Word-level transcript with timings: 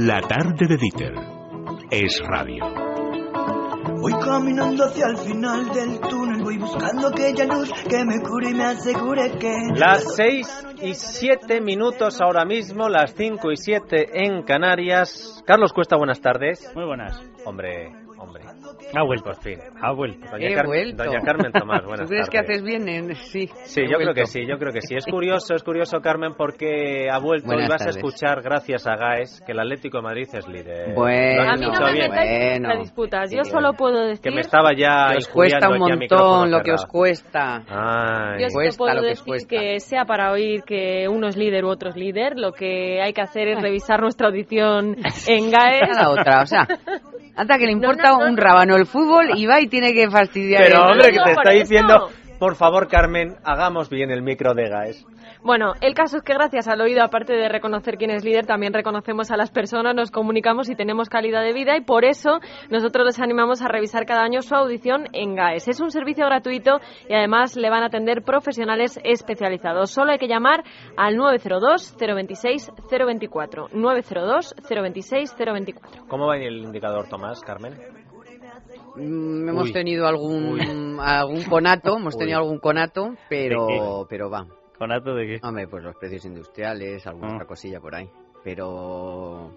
La 0.00 0.20
tarde 0.20 0.68
de 0.68 0.76
Dieter 0.76 1.12
es 1.90 2.22
radio. 2.24 2.64
Voy 4.00 4.12
caminando 4.12 4.84
hacia 4.84 5.06
el 5.08 5.16
final 5.16 5.72
del 5.74 5.98
túnel, 5.98 6.40
voy 6.40 6.56
buscando 6.56 7.08
aquella 7.08 7.46
luz 7.46 7.72
que 7.82 8.04
me 8.04 8.20
cure 8.20 8.50
y 8.50 8.54
me 8.54 8.62
asegure 8.62 9.32
que... 9.40 9.52
Las 9.74 10.14
seis 10.14 10.64
y 10.80 10.94
siete 10.94 11.60
minutos 11.60 12.20
ahora 12.20 12.44
mismo, 12.44 12.88
las 12.88 13.12
cinco 13.14 13.50
y 13.50 13.56
siete 13.56 14.24
en 14.24 14.44
Canarias. 14.44 15.42
Carlos 15.44 15.72
Cuesta, 15.72 15.96
buenas 15.96 16.20
tardes. 16.20 16.70
Muy 16.76 16.84
buenas. 16.84 17.20
Hombre, 17.44 17.90
hombre. 18.18 18.44
Ha 18.94 19.02
vuelto. 19.04 19.24
Por 19.24 19.36
fin. 19.42 19.58
Ha 19.80 19.92
vuelto. 19.92 20.26
Doña, 20.30 20.48
He 20.48 20.54
Car- 20.54 20.66
vuelto. 20.66 21.04
Doña 21.04 21.20
Carmen 21.20 21.52
Tomás, 21.52 21.84
buenas 21.84 22.00
¿Tú 22.06 22.08
crees 22.08 22.28
que 22.30 22.38
tardes. 22.38 22.50
haces 22.50 22.62
bien 22.62 22.88
en...? 22.88 23.14
Sí, 23.16 23.48
Sí, 23.64 23.82
yo 23.82 23.86
creo 23.96 23.98
vuelto. 23.98 24.14
que 24.14 24.26
sí, 24.26 24.40
yo 24.48 24.58
creo 24.58 24.72
que 24.72 24.80
sí. 24.80 24.94
Es 24.96 25.04
curioso, 25.06 25.54
es 25.54 25.62
curioso, 25.62 26.00
Carmen, 26.00 26.34
porque 26.36 27.08
ha 27.10 27.18
vuelto 27.18 27.46
Buenas 27.46 27.66
y 27.68 27.70
vas 27.70 27.78
tardes. 27.80 27.96
a 27.96 27.98
escuchar, 27.98 28.42
gracias 28.42 28.86
a 28.86 28.96
Gaes, 28.96 29.42
que 29.46 29.52
el 29.52 29.60
Atlético 29.60 29.98
de 29.98 30.02
Madrid 30.02 30.26
es 30.32 30.48
líder. 30.48 30.94
Bueno, 30.94 31.42
A 31.50 31.54
mí 31.56 31.66
no 31.66 31.80
me 31.80 31.92
bien. 31.92 32.08
Bueno. 32.10 32.68
las 32.68 32.78
disputas. 32.80 33.30
Yo 33.30 33.44
Sí, 33.44 33.50
solo 33.50 33.72
puedo 33.74 34.00
decir... 34.06 34.22
Que 34.22 34.30
me 34.30 34.40
estaba 34.40 34.70
ya 34.76 35.10
Que 35.12 35.18
os 35.18 35.28
cuesta 35.28 35.68
un 35.68 35.78
montón 35.78 36.50
lo 36.50 36.60
que 36.62 36.72
os 36.72 36.86
cuesta. 36.86 37.62
Ay. 37.68 38.42
Yo 38.42 38.48
te 38.48 38.76
puedo 38.76 38.94
lo 38.94 39.00
que 39.02 39.08
decir 39.08 39.24
cuesta. 39.26 39.48
que 39.48 39.80
sea 39.80 40.04
para 40.04 40.32
oír 40.32 40.62
que 40.64 41.06
uno 41.08 41.28
es 41.28 41.36
líder 41.36 41.64
u 41.64 41.68
otro 41.68 41.90
es 41.90 41.96
líder, 41.96 42.38
lo 42.38 42.52
que 42.52 43.00
hay 43.02 43.12
que 43.12 43.20
hacer 43.20 43.48
es 43.48 43.60
revisar 43.62 44.00
nuestra 44.00 44.28
audición 44.28 44.96
en 45.28 45.50
GAES. 45.50 45.96
La 45.96 46.10
otra, 46.10 46.42
o 46.42 46.46
sea, 46.46 46.66
hasta 47.36 47.58
que 47.58 47.66
le 47.66 47.72
importa 47.72 48.10
no, 48.10 48.18
no. 48.20 48.26
un 48.26 48.36
el 48.76 48.86
fútbol 48.86 49.30
y 49.36 49.46
va 49.46 49.60
y 49.60 49.68
tiene 49.68 49.92
que 49.92 50.10
fastidiar. 50.10 50.64
Pero 50.64 50.76
el- 50.84 50.90
hombre, 50.90 51.08
que 51.10 51.18
te 51.18 51.20
por 51.20 51.28
está 51.30 51.52
diciendo, 51.52 52.08
por 52.38 52.56
favor, 52.56 52.88
Carmen, 52.88 53.36
hagamos 53.44 53.88
bien 53.90 54.10
el 54.10 54.22
micro 54.22 54.54
de 54.54 54.68
Gaes. 54.68 55.04
Bueno, 55.42 55.74
el 55.80 55.94
caso 55.94 56.16
es 56.16 56.24
que 56.24 56.34
gracias 56.34 56.66
al 56.66 56.80
oído, 56.80 57.00
aparte 57.02 57.32
de 57.32 57.48
reconocer 57.48 57.96
quién 57.96 58.10
es 58.10 58.24
líder, 58.24 58.44
también 58.44 58.72
reconocemos 58.72 59.30
a 59.30 59.36
las 59.36 59.52
personas, 59.52 59.94
nos 59.94 60.10
comunicamos 60.10 60.68
y 60.68 60.74
tenemos 60.74 61.08
calidad 61.08 61.42
de 61.42 61.52
vida 61.52 61.76
y 61.76 61.80
por 61.82 62.04
eso 62.04 62.40
nosotros 62.70 63.06
les 63.06 63.20
animamos 63.20 63.62
a 63.62 63.68
revisar 63.68 64.04
cada 64.04 64.22
año 64.24 64.42
su 64.42 64.56
audición 64.56 65.04
en 65.12 65.36
GAES. 65.36 65.68
Es 65.68 65.78
un 65.80 65.92
servicio 65.92 66.26
gratuito 66.26 66.80
y 67.08 67.14
además 67.14 67.54
le 67.56 67.70
van 67.70 67.84
a 67.84 67.86
atender 67.86 68.22
profesionales 68.22 68.98
especializados. 69.04 69.92
Solo 69.92 70.10
hay 70.10 70.18
que 70.18 70.26
llamar 70.26 70.64
al 70.96 71.14
902-026-024. 71.16 73.68
902-026-024. 73.72 76.06
¿Cómo 76.08 76.26
va 76.26 76.36
el 76.36 76.56
indicador, 76.58 77.06
Tomás, 77.08 77.40
Carmen? 77.42 77.74
Mm, 78.98 79.48
hemos 79.48 79.64
Uy. 79.64 79.72
tenido 79.72 80.06
algún 80.06 80.98
algún 81.00 81.44
conato, 81.44 81.96
hemos 81.96 82.14
Uy. 82.14 82.18
tenido 82.20 82.38
algún 82.38 82.58
conato, 82.58 83.10
¿De 83.10 83.16
pero 83.28 84.06
pero 84.08 84.30
va. 84.30 84.46
¿Conato 84.78 85.14
de 85.14 85.26
qué? 85.26 85.40
Hombre, 85.42 85.66
pues 85.68 85.82
los 85.82 85.96
precios 85.96 86.24
industriales, 86.24 87.06
alguna 87.06 87.32
Ah. 87.32 87.34
otra 87.34 87.46
cosilla 87.46 87.80
por 87.80 87.94
ahí, 87.94 88.08
pero 88.44 89.50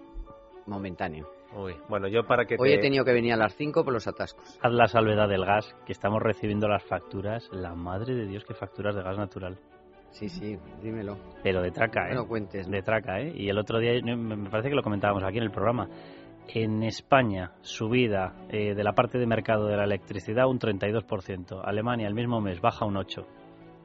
momentáneo. 0.66 1.28
Uy, 1.54 1.74
bueno, 1.88 2.08
yo 2.08 2.24
para 2.26 2.46
que 2.46 2.56
Hoy 2.58 2.70
te... 2.70 2.74
he 2.76 2.78
tenido 2.80 3.04
que 3.04 3.12
venir 3.12 3.34
a 3.34 3.36
las 3.36 3.54
5 3.56 3.84
por 3.84 3.92
los 3.92 4.06
atascos. 4.06 4.58
Haz 4.62 4.72
la 4.72 4.88
salvedad 4.88 5.28
del 5.28 5.44
gas, 5.44 5.74
que 5.84 5.92
estamos 5.92 6.22
recibiendo 6.22 6.66
las 6.66 6.82
facturas. 6.84 7.46
La 7.52 7.74
madre 7.74 8.14
de 8.14 8.26
Dios, 8.26 8.44
qué 8.46 8.54
facturas 8.54 8.94
de 8.94 9.02
gas 9.02 9.18
natural. 9.18 9.58
Sí, 10.12 10.28
sí, 10.28 10.58
dímelo. 10.82 11.16
Pero 11.42 11.60
de 11.62 11.70
traca, 11.70 12.00
No 12.04 12.06
¿eh? 12.06 12.10
me 12.10 12.14
lo 12.16 12.26
cuentes. 12.28 12.66
¿no? 12.66 12.72
De 12.74 12.82
traca, 12.82 13.20
¿eh? 13.20 13.32
Y 13.34 13.48
el 13.48 13.58
otro 13.58 13.78
día, 13.80 13.92
me 14.02 14.48
parece 14.50 14.70
que 14.70 14.74
lo 14.74 14.82
comentábamos 14.82 15.22
aquí 15.24 15.38
en 15.38 15.44
el 15.44 15.50
programa. 15.50 15.88
En 16.48 16.82
España, 16.82 17.52
subida 17.62 18.34
eh, 18.50 18.74
de 18.74 18.84
la 18.84 18.92
parte 18.92 19.18
de 19.18 19.26
mercado 19.26 19.66
de 19.66 19.76
la 19.76 19.84
electricidad 19.84 20.48
un 20.48 20.58
32%. 20.58 21.62
Alemania, 21.64 22.06
el 22.06 22.14
mismo 22.14 22.40
mes, 22.40 22.60
baja 22.60 22.84
un 22.84 22.96
8%. 22.96 23.24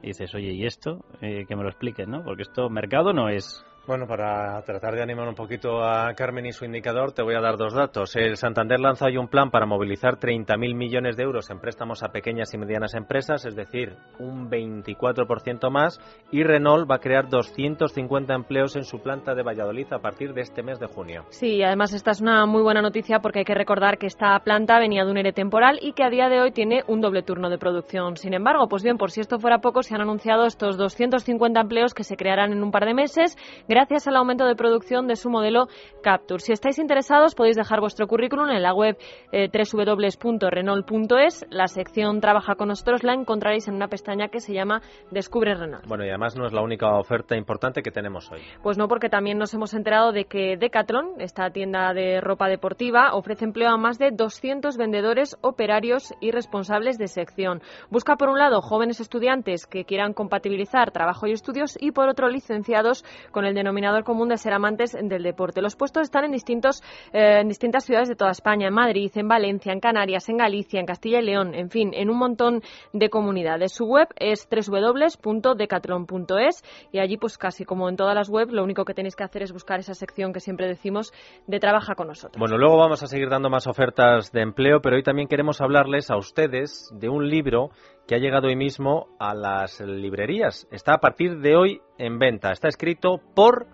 Y 0.02 0.08
dices, 0.08 0.34
oye, 0.34 0.52
¿y 0.52 0.64
esto? 0.64 1.04
Eh, 1.20 1.44
que 1.46 1.56
me 1.56 1.62
lo 1.62 1.70
expliquen, 1.70 2.10
¿no? 2.10 2.22
Porque 2.22 2.42
esto 2.42 2.68
mercado 2.68 3.12
no 3.12 3.28
es. 3.28 3.64
Bueno, 3.88 4.06
para 4.06 4.60
tratar 4.66 4.96
de 4.96 5.02
animar 5.02 5.26
un 5.26 5.34
poquito 5.34 5.82
a 5.82 6.12
Carmen 6.12 6.44
y 6.44 6.52
su 6.52 6.66
indicador, 6.66 7.12
te 7.12 7.22
voy 7.22 7.34
a 7.36 7.40
dar 7.40 7.56
dos 7.56 7.72
datos. 7.72 8.14
El 8.16 8.36
Santander 8.36 8.78
lanza 8.78 9.06
hoy 9.06 9.16
un 9.16 9.28
plan 9.28 9.50
para 9.50 9.64
movilizar 9.64 10.18
30.000 10.18 10.74
millones 10.74 11.16
de 11.16 11.22
euros 11.22 11.48
en 11.48 11.58
préstamos 11.58 12.02
a 12.02 12.08
pequeñas 12.08 12.52
y 12.52 12.58
medianas 12.58 12.92
empresas, 12.92 13.46
es 13.46 13.56
decir, 13.56 13.96
un 14.18 14.50
24% 14.50 15.70
más, 15.70 16.02
y 16.30 16.42
Renault 16.42 16.86
va 16.86 16.96
a 16.96 16.98
crear 16.98 17.30
250 17.30 18.34
empleos 18.34 18.76
en 18.76 18.84
su 18.84 19.00
planta 19.00 19.34
de 19.34 19.42
Valladolid 19.42 19.90
a 19.90 20.00
partir 20.00 20.34
de 20.34 20.42
este 20.42 20.62
mes 20.62 20.78
de 20.78 20.86
junio. 20.86 21.24
Sí, 21.30 21.62
además 21.62 21.94
esta 21.94 22.10
es 22.10 22.20
una 22.20 22.44
muy 22.44 22.60
buena 22.60 22.82
noticia 22.82 23.20
porque 23.20 23.38
hay 23.38 23.46
que 23.46 23.54
recordar 23.54 23.96
que 23.96 24.06
esta 24.06 24.38
planta 24.40 24.78
venía 24.78 25.06
de 25.06 25.10
un 25.12 25.16
ERE 25.16 25.32
temporal 25.32 25.78
y 25.80 25.94
que 25.94 26.04
a 26.04 26.10
día 26.10 26.28
de 26.28 26.42
hoy 26.42 26.52
tiene 26.52 26.82
un 26.88 27.00
doble 27.00 27.22
turno 27.22 27.48
de 27.48 27.56
producción. 27.56 28.18
Sin 28.18 28.34
embargo, 28.34 28.68
pues 28.68 28.82
bien, 28.82 28.98
por 28.98 29.12
si 29.12 29.22
esto 29.22 29.38
fuera 29.38 29.62
poco, 29.62 29.82
se 29.82 29.94
han 29.94 30.02
anunciado 30.02 30.44
estos 30.44 30.76
250 30.76 31.58
empleos 31.58 31.94
que 31.94 32.04
se 32.04 32.18
crearán 32.18 32.52
en 32.52 32.62
un 32.62 32.70
par 32.70 32.84
de 32.84 32.92
meses 32.92 33.38
al 33.78 34.16
aumento 34.16 34.44
de 34.44 34.56
producción 34.56 35.06
de 35.06 35.14
su 35.14 35.30
modelo 35.30 35.68
Capture. 36.02 36.40
Si 36.40 36.52
estáis 36.52 36.78
interesados, 36.78 37.34
podéis 37.34 37.56
dejar 37.56 37.80
vuestro 37.80 38.06
currículum 38.06 38.48
en 38.50 38.62
la 38.62 38.74
web 38.74 38.96
eh, 39.30 39.48
www.renault.es. 39.48 41.46
La 41.50 41.68
sección 41.68 42.20
Trabaja 42.20 42.56
con 42.56 42.68
nosotros 42.68 43.04
la 43.04 43.14
encontraréis 43.14 43.68
en 43.68 43.74
una 43.74 43.88
pestaña 43.88 44.28
que 44.28 44.40
se 44.40 44.52
llama 44.52 44.82
Descubre 45.10 45.54
Renault. 45.54 45.86
Bueno, 45.86 46.04
y 46.04 46.08
además 46.08 46.36
no 46.36 46.46
es 46.46 46.52
la 46.52 46.62
única 46.62 46.98
oferta 46.98 47.36
importante 47.36 47.82
que 47.82 47.90
tenemos 47.90 48.30
hoy. 48.32 48.40
Pues 48.62 48.78
no, 48.78 48.88
porque 48.88 49.08
también 49.08 49.38
nos 49.38 49.54
hemos 49.54 49.74
enterado 49.74 50.12
de 50.12 50.24
que 50.24 50.56
Decathlon, 50.56 51.20
esta 51.20 51.50
tienda 51.50 51.92
de 51.94 52.20
ropa 52.20 52.48
deportiva, 52.48 53.14
ofrece 53.14 53.44
empleo 53.44 53.70
a 53.70 53.76
más 53.76 53.98
de 53.98 54.10
200 54.10 54.76
vendedores, 54.76 55.36
operarios 55.40 56.12
y 56.20 56.32
responsables 56.32 56.98
de 56.98 57.06
sección. 57.06 57.62
Busca, 57.90 58.16
por 58.16 58.28
un 58.28 58.38
lado, 58.38 58.60
jóvenes 58.60 59.00
estudiantes 59.00 59.66
que 59.66 59.84
quieran 59.84 60.14
compatibilizar 60.14 60.90
trabajo 60.90 61.26
y 61.26 61.32
estudios 61.32 61.78
y, 61.80 61.92
por 61.92 62.08
otro, 62.08 62.28
licenciados 62.28 63.04
con 63.30 63.44
el 63.44 63.54
denominador 63.68 64.02
común 64.02 64.30
de 64.30 64.38
ser 64.38 64.54
amantes 64.54 64.92
del 64.92 65.22
deporte. 65.22 65.60
Los 65.60 65.76
puestos 65.76 66.04
están 66.04 66.24
en, 66.24 66.32
distintos, 66.32 66.82
eh, 67.12 67.40
en 67.40 67.48
distintas 67.48 67.84
ciudades 67.84 68.08
de 68.08 68.16
toda 68.16 68.30
España, 68.30 68.68
en 68.68 68.74
Madrid, 68.74 69.10
en 69.14 69.28
Valencia, 69.28 69.72
en 69.72 69.80
Canarias, 69.80 70.28
en 70.30 70.38
Galicia, 70.38 70.80
en 70.80 70.86
Castilla 70.86 71.20
y 71.20 71.24
León, 71.24 71.54
en 71.54 71.68
fin, 71.68 71.90
en 71.92 72.08
un 72.08 72.16
montón 72.16 72.62
de 72.94 73.10
comunidades. 73.10 73.74
Su 73.74 73.84
web 73.84 74.08
es 74.16 74.48
www.decathlon.es 74.50 76.64
y 76.92 76.98
allí, 76.98 77.18
pues 77.18 77.36
casi 77.36 77.64
como 77.64 77.90
en 77.90 77.96
todas 77.96 78.14
las 78.14 78.30
webs, 78.30 78.52
lo 78.52 78.64
único 78.64 78.84
que 78.84 78.94
tenéis 78.94 79.16
que 79.16 79.24
hacer 79.24 79.42
es 79.42 79.52
buscar 79.52 79.80
esa 79.80 79.94
sección 79.94 80.32
que 80.32 80.40
siempre 80.40 80.66
decimos 80.66 81.12
de 81.46 81.58
Trabaja 81.58 81.94
con 81.94 82.08
nosotros. 82.08 82.38
Bueno, 82.38 82.56
luego 82.56 82.78
vamos 82.78 83.02
a 83.02 83.06
seguir 83.06 83.28
dando 83.28 83.50
más 83.50 83.66
ofertas 83.66 84.32
de 84.32 84.40
empleo, 84.40 84.80
pero 84.80 84.96
hoy 84.96 85.02
también 85.02 85.28
queremos 85.28 85.60
hablarles 85.60 86.10
a 86.10 86.16
ustedes 86.16 86.90
de 86.94 87.10
un 87.10 87.28
libro 87.28 87.70
que 88.08 88.14
ha 88.14 88.18
llegado 88.18 88.48
hoy 88.48 88.56
mismo 88.56 89.08
a 89.20 89.34
las 89.34 89.80
librerías. 89.80 90.66
Está 90.72 90.94
a 90.94 90.98
partir 90.98 91.40
de 91.40 91.56
hoy 91.56 91.82
en 91.98 92.18
venta. 92.18 92.50
Está 92.52 92.66
escrito 92.66 93.20
por 93.34 93.66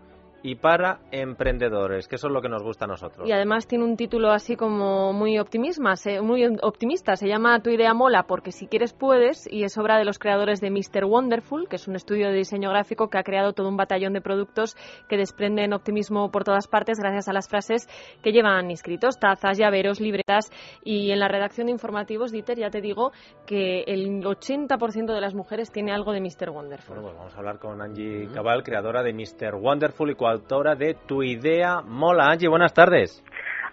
y 0.44 0.56
para 0.56 1.00
emprendedores, 1.10 2.06
que 2.06 2.16
eso 2.16 2.26
es 2.28 2.32
lo 2.32 2.42
que 2.42 2.48
nos 2.50 2.62
gusta 2.62 2.84
a 2.84 2.88
nosotros. 2.88 3.26
Y 3.26 3.32
además 3.32 3.66
tiene 3.66 3.82
un 3.84 3.96
título 3.96 4.30
así 4.30 4.56
como 4.56 5.12
muy 5.12 5.38
optimista, 5.38 5.96
se- 5.96 6.20
muy 6.20 6.44
optimista. 6.62 7.16
Se 7.16 7.26
llama 7.26 7.60
Tu 7.60 7.70
idea 7.70 7.94
mola 7.94 8.24
porque 8.24 8.52
si 8.52 8.66
quieres 8.66 8.92
puedes 8.92 9.50
y 9.50 9.64
es 9.64 9.76
obra 9.78 9.96
de 9.96 10.04
los 10.04 10.18
creadores 10.18 10.60
de 10.60 10.70
Mr. 10.70 11.06
Wonderful, 11.06 11.66
que 11.68 11.76
es 11.76 11.88
un 11.88 11.96
estudio 11.96 12.28
de 12.28 12.34
diseño 12.34 12.68
gráfico 12.70 13.08
que 13.08 13.16
ha 13.18 13.22
creado 13.22 13.54
todo 13.54 13.68
un 13.68 13.76
batallón 13.78 14.12
de 14.12 14.20
productos 14.20 14.76
que 15.08 15.16
desprenden 15.16 15.72
optimismo 15.72 16.30
por 16.30 16.44
todas 16.44 16.68
partes 16.68 16.98
gracias 17.00 17.26
a 17.28 17.32
las 17.32 17.48
frases 17.48 17.88
que 18.22 18.32
llevan 18.32 18.70
inscritos, 18.70 19.18
tazas, 19.18 19.56
llaveros, 19.58 19.98
libretas 19.98 20.50
y 20.84 21.10
en 21.10 21.20
la 21.20 21.28
redacción 21.28 21.66
de 21.68 21.72
informativos, 21.72 22.32
Dieter, 22.32 22.58
ya 22.58 22.68
te 22.68 22.82
digo 22.82 23.12
que 23.46 23.82
el 23.86 24.22
80% 24.22 25.14
de 25.14 25.20
las 25.20 25.34
mujeres 25.34 25.72
tiene 25.72 25.90
algo 25.92 26.12
de 26.12 26.20
Mr. 26.20 26.50
Wonderful. 26.50 26.96
Bueno, 26.96 27.02
pues 27.08 27.16
vamos 27.18 27.34
a 27.34 27.38
hablar 27.38 27.58
con 27.58 27.80
Angie 27.80 28.28
Cabal, 28.34 28.62
creadora 28.62 29.02
de 29.02 29.12
Mr. 29.14 29.54
Wonderful 29.54 30.10
y 30.10 30.14
coautora 30.34 30.74
de 30.74 30.94
Tu 31.06 31.22
idea 31.22 31.80
mola. 31.82 32.26
Angie, 32.26 32.48
buenas 32.48 32.74
tardes. 32.74 33.22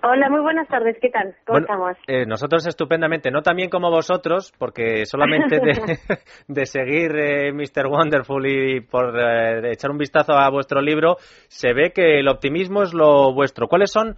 Hola, 0.03 0.29
muy 0.29 0.41
buenas 0.41 0.67
tardes, 0.67 0.97
¿qué 1.01 1.09
tal? 1.09 1.35
¿Cómo 1.45 1.59
Bueno, 1.59 1.65
estamos? 1.65 1.97
eh, 2.07 2.25
nosotros 2.25 2.65
estupendamente, 2.65 3.29
no 3.29 3.41
tan 3.43 3.55
bien 3.55 3.69
como 3.69 3.89
vosotros, 3.91 4.51
porque 4.57 5.05
solamente 5.05 5.57
de, 5.59 5.97
de 6.47 6.65
seguir 6.65 7.15
eh, 7.15 7.51
Mr. 7.53 7.87
Wonderful 7.87 8.45
y 8.47 8.81
por 8.81 9.15
eh, 9.19 9.71
echar 9.71 9.91
un 9.91 9.97
vistazo 9.99 10.33
a 10.33 10.49
vuestro 10.49 10.81
libro, 10.81 11.17
se 11.47 11.73
ve 11.73 11.91
que 11.93 12.19
el 12.19 12.27
optimismo 12.29 12.81
es 12.83 12.93
lo 12.93 13.31
vuestro. 13.33 13.67
¿Cuáles 13.67 13.91
son 13.91 14.15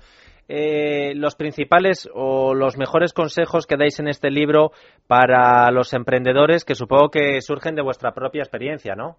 eh, 0.47 1.13
los 1.15 1.35
principales 1.35 2.09
o 2.13 2.53
los 2.53 2.77
mejores 2.77 3.13
consejos 3.13 3.65
que 3.67 3.75
dais 3.77 3.99
en 3.99 4.07
este 4.07 4.29
libro 4.29 4.71
para 5.07 5.69
los 5.71 5.93
emprendedores 5.93 6.63
que 6.65 6.75
supongo 6.75 7.09
que 7.09 7.41
surgen 7.41 7.75
de 7.75 7.81
vuestra 7.81 8.13
propia 8.13 8.41
experiencia, 8.41 8.95
¿no? 8.95 9.17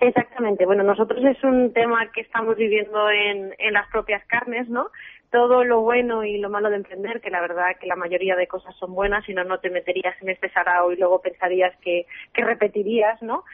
Exactamente. 0.00 0.66
Bueno, 0.66 0.82
nosotros 0.82 1.24
es 1.24 1.42
un 1.42 1.72
tema 1.72 2.10
que 2.12 2.20
estamos 2.20 2.56
viviendo 2.56 3.10
en, 3.10 3.54
en 3.58 3.72
las 3.72 3.88
propias 3.88 4.24
carnes, 4.26 4.68
¿no? 4.68 4.90
Todo 5.30 5.64
lo 5.64 5.80
bueno 5.80 6.22
y 6.22 6.38
lo 6.38 6.50
malo 6.50 6.70
de 6.70 6.76
emprender, 6.76 7.20
que 7.20 7.30
la 7.30 7.40
verdad 7.40 7.76
que 7.80 7.86
la 7.86 7.96
mayoría 7.96 8.36
de 8.36 8.46
cosas 8.46 8.74
son 8.76 8.94
buenas, 8.94 9.24
si 9.24 9.34
no, 9.34 9.42
no 9.44 9.58
te 9.58 9.70
meterías 9.70 10.14
en 10.22 10.28
este 10.28 10.50
sarao 10.50 10.92
y 10.92 10.96
luego 10.96 11.20
pensarías 11.20 11.74
que, 11.80 12.06
que 12.32 12.44
repetirías, 12.44 13.20
¿no? 13.22 13.44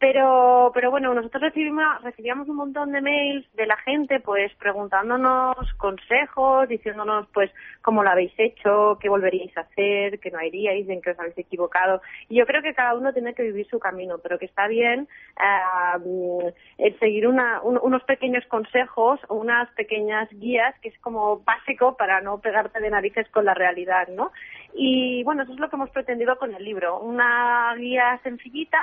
Pero, 0.00 0.70
pero 0.74 0.92
bueno, 0.92 1.12
nosotros 1.12 1.42
recibimos, 1.42 1.84
recibíamos 2.02 2.48
un 2.48 2.56
montón 2.56 2.92
de 2.92 3.00
mails 3.00 3.46
de 3.54 3.66
la 3.66 3.76
gente, 3.78 4.20
pues 4.20 4.54
preguntándonos 4.54 5.56
consejos, 5.76 6.68
diciéndonos, 6.68 7.26
pues, 7.34 7.50
cómo 7.82 8.04
lo 8.04 8.10
habéis 8.10 8.32
hecho, 8.38 8.96
qué 9.00 9.08
volveríais 9.08 9.56
a 9.56 9.62
hacer, 9.62 10.20
qué 10.20 10.30
no 10.30 10.38
haríais, 10.38 10.88
en 10.88 11.02
qué 11.02 11.10
os 11.10 11.18
habéis 11.18 11.38
equivocado. 11.38 12.00
Y 12.28 12.38
yo 12.38 12.46
creo 12.46 12.62
que 12.62 12.74
cada 12.74 12.94
uno 12.94 13.12
tiene 13.12 13.34
que 13.34 13.42
vivir 13.42 13.66
su 13.66 13.80
camino, 13.80 14.18
pero 14.22 14.38
que 14.38 14.44
está 14.44 14.68
bien 14.68 15.08
eh, 15.36 16.52
el 16.78 16.98
seguir 17.00 17.26
una, 17.26 17.60
unos 17.62 18.04
pequeños 18.04 18.44
consejos 18.46 19.18
unas 19.28 19.70
pequeñas 19.72 20.28
guías, 20.30 20.74
que 20.80 20.88
es 20.88 20.98
como 21.00 21.40
básico 21.40 21.96
para 21.96 22.20
no 22.20 22.38
pegarte 22.38 22.80
de 22.80 22.90
narices 22.90 23.28
con 23.30 23.44
la 23.44 23.54
realidad, 23.54 24.08
¿no? 24.08 24.32
Y 24.74 25.22
bueno, 25.24 25.42
eso 25.42 25.52
es 25.52 25.58
lo 25.58 25.68
que 25.68 25.76
hemos 25.76 25.90
pretendido 25.90 26.36
con 26.36 26.54
el 26.54 26.64
libro, 26.64 27.00
una 27.00 27.74
guía 27.76 28.20
sencillita 28.22 28.78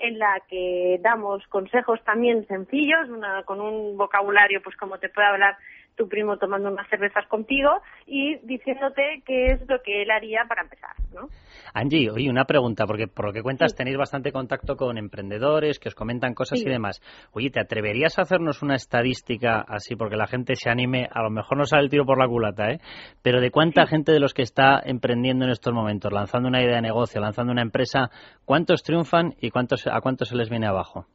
en 0.00 0.18
la 0.18 0.40
que 0.48 0.98
damos 1.02 1.46
consejos 1.48 2.02
también 2.04 2.46
sencillos, 2.46 3.08
una, 3.08 3.42
con 3.44 3.60
un 3.60 3.96
vocabulario, 3.96 4.62
pues 4.62 4.76
como 4.76 4.98
te 4.98 5.08
puede 5.08 5.28
hablar 5.28 5.56
tu 5.96 6.08
primo 6.08 6.36
tomando 6.38 6.70
unas 6.70 6.88
cervezas 6.88 7.26
contigo 7.28 7.70
y 8.06 8.36
diciéndote 8.46 9.22
qué 9.26 9.52
es 9.52 9.68
lo 9.68 9.82
que 9.82 10.02
él 10.02 10.10
haría 10.10 10.44
para 10.48 10.62
empezar, 10.62 10.94
¿no? 11.14 11.28
Angie, 11.74 12.10
oye, 12.10 12.30
una 12.30 12.44
pregunta, 12.44 12.86
porque 12.86 13.06
por 13.06 13.26
lo 13.26 13.32
que 13.32 13.42
cuentas 13.42 13.74
tenéis 13.74 13.96
bastante 13.96 14.32
contacto 14.32 14.76
con 14.76 14.98
emprendedores 14.98 15.78
que 15.78 15.88
os 15.88 15.94
comentan 15.94 16.34
cosas 16.34 16.60
y 16.60 16.68
demás. 16.68 17.00
Oye, 17.32 17.50
¿te 17.50 17.60
atreverías 17.60 18.18
a 18.18 18.22
hacernos 18.22 18.62
una 18.62 18.74
estadística 18.74 19.64
así, 19.68 19.96
porque 19.96 20.16
la 20.16 20.26
gente 20.26 20.56
se 20.56 20.70
anime, 20.70 21.08
a 21.10 21.22
lo 21.22 21.30
mejor 21.30 21.58
no 21.58 21.64
sale 21.64 21.84
el 21.84 21.90
tiro 21.90 22.04
por 22.04 22.18
la 22.18 22.26
culata, 22.26 22.70
¿eh? 22.70 22.80
Pero 23.22 23.40
de 23.40 23.50
cuánta 23.50 23.86
gente 23.86 24.12
de 24.12 24.20
los 24.20 24.34
que 24.34 24.42
está 24.42 24.80
emprendiendo 24.84 25.44
en 25.44 25.50
estos 25.50 25.72
momentos, 25.72 26.12
lanzando 26.12 26.48
una 26.48 26.62
idea 26.62 26.76
de 26.76 26.82
negocio, 26.82 27.20
lanzando 27.20 27.52
una 27.52 27.62
empresa, 27.62 28.10
cuántos 28.44 28.82
triunfan 28.82 29.34
y 29.40 29.50
cuántos, 29.50 29.86
a 29.86 30.00
cuántos 30.00 30.28
se 30.28 30.36
les 30.36 30.48
viene 30.50 30.66
abajo? 30.66 31.06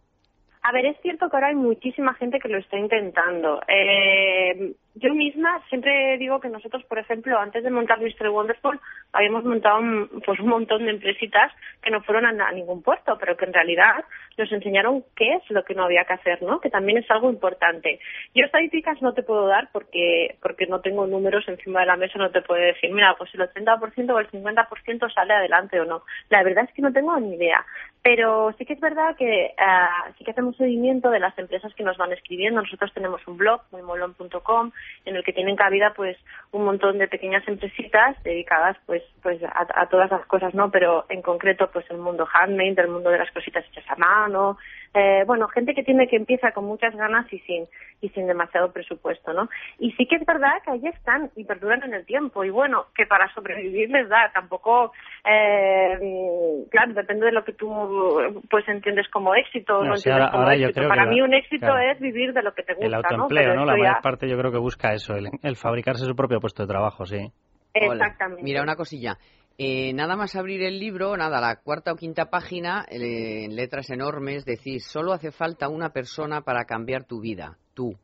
A 0.68 0.72
ver, 0.72 0.88
es 0.88 0.98
cierto 1.04 1.30
que 1.30 1.38
ahora 1.38 1.50
hay 1.50 1.56
muchísima 1.56 2.16
gente 2.16 2.40
que 2.40 2.50
lo 2.50 2.58
está 2.58 2.76
intentando. 2.76 3.62
Eh, 3.68 4.74
yo 4.96 5.14
misma 5.14 5.62
siempre 5.70 6.18
digo 6.18 6.40
que 6.40 6.50
nosotros, 6.50 6.84
por 6.86 6.98
ejemplo, 6.98 7.38
antes 7.38 7.64
de 7.64 7.70
montar 7.70 8.00
Mr. 8.00 8.30
Wonderful, 8.30 8.80
habíamos 9.14 9.44
montado 9.44 9.78
un, 9.78 10.10
pues 10.26 10.40
un 10.40 10.48
montón 10.48 10.86
de 10.86 10.92
empresitas 10.92 11.52
que 11.84 11.92
no 11.92 12.02
fueron 12.02 12.42
a, 12.42 12.52
ningún 12.52 12.82
puerto, 12.82 13.16
pero 13.20 13.38
que 13.38 13.46
en 13.46 13.54
realidad 13.54 14.06
nos 14.40 14.52
enseñaron 14.52 15.04
qué 15.16 15.36
es 15.36 15.44
lo 15.52 15.64
que 15.64 15.76
no 15.76 15.84
había 15.84 16.06
que 16.06 16.14
hacer, 16.14 16.42
¿no? 16.42 16.60
Que 16.60 16.72
también 16.72 16.98
es 16.98 17.12
algo 17.12 17.30
importante. 17.30 18.00
Yo 18.34 18.46
estadísticas 18.46 19.00
no 19.04 19.14
te 19.14 19.22
puedo 19.22 19.46
dar 19.46 19.70
porque 19.72 20.36
porque 20.42 20.66
no 20.66 20.82
tengo 20.82 21.06
números 21.06 21.48
encima 21.48 21.82
de 21.82 21.86
la 21.86 21.96
mesa, 21.96 22.18
no 22.18 22.32
te 22.32 22.42
puedo 22.42 22.60
decir, 22.60 22.92
mira, 22.92 23.16
pues 23.20 23.30
el 23.36 23.42
80% 23.42 24.12
o 24.12 24.20
el 24.20 24.32
50% 24.32 25.14
sale 25.14 25.34
adelante 25.36 25.80
o 25.80 25.86
no. 25.86 26.02
La 26.30 26.42
verdad 26.42 26.66
es 26.68 26.74
que 26.74 26.82
no 26.82 26.92
tengo 26.92 27.16
ni 27.20 27.36
idea. 27.36 27.64
Pero 28.06 28.54
sí 28.60 28.66
que 28.66 28.74
es 28.74 28.80
verdad 28.80 29.16
que 29.18 29.56
uh, 29.58 30.14
sí 30.16 30.24
que 30.24 30.30
hacemos 30.30 30.56
seguimiento 30.58 31.10
de 31.10 31.20
las 31.20 31.36
empresas 31.40 31.74
que 31.74 31.84
nos 31.84 31.98
van 31.98 32.14
escribiendo. 32.14 32.62
Nosotros 32.62 32.94
tenemos 32.94 33.20
un 33.28 33.36
blog, 33.36 33.64
muymolón.com, 33.72 34.72
en 35.06 35.16
el 35.16 35.24
que 35.24 35.34
tienen 35.34 35.56
cabida 35.56 35.92
pues 35.96 36.16
un 36.52 36.66
montón 36.66 37.00
de 37.00 37.08
pequeñas 37.08 37.42
empresitas 37.48 38.16
dedicadas 38.22 38.78
pues 38.86 39.02
pues 39.24 39.42
a, 39.44 39.66
a, 39.74 39.90
todas 39.90 40.12
las 40.12 40.24
cosas, 40.28 40.54
¿no? 40.54 40.70
Pero 40.70 41.06
en 41.10 41.24
concreto 41.24 41.72
pues 41.74 41.90
el 41.90 41.98
mundo 41.98 42.28
handmade, 42.32 42.80
el 42.80 42.90
mundo 42.90 43.10
de 43.10 43.18
las 43.18 43.32
cositas 43.32 43.66
hechas 43.66 43.90
a 43.90 43.96
mano, 43.96 44.60
eh, 44.96 45.24
bueno, 45.28 45.48
gente 45.50 45.74
que 45.74 45.84
tiene 45.84 46.08
que 46.08 46.16
empieza 46.16 46.52
con 46.52 46.66
muchas 46.66 46.96
ganas 46.96 47.32
y 47.32 47.40
sin 47.40 47.66
y 48.02 48.10
sin 48.10 48.28
demasiado 48.28 48.72
presupuesto, 48.72 49.34
¿no? 49.34 49.50
Y 49.80 49.92
sí 49.94 50.06
que 50.06 50.16
es 50.16 50.26
verdad 50.26 50.54
que 50.64 50.72
ahí 50.72 50.88
están 50.88 51.32
y 51.36 51.44
perduran 51.44 51.84
en 51.84 51.94
el 51.94 52.06
tiempo 52.06 52.44
y 52.44 52.50
bueno, 52.50 52.86
que 52.96 53.06
para 53.06 53.34
sobrevivir 53.34 53.90
les 53.90 54.08
da, 54.08 54.32
tampoco, 54.34 54.94
eh, 55.26 56.66
claro, 56.70 56.94
depende 56.94 57.26
de 57.26 57.32
lo 57.32 57.44
que 57.44 57.54
tú 57.54 57.70
pues 58.50 58.68
entiendes 58.68 59.08
como 59.10 59.36
éxito, 59.36 59.84
no, 59.84 59.96
entiendes 59.96 60.30
como 60.32 60.50
éxito. 60.50 60.88
para 60.88 61.06
mí 61.06 61.22
un 61.22 61.34
éxito 61.34 61.78
es 61.78 62.00
vivir 62.00 62.34
de 62.34 62.44
lo 62.44 62.54
que 62.54 62.64
te 62.64 62.74
gusta, 62.74 62.88
El 62.88 62.94
autoempleo, 62.94 63.54
¿no? 63.54 63.66
La 63.66 63.76
mayor 63.76 64.02
parte 64.02 64.30
yo 64.30 64.38
creo 64.38 64.52
que 64.52 64.60
busca 64.60 64.94
eso, 64.94 65.16
el, 65.16 65.28
el 65.44 65.56
fabricarse 65.56 66.06
su 66.06 66.16
propio 66.16 66.40
puesto 66.40 66.64
de 66.64 66.68
trabajo, 66.68 67.06
sí. 67.06 67.32
Exactamente. 67.74 68.44
Mira, 68.44 68.62
una 68.62 68.76
cosilla. 68.76 69.18
Eh, 69.58 69.94
nada 69.94 70.18
más 70.18 70.36
abrir 70.36 70.64
el 70.64 70.80
libro, 70.80 71.16
nada, 71.16 71.40
la 71.40 71.56
cuarta 71.62 71.94
o 71.94 71.96
quinta 71.96 72.30
página, 72.30 72.86
eh, 72.90 73.46
en 73.46 73.56
letras 73.56 73.90
enormes, 73.90 74.44
decís, 74.44 74.86
solo 74.86 75.14
hace 75.14 75.32
falta 75.32 75.70
una 75.70 75.92
persona 75.92 76.42
para 76.42 76.66
cambiar 76.66 77.06
tu 77.06 77.22
vida, 77.22 77.58
tú. 77.74 77.96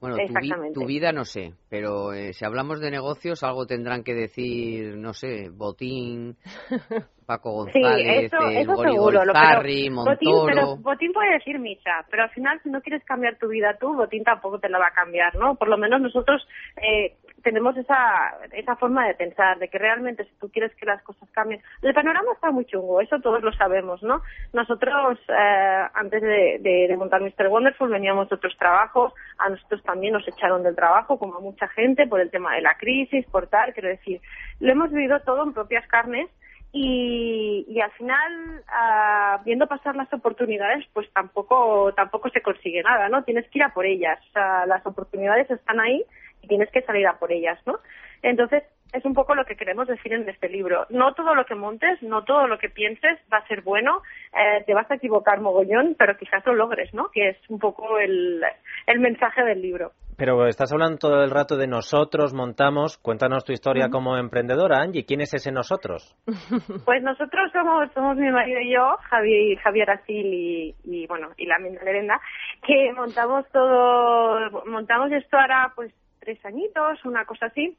Bueno, 0.00 0.16
tu, 0.16 0.80
tu 0.80 0.84
vida 0.84 1.12
no 1.12 1.24
sé, 1.24 1.52
pero 1.70 2.12
eh, 2.12 2.32
si 2.32 2.44
hablamos 2.44 2.80
de 2.80 2.90
negocios, 2.90 3.44
algo 3.44 3.66
tendrán 3.66 4.02
que 4.02 4.14
decir, 4.14 4.96
no 4.96 5.14
sé, 5.14 5.48
Botín, 5.48 6.36
Paco 7.24 7.52
González, 7.52 8.30
sí, 8.30 8.36
eso, 8.36 8.48
eso 8.48 8.74
Gori 8.74 8.90
seguro, 8.90 9.20
Golzarri, 9.20 9.90
Montoro... 9.90 10.16
Botín, 10.16 10.46
pero 10.46 10.76
Botín 10.78 11.12
puede 11.12 11.34
decir 11.34 11.56
misa, 11.60 12.04
pero 12.10 12.24
al 12.24 12.30
final 12.30 12.60
si 12.64 12.70
no 12.70 12.80
quieres 12.80 13.04
cambiar 13.04 13.38
tu 13.38 13.46
vida 13.46 13.76
tú, 13.78 13.94
Botín 13.94 14.24
tampoco 14.24 14.58
te 14.58 14.68
la 14.68 14.80
va 14.80 14.88
a 14.88 14.92
cambiar, 14.92 15.36
¿no? 15.36 15.54
Por 15.54 15.68
lo 15.68 15.78
menos 15.78 16.00
nosotros 16.00 16.44
eh, 16.78 17.14
tenemos 17.42 17.76
esa, 17.76 18.36
esa 18.52 18.76
forma 18.76 19.06
de 19.06 19.14
pensar, 19.14 19.58
de 19.58 19.68
que 19.68 19.78
realmente 19.78 20.24
si 20.24 20.30
tú 20.40 20.50
quieres 20.50 20.74
que 20.76 20.86
las 20.86 21.02
cosas 21.02 21.28
cambien, 21.32 21.60
el 21.82 21.94
panorama 21.94 22.32
está 22.32 22.50
muy 22.50 22.64
chungo, 22.64 23.00
eso 23.00 23.20
todos 23.20 23.42
lo 23.42 23.52
sabemos, 23.52 24.02
¿no? 24.02 24.22
Nosotros, 24.52 25.18
eh, 25.28 25.86
antes 25.94 26.22
de, 26.22 26.58
de, 26.60 26.86
de, 26.88 26.96
montar 26.96 27.20
Mr. 27.20 27.48
Wonderful, 27.48 27.90
veníamos 27.90 28.28
de 28.28 28.36
otros 28.36 28.56
trabajos, 28.58 29.12
a 29.38 29.48
nosotros 29.48 29.82
también 29.82 30.14
nos 30.14 30.26
echaron 30.26 30.62
del 30.62 30.76
trabajo, 30.76 31.18
como 31.18 31.36
a 31.36 31.40
mucha 31.40 31.68
gente, 31.68 32.06
por 32.06 32.20
el 32.20 32.30
tema 32.30 32.54
de 32.54 32.62
la 32.62 32.76
crisis, 32.76 33.26
por 33.26 33.48
tal, 33.48 33.72
quiero 33.72 33.88
decir, 33.88 34.20
lo 34.60 34.72
hemos 34.72 34.90
vivido 34.90 35.20
todo 35.20 35.42
en 35.44 35.52
propias 35.52 35.86
carnes, 35.88 36.28
y, 36.74 37.66
y, 37.68 37.80
al 37.82 37.90
final 37.92 38.62
uh, 38.66 39.44
viendo 39.44 39.66
pasar 39.66 39.94
las 39.94 40.10
oportunidades 40.10 40.82
pues 40.94 41.06
tampoco 41.12 41.92
tampoco 41.92 42.30
se 42.30 42.40
consigue 42.40 42.82
nada 42.82 43.10
no 43.10 43.24
tienes 43.24 43.46
que 43.50 43.58
ir 43.58 43.64
a 43.64 43.74
por 43.74 43.84
ellas 43.84 44.18
o 44.34 44.66
las 44.66 44.84
oportunidades 44.86 45.50
están 45.50 45.80
ahí 45.80 46.02
y 46.42 46.48
tienes 46.48 46.70
que 46.70 46.82
salir 46.82 47.06
a 47.06 47.18
por 47.18 47.32
ellas, 47.32 47.58
¿no? 47.66 47.78
Entonces, 48.22 48.64
es 48.92 49.04
un 49.04 49.14
poco 49.14 49.34
lo 49.34 49.44
que 49.44 49.56
queremos 49.56 49.88
decir 49.88 50.12
en 50.12 50.28
este 50.28 50.48
libro. 50.48 50.86
No 50.90 51.14
todo 51.14 51.34
lo 51.34 51.44
que 51.44 51.54
montes, 51.54 52.02
no 52.02 52.24
todo 52.24 52.46
lo 52.46 52.58
que 52.58 52.68
pienses 52.68 53.18
va 53.32 53.38
a 53.38 53.46
ser 53.46 53.62
bueno, 53.62 54.02
eh, 54.32 54.62
te 54.66 54.74
vas 54.74 54.90
a 54.90 54.96
equivocar 54.96 55.40
mogollón, 55.40 55.96
pero 55.98 56.16
quizás 56.16 56.44
lo 56.46 56.54
logres, 56.54 56.92
¿no? 56.92 57.08
Que 57.10 57.30
es 57.30 57.38
un 57.48 57.58
poco 57.58 57.98
el, 57.98 58.42
el 58.86 59.00
mensaje 59.00 59.42
del 59.44 59.62
libro. 59.62 59.92
Pero 60.18 60.46
estás 60.46 60.70
hablando 60.72 60.98
todo 60.98 61.24
el 61.24 61.30
rato 61.30 61.56
de 61.56 61.66
nosotros, 61.66 62.34
montamos. 62.34 62.98
Cuéntanos 62.98 63.44
tu 63.44 63.52
historia 63.52 63.88
como 63.88 64.18
emprendedora, 64.18 64.82
Angie. 64.82 65.06
¿Quién 65.06 65.22
es 65.22 65.32
ese 65.34 65.50
nosotros? 65.50 66.14
Pues 66.84 67.02
nosotros 67.02 67.50
somos, 67.52 67.90
somos 67.92 68.16
mi 68.16 68.30
marido 68.30 68.60
y 68.60 68.72
yo, 68.72 68.96
Javier, 69.08 69.58
Javier 69.58 69.90
Asil 69.90 70.26
y, 70.26 70.74
y 70.84 71.06
bueno, 71.06 71.28
y 71.36 71.46
la 71.46 71.58
Lerenda, 71.58 72.20
que 72.66 72.92
montamos 72.94 73.46
todo, 73.52 74.64
montamos 74.66 75.10
esto 75.12 75.38
ahora 75.38 75.72
pues 75.74 75.92
tres 76.22 76.44
añitos, 76.44 77.04
una 77.04 77.24
cosa 77.24 77.46
así, 77.46 77.76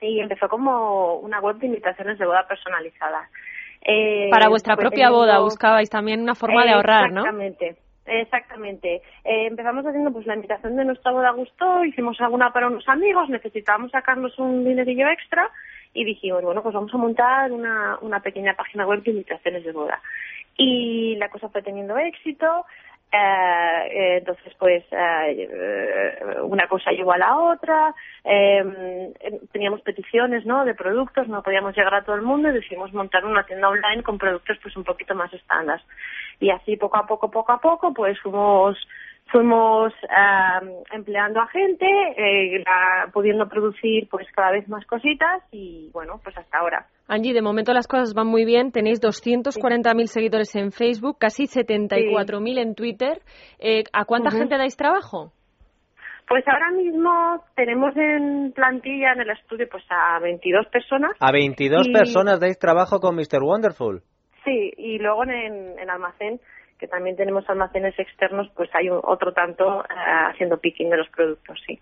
y 0.00 0.20
empezó 0.20 0.48
como 0.48 1.14
una 1.16 1.40
web 1.40 1.56
de 1.56 1.66
invitaciones 1.66 2.18
de 2.18 2.26
boda 2.26 2.46
personalizadas. 2.46 3.30
Eh, 3.82 4.28
Para 4.30 4.48
vuestra 4.48 4.76
propia 4.76 5.10
boda 5.10 5.38
buscabais 5.38 5.88
también 5.88 6.20
una 6.22 6.34
forma 6.34 6.64
de 6.64 6.72
ahorrar, 6.72 7.12
¿no? 7.12 7.20
Exactamente. 7.20 7.76
Exactamente. 8.10 9.02
Eh, 9.22 9.46
empezamos 9.46 9.84
haciendo 9.84 10.10
pues 10.10 10.26
la 10.26 10.34
invitación 10.34 10.76
de 10.76 10.84
nuestra 10.86 11.12
boda 11.12 11.30
gustó, 11.32 11.84
hicimos 11.84 12.18
alguna 12.20 12.50
para 12.52 12.66
unos 12.66 12.88
amigos, 12.88 13.28
necesitábamos 13.28 13.90
sacarnos 13.90 14.38
un 14.38 14.64
dinerillo 14.64 15.06
extra 15.08 15.50
y 15.92 16.04
dijimos, 16.04 16.42
bueno, 16.42 16.62
pues 16.62 16.74
vamos 16.74 16.92
a 16.94 16.96
montar 16.96 17.52
una, 17.52 17.98
una 18.00 18.20
pequeña 18.20 18.54
página 18.54 18.86
web 18.86 19.02
de 19.02 19.10
invitaciones 19.10 19.62
de 19.62 19.72
boda. 19.72 20.00
Y 20.56 21.16
la 21.16 21.28
cosa 21.28 21.50
fue 21.50 21.62
teniendo 21.62 21.98
éxito, 21.98 22.64
eh, 23.10 24.18
entonces, 24.18 24.52
pues, 24.58 24.84
eh, 24.90 26.18
una 26.42 26.68
cosa 26.68 26.90
llevó 26.90 27.12
a 27.12 27.18
la 27.18 27.38
otra, 27.38 27.94
eh, 28.24 29.12
teníamos 29.50 29.80
peticiones, 29.80 30.44
¿no?, 30.44 30.64
de 30.64 30.74
productos, 30.74 31.26
no 31.28 31.42
podíamos 31.42 31.74
llegar 31.74 31.94
a 31.94 32.04
todo 32.04 32.16
el 32.16 32.22
mundo 32.22 32.48
y 32.48 32.52
decidimos 32.52 32.92
montar 32.92 33.24
una 33.24 33.44
tienda 33.44 33.68
online 33.68 34.02
con 34.02 34.18
productos, 34.18 34.58
pues, 34.62 34.76
un 34.76 34.84
poquito 34.84 35.14
más 35.14 35.32
estándar. 35.32 35.80
Y 36.38 36.50
así, 36.50 36.76
poco 36.76 36.98
a 36.98 37.06
poco, 37.06 37.30
poco 37.30 37.52
a 37.52 37.60
poco, 37.60 37.94
pues, 37.94 38.20
fuimos 38.20 38.76
fuimos 39.30 39.92
uh, 39.92 40.84
empleando 40.92 41.40
a 41.40 41.46
gente, 41.48 41.86
eh, 41.86 42.62
la, 42.64 43.10
pudiendo 43.12 43.48
producir 43.48 44.08
pues 44.10 44.26
cada 44.34 44.52
vez 44.52 44.68
más 44.68 44.84
cositas 44.86 45.42
y 45.52 45.90
bueno, 45.92 46.20
pues 46.22 46.36
hasta 46.36 46.58
ahora. 46.58 46.86
Angie, 47.08 47.32
de 47.32 47.42
momento 47.42 47.72
las 47.72 47.86
cosas 47.86 48.14
van 48.14 48.26
muy 48.26 48.44
bien. 48.44 48.72
Tenéis 48.72 49.00
240.000 49.00 50.06
seguidores 50.06 50.54
en 50.56 50.72
Facebook, 50.72 51.18
casi 51.18 51.44
74.000 51.44 52.54
sí. 52.54 52.60
en 52.60 52.74
Twitter. 52.74 53.22
Eh, 53.58 53.84
¿A 53.92 54.04
cuánta 54.04 54.28
uh 54.28 54.32
-huh. 54.32 54.38
gente 54.38 54.58
dais 54.58 54.76
trabajo? 54.76 55.32
Pues 56.28 56.46
ahora 56.46 56.70
mismo 56.70 57.42
tenemos 57.56 57.96
en 57.96 58.52
plantilla 58.52 59.12
en 59.14 59.20
el 59.22 59.30
estudio 59.30 59.66
pues 59.70 59.84
a 59.88 60.18
22 60.20 60.66
personas. 60.68 61.12
¿A 61.20 61.32
22 61.32 61.88
y... 61.88 61.92
personas 61.92 62.38
dais 62.38 62.58
trabajo 62.58 63.00
con 63.00 63.16
Mr. 63.16 63.42
Wonderful? 63.42 64.02
Sí, 64.44 64.72
y 64.76 64.98
luego 64.98 65.24
en, 65.24 65.78
en 65.78 65.90
almacén 65.90 66.40
que 66.78 66.86
también 66.86 67.16
tenemos 67.16 67.48
almacenes 67.48 67.98
externos, 67.98 68.48
pues 68.54 68.70
hay 68.74 68.88
un, 68.88 69.00
otro 69.02 69.32
tanto 69.32 69.78
uh, 69.78 70.30
haciendo 70.30 70.58
picking 70.58 70.90
de 70.90 70.96
los 70.96 71.08
productos, 71.08 71.60
sí. 71.66 71.78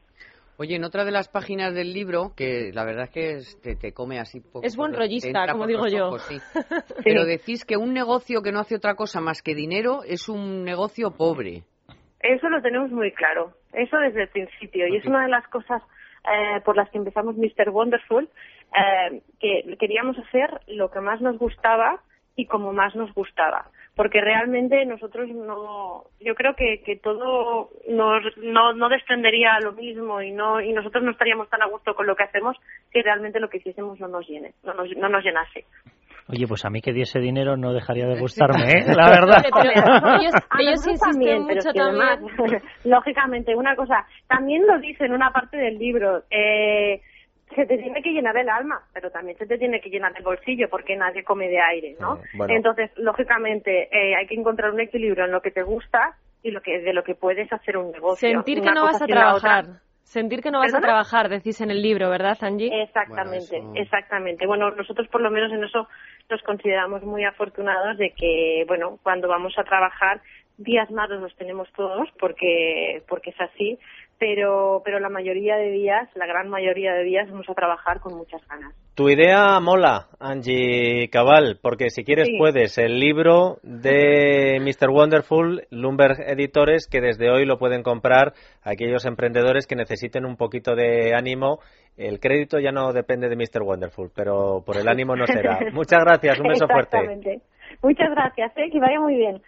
Oye, 0.58 0.76
en 0.76 0.84
otra 0.84 1.04
de 1.04 1.10
las 1.10 1.28
páginas 1.28 1.74
del 1.74 1.92
libro, 1.92 2.32
que 2.34 2.70
la 2.72 2.84
verdad 2.84 3.10
es 3.12 3.58
que 3.60 3.76
te, 3.76 3.92
come 3.92 4.18
así 4.18 4.40
poco. 4.40 4.64
Es 4.64 4.74
buen 4.74 4.94
rollista, 4.94 5.46
como 5.52 5.66
digo 5.66 5.86
yo. 5.86 6.18
sí. 6.18 6.38
Pero 7.04 7.26
decís 7.26 7.66
que 7.66 7.76
un 7.76 7.92
negocio 7.92 8.40
que 8.42 8.52
no 8.52 8.60
hace 8.60 8.74
otra 8.74 8.94
cosa 8.94 9.20
más 9.20 9.42
que 9.42 9.54
dinero 9.54 10.02
es 10.02 10.30
un 10.30 10.64
negocio 10.64 11.10
pobre. 11.10 11.64
Eso 12.20 12.48
lo 12.48 12.62
tenemos 12.62 12.90
muy 12.90 13.12
claro. 13.12 13.52
Eso 13.74 13.98
desde 13.98 14.22
el 14.22 14.28
principio. 14.28 14.88
Y 14.88 14.96
es 14.96 15.04
una 15.04 15.24
de 15.24 15.28
las 15.28 15.46
cosas 15.48 15.82
eh, 16.24 16.62
por 16.64 16.74
las 16.74 16.88
que 16.88 16.96
empezamos 16.96 17.36
Mr. 17.36 17.68
Wonderful, 17.68 18.24
eh, 18.24 19.20
que 19.38 19.76
queríamos 19.76 20.16
hacer 20.18 20.48
lo 20.68 20.90
que 20.90 21.00
más 21.00 21.20
nos 21.20 21.36
gustaba 21.36 22.00
y 22.34 22.46
como 22.46 22.72
más 22.72 22.96
nos 22.96 23.12
gustaba 23.12 23.70
porque 23.96 24.20
realmente 24.20 24.84
nosotros 24.84 25.28
no 25.30 26.04
yo 26.20 26.34
creo 26.34 26.54
que, 26.54 26.82
que 26.84 26.96
todo 26.96 27.70
nos, 27.88 28.22
no, 28.36 28.74
no 28.74 28.88
desprendería 28.90 29.58
lo 29.60 29.72
mismo 29.72 30.20
y 30.20 30.32
no 30.32 30.60
y 30.60 30.72
nosotros 30.72 31.02
no 31.02 31.10
estaríamos 31.10 31.48
tan 31.48 31.62
a 31.62 31.66
gusto 31.66 31.94
con 31.94 32.06
lo 32.06 32.14
que 32.14 32.24
hacemos 32.24 32.56
si 32.92 33.00
realmente 33.00 33.40
lo 33.40 33.48
que 33.48 33.56
hiciésemos 33.56 33.98
no 33.98 34.06
nos 34.06 34.28
llene 34.28 34.52
no 34.62 34.74
nos, 34.74 34.94
no 34.96 35.08
nos 35.08 35.24
llenase 35.24 35.64
Oye, 36.28 36.44
pues 36.48 36.64
a 36.64 36.70
mí 36.70 36.80
que 36.80 36.92
diese 36.92 37.20
dinero 37.20 37.56
no 37.56 37.72
dejaría 37.72 38.06
de 38.08 38.18
gustarme, 38.18 38.64
¿eh? 38.64 38.84
la 38.96 39.08
verdad. 39.08 39.44
ellos, 40.58 40.82
sí 40.82 40.90
también, 40.98 41.44
mucho 41.44 41.72
también. 41.72 42.60
lógicamente, 42.84 43.54
una 43.54 43.76
cosa, 43.76 44.04
también 44.26 44.66
lo 44.66 44.80
dice 44.80 45.04
en 45.04 45.12
una 45.12 45.30
parte 45.30 45.56
del 45.56 45.78
libro, 45.78 46.24
eh, 46.28 47.00
se 47.54 47.64
te 47.64 47.78
tiene 47.78 48.02
que 48.02 48.10
llenar 48.10 48.36
el 48.36 48.48
alma, 48.48 48.82
pero 48.92 49.10
también 49.10 49.38
se 49.38 49.46
te 49.46 49.58
tiene 49.58 49.80
que 49.80 49.88
llenar 49.88 50.12
el 50.16 50.24
bolsillo 50.24 50.68
porque 50.68 50.96
nadie 50.96 51.22
come 51.24 51.48
de 51.48 51.60
aire, 51.60 51.96
¿no? 52.00 52.20
Ah, 52.40 52.46
Entonces, 52.48 52.90
lógicamente, 52.96 53.88
eh, 53.90 54.16
hay 54.16 54.26
que 54.26 54.34
encontrar 54.34 54.72
un 54.72 54.80
equilibrio 54.80 55.24
en 55.24 55.32
lo 55.32 55.40
que 55.40 55.50
te 55.50 55.62
gusta 55.62 56.16
y 56.42 56.50
lo 56.50 56.60
que 56.60 56.80
de 56.80 56.92
lo 56.92 57.02
que 57.02 57.14
puedes 57.14 57.52
hacer 57.52 57.76
un 57.76 57.92
negocio. 57.92 58.28
Sentir 58.28 58.60
que 58.60 58.72
no 58.72 58.84
vas 58.84 59.00
a 59.00 59.06
trabajar. 59.06 59.64
Sentir 60.02 60.40
que 60.40 60.52
no 60.52 60.60
vas 60.60 60.72
a 60.72 60.80
trabajar, 60.80 61.28
decís 61.28 61.60
en 61.60 61.72
el 61.72 61.82
libro, 61.82 62.08
¿verdad, 62.08 62.38
Angie? 62.40 62.70
Exactamente, 62.82 63.60
exactamente. 63.74 64.46
Bueno, 64.46 64.70
nosotros 64.70 65.08
por 65.08 65.20
lo 65.20 65.32
menos 65.32 65.52
en 65.52 65.64
eso 65.64 65.88
nos 66.30 66.40
consideramos 66.42 67.02
muy 67.02 67.24
afortunados 67.24 67.98
de 67.98 68.10
que, 68.10 68.64
bueno, 68.68 69.00
cuando 69.02 69.26
vamos 69.26 69.54
a 69.58 69.64
trabajar, 69.64 70.20
días 70.58 70.90
malos 70.92 71.20
los 71.20 71.34
tenemos 71.36 71.68
todos 71.72 72.08
porque, 72.20 73.02
porque 73.08 73.30
es 73.30 73.40
así, 73.40 73.78
pero, 74.18 74.82
pero 74.84 74.98
la 75.00 75.08
mayoría 75.08 75.56
de 75.56 75.70
días, 75.70 76.08
la 76.14 76.26
gran 76.26 76.48
mayoría 76.48 76.92
de 76.94 77.04
días, 77.04 77.30
vamos 77.30 77.48
a 77.48 77.54
trabajar 77.54 78.00
con 78.00 78.14
muchas 78.14 78.40
ganas. 78.48 78.74
Tu 78.94 79.10
idea 79.10 79.60
mola, 79.60 80.06
Angie 80.18 81.08
Cabal, 81.10 81.58
porque 81.60 81.90
si 81.90 82.02
quieres 82.02 82.28
puedes. 82.38 82.78
El 82.78 82.98
libro 82.98 83.58
de 83.62 84.58
Mr. 84.60 84.88
Wonderful, 84.88 85.66
Lumberg 85.70 86.20
Editores, 86.26 86.86
que 86.90 87.02
desde 87.02 87.30
hoy 87.30 87.44
lo 87.44 87.58
pueden 87.58 87.82
comprar 87.82 88.32
aquellos 88.62 89.04
emprendedores 89.04 89.66
que 89.66 89.76
necesiten 89.76 90.24
un 90.24 90.36
poquito 90.36 90.74
de 90.74 91.14
ánimo. 91.14 91.58
El 91.98 92.20
crédito 92.20 92.58
ya 92.58 92.72
no 92.72 92.92
depende 92.92 93.28
de 93.28 93.36
Mr. 93.36 93.62
Wonderful, 93.62 94.10
pero 94.14 94.62
por 94.64 94.78
el 94.78 94.88
ánimo 94.88 95.14
no 95.14 95.26
será. 95.26 95.58
Muchas 95.72 96.02
gracias, 96.02 96.40
un 96.40 96.48
beso 96.48 96.66
fuerte. 96.66 96.98
Muchas 97.82 98.10
gracias, 98.10 98.52
¿eh? 98.56 98.70
que 98.70 98.80
vaya 98.80 99.00
muy 99.00 99.16
bien. 99.16 99.42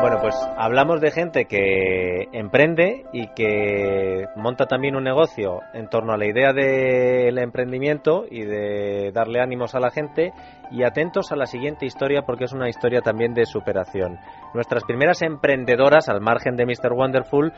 Bueno, 0.00 0.18
pues 0.20 0.36
hablamos 0.56 1.00
de 1.00 1.10
gente 1.10 1.46
que 1.46 2.28
emprende 2.32 3.04
y 3.12 3.26
que 3.34 4.26
monta 4.36 4.66
también 4.66 4.94
un 4.94 5.02
negocio 5.02 5.58
en 5.74 5.88
torno 5.88 6.12
a 6.12 6.16
la 6.16 6.26
idea 6.26 6.52
del 6.52 7.36
emprendimiento 7.36 8.24
y 8.30 8.44
de 8.44 9.10
darle 9.12 9.40
ánimos 9.40 9.74
a 9.74 9.80
la 9.80 9.90
gente 9.90 10.32
y 10.70 10.84
atentos 10.84 11.32
a 11.32 11.36
la 11.36 11.46
siguiente 11.46 11.84
historia 11.84 12.22
porque 12.22 12.44
es 12.44 12.52
una 12.52 12.68
historia 12.68 13.00
también 13.00 13.34
de 13.34 13.44
superación. 13.44 14.18
Nuestras 14.54 14.84
primeras 14.84 15.20
emprendedoras, 15.22 16.08
al 16.08 16.20
margen 16.20 16.54
de 16.54 16.66
Mr. 16.66 16.92
Wonderful, 16.92 17.52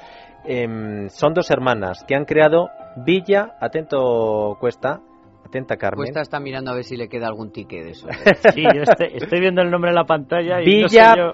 em, 0.45 1.11
son 1.11 1.35
dos 1.35 1.51
hermanas 1.51 2.05
que 2.09 2.15
han 2.15 2.25
creado 2.25 2.71
Villa, 2.97 3.55
atento 3.61 4.57
Cuesta, 4.59 5.01
Atenta, 5.51 5.77
Carmen. 5.77 5.99
Cuesta 5.99 6.21
está 6.21 6.39
mirando 6.39 6.71
a 6.71 6.75
ver 6.75 6.85
si 6.85 6.97
le 6.97 7.09
queda 7.09 7.27
algún 7.27 7.51
ticket 7.51 7.85
de 7.85 7.91
eso. 7.91 8.07
sí, 8.55 8.63
yo 8.63 8.83
estoy, 8.83 9.41
viendo 9.41 9.63
el 9.63 9.71
nombre 9.71 9.91
en 9.91 9.97
la 9.97 10.05
pantalla. 10.05 10.63
Y 10.63 10.65
Villa 10.65 11.17
no 11.17 11.33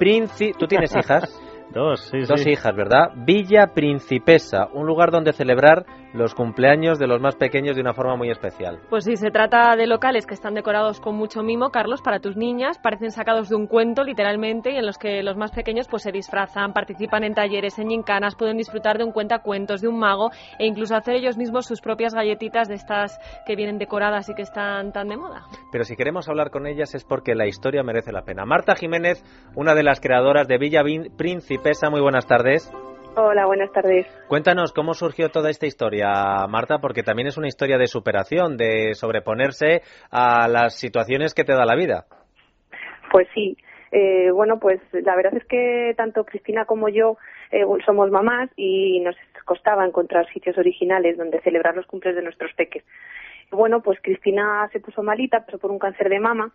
¿Tú 0.58 0.66
tienes 0.66 0.96
hijas? 0.96 1.38
Dos, 1.72 2.00
sí, 2.10 2.20
Dos 2.26 2.46
hijas, 2.46 2.74
¿verdad? 2.74 3.10
Villa 3.16 3.68
Principesa, 3.74 4.68
un 4.72 4.86
lugar 4.86 5.10
donde 5.10 5.32
celebrar 5.32 5.84
los 6.14 6.34
cumpleaños 6.34 6.98
de 6.98 7.06
los 7.06 7.20
más 7.20 7.36
pequeños 7.36 7.76
de 7.76 7.82
una 7.82 7.92
forma 7.92 8.16
muy 8.16 8.30
especial. 8.30 8.80
Pues 8.88 9.04
sí, 9.04 9.16
se 9.16 9.30
trata 9.30 9.76
de 9.76 9.86
locales 9.86 10.26
que 10.26 10.34
están 10.34 10.54
decorados 10.54 11.00
con 11.00 11.14
mucho 11.14 11.42
mimo, 11.42 11.70
Carlos, 11.70 12.00
para 12.00 12.20
tus 12.20 12.36
niñas. 12.36 12.78
Parecen 12.78 13.10
sacados 13.10 13.48
de 13.50 13.56
un 13.56 13.66
cuento, 13.66 14.02
literalmente, 14.02 14.70
y 14.70 14.76
en 14.76 14.86
los 14.86 14.96
que 14.96 15.22
los 15.22 15.36
más 15.36 15.52
pequeños 15.52 15.88
pues 15.88 16.02
se 16.02 16.12
disfrazan, 16.12 16.72
participan 16.72 17.24
en 17.24 17.34
talleres, 17.34 17.78
en 17.78 17.90
gincanas, 17.90 18.34
pueden 18.34 18.56
disfrutar 18.56 18.96
de 18.98 19.04
un 19.04 19.12
cuentacuentos, 19.12 19.82
de 19.82 19.88
un 19.88 19.98
mago 19.98 20.30
e 20.58 20.66
incluso 20.66 20.96
hacer 20.96 21.16
ellos 21.16 21.36
mismos 21.36 21.66
sus 21.66 21.80
propias 21.80 22.14
galletitas 22.14 22.68
de 22.68 22.74
estas 22.74 23.18
que 23.46 23.56
vienen 23.56 23.78
decoradas 23.78 24.28
y 24.28 24.34
que 24.34 24.42
están 24.42 24.92
tan 24.92 25.08
de 25.08 25.16
moda. 25.16 25.44
Pero 25.70 25.84
si 25.84 25.96
queremos 25.96 26.28
hablar 26.28 26.50
con 26.50 26.66
ellas 26.66 26.94
es 26.94 27.04
porque 27.04 27.34
la 27.34 27.46
historia 27.46 27.82
merece 27.82 28.12
la 28.12 28.22
pena. 28.22 28.46
Marta 28.46 28.74
Jiménez, 28.74 29.22
una 29.54 29.74
de 29.74 29.82
las 29.82 30.00
creadoras 30.00 30.48
de 30.48 30.58
Villa 30.58 30.82
Principesa, 31.16 31.55
muy 31.90 32.00
buenas 32.00 32.26
tardes. 32.26 32.70
Hola, 33.16 33.46
buenas 33.46 33.72
tardes. 33.72 34.06
Cuéntanos 34.28 34.72
cómo 34.72 34.92
surgió 34.92 35.30
toda 35.30 35.48
esta 35.48 35.66
historia, 35.66 36.46
Marta, 36.48 36.78
porque 36.78 37.02
también 37.02 37.28
es 37.28 37.38
una 37.38 37.48
historia 37.48 37.78
de 37.78 37.86
superación, 37.86 38.56
de 38.56 38.94
sobreponerse 38.94 39.80
a 40.10 40.48
las 40.48 40.78
situaciones 40.78 41.32
que 41.34 41.44
te 41.44 41.54
da 41.54 41.64
la 41.64 41.74
vida. 41.74 42.04
Pues 43.10 43.26
sí. 43.34 43.56
Eh, 43.90 44.30
bueno, 44.32 44.58
pues 44.58 44.80
la 44.92 45.16
verdad 45.16 45.34
es 45.34 45.44
que 45.46 45.94
tanto 45.96 46.24
Cristina 46.24 46.66
como 46.66 46.88
yo 46.88 47.16
eh, 47.50 47.64
somos 47.86 48.10
mamás 48.10 48.50
y 48.56 49.00
nos 49.00 49.16
costaba 49.44 49.86
encontrar 49.86 50.26
sitios 50.32 50.58
originales 50.58 51.16
donde 51.16 51.40
celebrar 51.40 51.74
los 51.74 51.86
cumples 51.86 52.14
de 52.16 52.22
nuestros 52.22 52.52
peques. 52.54 52.84
Bueno, 53.50 53.80
pues 53.80 53.98
Cristina 54.02 54.68
se 54.72 54.80
puso 54.80 55.02
malita, 55.02 55.44
pero 55.46 55.58
por 55.58 55.70
un 55.70 55.78
cáncer 55.78 56.08
de 56.10 56.20
mama 56.20 56.52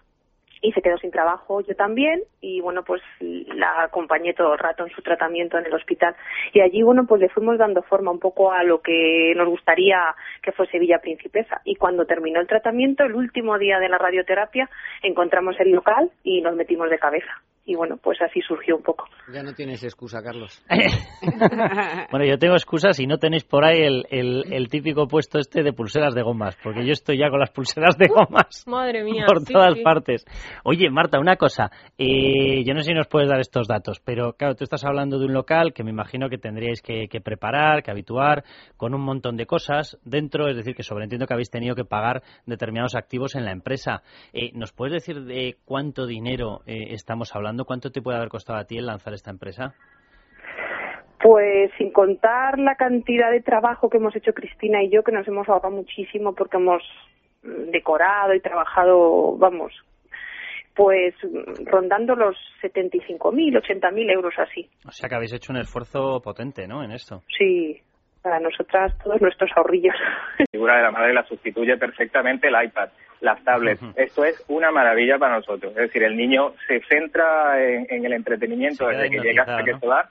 y 0.62 0.72
se 0.74 0.82
quedó 0.82 0.98
sin 0.98 1.12
trabajo 1.12 1.62
yo 1.62 1.76
también 1.76 2.22
y 2.40 2.62
bueno 2.62 2.84
pues 2.84 3.02
la 3.20 3.84
acompañé 3.84 4.34
todo 4.34 4.54
el 4.54 4.60
rato 4.60 4.86
en 4.86 4.92
su 4.92 5.02
tratamiento 5.02 5.58
en 5.58 5.66
el 5.66 5.74
hospital. 5.74 6.16
Y 6.54 6.62
allí 6.62 6.84
bueno 6.84 7.06
pues 7.06 7.22
le 7.22 7.30
fuimos 7.30 7.58
dando 7.58 7.82
forma 7.84 8.12
un 8.12 8.20
poco 8.20 8.52
a 8.52 8.64
lo 8.64 8.82
que 8.82 9.34
nos 9.36 9.48
gustaría 9.48 10.16
que 10.42 10.52
fuese 10.52 10.80
Villa 10.80 11.00
Principesa. 11.00 11.62
Y 11.66 11.76
cuando 11.76 12.06
terminó 12.06 12.40
el 12.40 12.48
tratamiento 12.48 13.04
el 13.04 13.16
último 13.16 13.58
día 13.58 13.80
de 13.80 13.90
la 13.90 13.98
radioterapia 13.98 14.70
encontramos 15.02 15.60
el 15.60 15.72
local 15.72 16.12
y 16.24 16.42
nos 16.42 16.56
metimos 16.56 16.90
de 16.90 17.00
cabeza. 17.00 17.42
Y 17.66 17.76
bueno, 17.76 17.98
pues 17.98 18.22
así 18.22 18.42
surgió 18.42 18.76
un 18.76 18.84
poco. 18.84 19.08
Ya 19.34 19.44
no 19.44 19.54
tienes 19.54 19.84
excusa, 19.84 20.22
Carlos. 20.22 20.62
bueno, 22.12 22.26
yo 22.26 22.38
tengo 22.38 22.56
excusas 22.56 22.98
si 22.98 23.08
no 23.08 23.18
tenéis 23.18 23.44
por 23.44 23.66
ahí 23.66 23.82
el, 23.82 24.06
el, 24.10 24.68
típico 24.70 25.08
puesto 25.08 25.40
este 25.40 25.64
de 25.64 25.74
pulseras 25.74 26.14
de 26.14 26.22
gomas, 26.22 26.58
porque 26.64 26.86
yo 26.86 26.92
estoy 26.92 27.18
ya 27.18 27.30
con 27.30 27.40
las 27.40 27.52
pulseras 27.52 27.98
de 27.98 28.08
gomas. 28.08 28.66
Madre 28.68 29.04
mía. 29.04 29.26
Por 29.26 29.44
todas 29.44 29.78
partes. 29.80 30.26
Oye, 30.64 30.90
Marta, 30.90 31.20
una 31.20 31.38
cosa. 31.38 31.72
Eh, 31.98 32.64
yo 32.66 32.74
no 32.74 32.82
sé 32.82 32.88
si 32.88 32.94
nos 32.94 33.08
puedes 33.08 33.30
dar 33.30 33.40
estos 33.40 33.68
datos, 33.68 34.00
pero 34.04 34.34
claro, 34.34 34.56
tú 34.56 34.64
estás 34.64 34.84
hablando 34.84 35.18
de 35.20 35.26
un 35.26 35.34
local 35.34 35.74
que 35.74 35.84
me 35.84 35.92
imagino 35.92 36.30
que 36.30 36.38
tendríais 36.38 36.82
que, 36.82 37.08
preparar, 37.24 37.84
que 37.84 37.92
habituar, 37.92 38.44
con 38.78 38.94
un 38.94 39.02
montón 39.02 39.38
de 39.38 39.46
cosas 39.46 39.98
dentro, 40.04 40.50
es 40.50 40.56
decir, 40.56 40.76
que 40.76 40.84
sobreentiendo 40.84 41.26
que 41.26 41.34
habéis 41.34 41.50
tenido 41.52 41.76
que 41.76 41.86
pagar 41.86 42.24
determinados 42.46 42.96
activos 42.96 43.36
en 43.36 43.46
la 43.46 43.52
empresa. 43.52 44.04
Eh, 44.34 44.52
¿Nos 44.54 44.72
puedes 44.74 44.94
decir 44.94 45.24
de 45.24 45.58
cuánto 45.66 46.06
dinero 46.06 46.62
eh, 46.66 46.94
estamos 46.94 47.34
hablando? 47.36 47.62
¿cuánto 47.66 47.92
te 47.92 48.02
puede 48.02 48.18
haber 48.18 48.30
costado 48.30 48.60
a 48.60 48.66
ti 48.66 48.78
el 48.78 48.86
lanzar 48.86 49.14
esta 49.22 49.32
empresa? 49.32 49.74
Pues 51.22 51.72
sin 51.78 51.92
contar 51.92 52.58
la 52.58 52.76
cantidad 52.76 53.32
de 53.32 53.42
trabajo 53.42 53.90
que 53.90 53.98
hemos 53.98 54.16
hecho 54.16 54.34
Cristina 54.34 54.82
y 54.82 54.90
yo, 54.90 55.04
que 55.04 55.12
nos 55.12 55.28
hemos 55.28 55.48
ahorrado 55.48 55.76
muchísimo 55.76 56.34
porque 56.34 56.58
hemos 56.58 56.82
decorado 57.44 58.34
y 58.34 58.40
trabajado, 58.40 59.38
vamos, 59.38 59.72
pues 60.76 61.14
rondando 61.66 62.16
los 62.16 62.36
75.000, 62.64 63.62
80.000 63.62 64.12
euros 64.12 64.34
así. 64.40 64.68
O 64.88 64.92
sea 64.92 65.08
que 65.08 65.16
habéis 65.16 65.34
hecho 65.34 65.54
un 65.54 65.60
esfuerzo 65.60 66.20
potente, 66.24 66.68
¿no? 66.68 66.84
En 66.84 66.92
esto. 66.92 67.22
Sí, 67.38 67.80
para 68.24 68.40
nosotras 68.40 68.98
todos 69.04 69.22
nuestros 69.22 69.52
ahorrillos. 69.56 69.96
La 70.40 70.46
figura 70.52 70.78
de 70.78 70.84
la 70.84 70.92
madre 70.92 71.14
la 71.14 71.24
sustituye 71.26 71.78
perfectamente 71.78 72.48
el 72.48 72.56
iPad 72.66 72.90
las 73.22 73.44
tablets. 73.44 73.82
Esto 73.96 74.26
es 74.26 74.44
una 74.48 74.72
maravilla 74.72 75.18
para 75.18 75.38
nosotros. 75.38 75.72
Es 75.72 75.84
decir, 75.84 76.04
el 76.04 76.18
niño 76.18 76.54
se 76.68 76.82
centra 76.90 77.62
en, 77.64 78.06
el 78.06 78.14
entretenimiento 78.14 78.88
desde 78.88 79.10
que 79.10 79.20
llega 79.20 79.44
hasta 79.44 79.64
que 79.64 79.80
se 79.80 79.88
va 79.88 80.10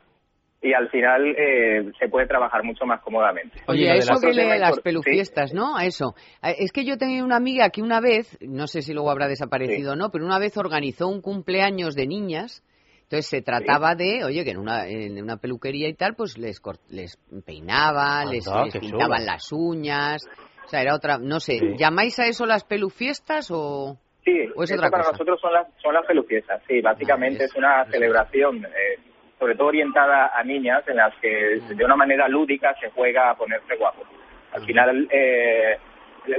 y 0.62 0.74
al 0.74 0.90
final 0.90 1.34
eh, 1.38 1.90
se 1.98 2.08
puede 2.08 2.26
trabajar 2.26 2.62
mucho 2.64 2.84
más 2.84 3.00
cómodamente. 3.00 3.60
Oye, 3.66 3.90
a 3.90 3.94
eso 3.94 4.14
que 4.20 4.32
lee 4.32 4.58
las 4.58 4.80
pelufiestas, 4.80 5.54
¿no? 5.54 5.76
A 5.76 5.86
eso. 5.86 6.14
Es 6.42 6.70
que 6.72 6.84
yo 6.84 6.98
tenía 6.98 7.24
una 7.24 7.36
amiga 7.36 7.70
que 7.70 7.82
una 7.82 8.00
vez, 8.00 8.36
no 8.40 8.66
sé 8.66 8.82
si 8.82 8.92
luego 8.92 9.10
habrá 9.10 9.26
desaparecido 9.26 9.92
o 9.92 9.96
no, 9.96 10.10
pero 10.10 10.26
una 10.26 10.38
vez 10.38 10.56
organizó 10.58 11.08
un 11.08 11.22
cumpleaños 11.22 11.94
de 11.94 12.06
niñas. 12.06 12.62
Entonces 13.04 13.26
se 13.26 13.42
trataba 13.42 13.96
de, 13.96 14.22
oye, 14.24 14.44
que 14.44 14.50
en 14.50 14.58
una, 14.58 14.86
en 14.86 15.20
una 15.20 15.38
peluquería 15.38 15.88
y 15.88 15.94
tal, 15.94 16.14
pues 16.14 16.38
les, 16.38 16.60
les 16.90 17.16
peinaba, 17.44 18.24
les, 18.24 18.44
pintaban 18.78 19.26
las 19.26 19.50
uñas, 19.50 20.22
o 20.70 20.72
sea, 20.72 20.82
era 20.82 20.94
otra, 20.94 21.18
no 21.18 21.40
sé, 21.40 21.58
¿llamáis 21.76 22.16
a 22.20 22.26
eso 22.26 22.46
las 22.46 22.62
pelufiestas 22.62 23.50
o...? 23.50 23.96
Sí, 24.24 24.38
es 24.38 24.72
otra 24.72 24.88
para 24.88 25.10
nosotros 25.10 25.40
son 25.40 25.52
las, 25.52 25.66
son 25.82 25.92
las 25.92 26.06
pelufiestas, 26.06 26.62
sí, 26.68 26.80
básicamente 26.80 27.42
ah, 27.42 27.46
es, 27.46 27.56
una 27.56 27.84
celebración 27.86 28.64
eh, 28.64 29.00
sobre 29.36 29.56
todo 29.56 29.66
orientada 29.66 30.30
a 30.32 30.44
niñas, 30.44 30.86
en 30.86 30.98
las 30.98 31.12
que 31.16 31.58
de 31.74 31.84
una 31.84 31.96
manera 31.96 32.28
lúdica 32.28 32.72
se 32.80 32.88
juega 32.90 33.30
a 33.30 33.34
ponerse 33.34 33.74
guapo. 33.74 34.04
Al 34.52 34.64
final, 34.64 35.08
eh, 35.10 35.76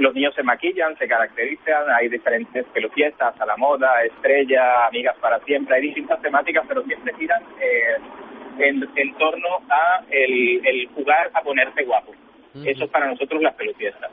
los 0.00 0.14
niños 0.14 0.34
se 0.34 0.42
maquillan, 0.42 0.96
se 0.96 1.06
caracterizan, 1.06 1.90
hay 1.90 2.08
diferentes 2.08 2.64
pelufiestas, 2.72 3.38
a 3.38 3.44
la 3.44 3.58
moda, 3.58 4.02
estrella, 4.02 4.86
amigas 4.86 5.16
para 5.20 5.40
siempre, 5.40 5.76
hay 5.76 5.82
distintas 5.82 6.22
temáticas, 6.22 6.64
pero 6.66 6.82
siempre 6.84 7.12
giran 7.18 7.42
eh, 7.60 7.96
en, 8.96 9.14
torno 9.18 9.58
a 9.68 10.04
el, 10.10 10.88
jugar 10.94 11.30
a 11.34 11.42
ponerse 11.42 11.84
guapo. 11.84 12.14
Eso 12.54 12.84
es 12.84 12.90
para 12.90 13.08
nosotros 13.08 13.42
las 13.42 13.54
pelufiestas. 13.54 14.10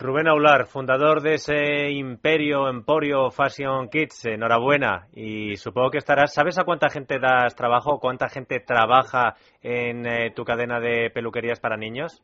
Rubén 0.00 0.26
Aular, 0.26 0.66
fundador 0.66 1.20
de 1.20 1.34
ese 1.34 1.90
imperio, 1.90 2.68
Emporio 2.68 3.30
Fashion 3.30 3.88
Kids, 3.90 4.24
enhorabuena. 4.24 5.06
Y 5.12 5.56
supongo 5.56 5.90
que 5.90 5.98
estarás, 5.98 6.32
¿sabes 6.32 6.58
a 6.58 6.64
cuánta 6.64 6.88
gente 6.88 7.18
das 7.18 7.54
trabajo? 7.54 8.00
¿Cuánta 8.00 8.28
gente 8.28 8.60
trabaja 8.60 9.34
en 9.62 10.06
eh, 10.06 10.30
tu 10.34 10.44
cadena 10.44 10.80
de 10.80 11.10
peluquerías 11.10 11.60
para 11.60 11.76
niños? 11.76 12.22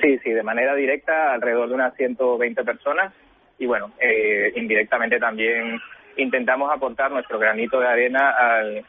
Sí, 0.00 0.18
sí, 0.18 0.30
de 0.30 0.42
manera 0.42 0.74
directa 0.74 1.32
alrededor 1.32 1.68
de 1.68 1.74
unas 1.74 1.94
120 1.96 2.62
personas 2.64 3.12
y 3.58 3.66
bueno, 3.66 3.92
eh, 4.00 4.52
indirectamente 4.56 5.18
también 5.18 5.80
intentamos 6.16 6.70
aportar 6.72 7.10
nuestro 7.10 7.38
granito 7.38 7.80
de 7.80 7.86
arena 7.86 8.30
al, 8.30 8.84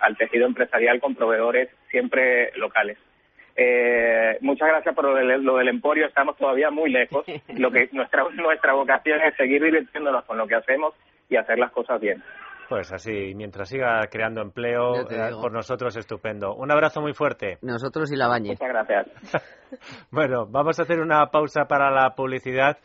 al, 0.00 0.16
tejido 0.16 0.46
empresarial 0.46 1.00
con 1.00 1.14
proveedores 1.14 1.68
siempre 1.90 2.52
locales. 2.56 2.98
Eh, 3.58 4.36
muchas 4.42 4.68
gracias 4.68 4.94
por 4.94 5.04
lo 5.06 5.14
del, 5.14 5.42
lo 5.42 5.56
del, 5.56 5.68
emporio, 5.68 6.06
estamos 6.06 6.36
todavía 6.36 6.70
muy 6.70 6.90
lejos. 6.90 7.24
Lo 7.56 7.70
que 7.70 7.88
nuestra 7.92 8.24
nuestra 8.34 8.74
vocación 8.74 9.20
es 9.22 9.34
seguir 9.36 9.62
divirtiéndonos 9.62 10.24
con 10.26 10.36
lo 10.36 10.46
que 10.46 10.56
hacemos 10.56 10.94
y 11.30 11.36
hacer 11.36 11.58
las 11.58 11.72
cosas 11.72 11.98
bien. 11.98 12.22
Pues 12.68 12.92
así, 12.92 13.32
mientras 13.34 13.68
siga 13.68 14.06
creando 14.10 14.42
empleo, 14.42 15.08
eh, 15.08 15.30
por 15.40 15.52
nosotros 15.52 15.96
estupendo. 15.96 16.54
Un 16.54 16.70
abrazo 16.70 17.00
muy 17.00 17.14
fuerte. 17.14 17.58
Nosotros 17.62 18.12
y 18.12 18.16
la 18.16 18.28
bañe. 18.28 18.50
Muchas 18.50 18.68
gracias. 18.68 19.06
bueno, 20.10 20.46
vamos 20.46 20.78
a 20.78 20.82
hacer 20.82 21.00
una 21.00 21.26
pausa 21.30 21.66
para 21.66 21.90
la 21.90 22.14
publicidad, 22.14 22.78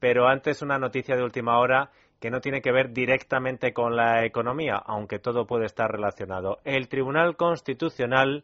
pero 0.00 0.26
antes 0.26 0.60
una 0.60 0.78
noticia 0.78 1.16
de 1.16 1.22
última 1.22 1.58
hora 1.58 1.90
que 2.20 2.30
no 2.30 2.40
tiene 2.40 2.60
que 2.60 2.72
ver 2.72 2.92
directamente 2.92 3.72
con 3.72 3.94
la 3.94 4.24
economía, 4.24 4.74
aunque 4.84 5.20
todo 5.20 5.46
puede 5.46 5.66
estar 5.66 5.88
relacionado. 5.90 6.58
El 6.64 6.88
Tribunal 6.88 7.36
Constitucional 7.36 8.42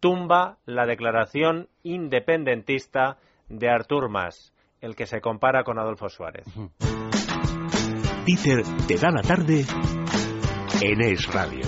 tumba 0.00 0.58
la 0.66 0.86
declaración 0.86 1.68
independentista 1.82 3.18
de 3.48 3.68
Artur 3.68 4.08
Mas, 4.08 4.52
el 4.80 4.94
que 4.94 5.06
se 5.06 5.20
compara 5.20 5.64
con 5.64 5.78
Adolfo 5.78 6.08
Suárez. 6.08 6.46
Peter 8.26 8.62
te 8.88 8.96
da 8.96 9.10
la 9.10 9.22
tarde 9.22 9.64
en 10.80 11.00
Es 11.00 11.32
Radio. 11.32 11.62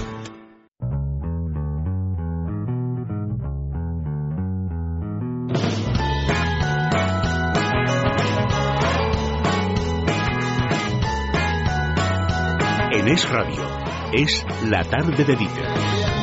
En 12.90 13.08
Es 13.08 13.30
Radio, 13.30 13.64
es 14.12 14.44
la 14.68 14.82
tarde 14.82 15.24
de 15.24 15.36
Dieter. 15.36 16.17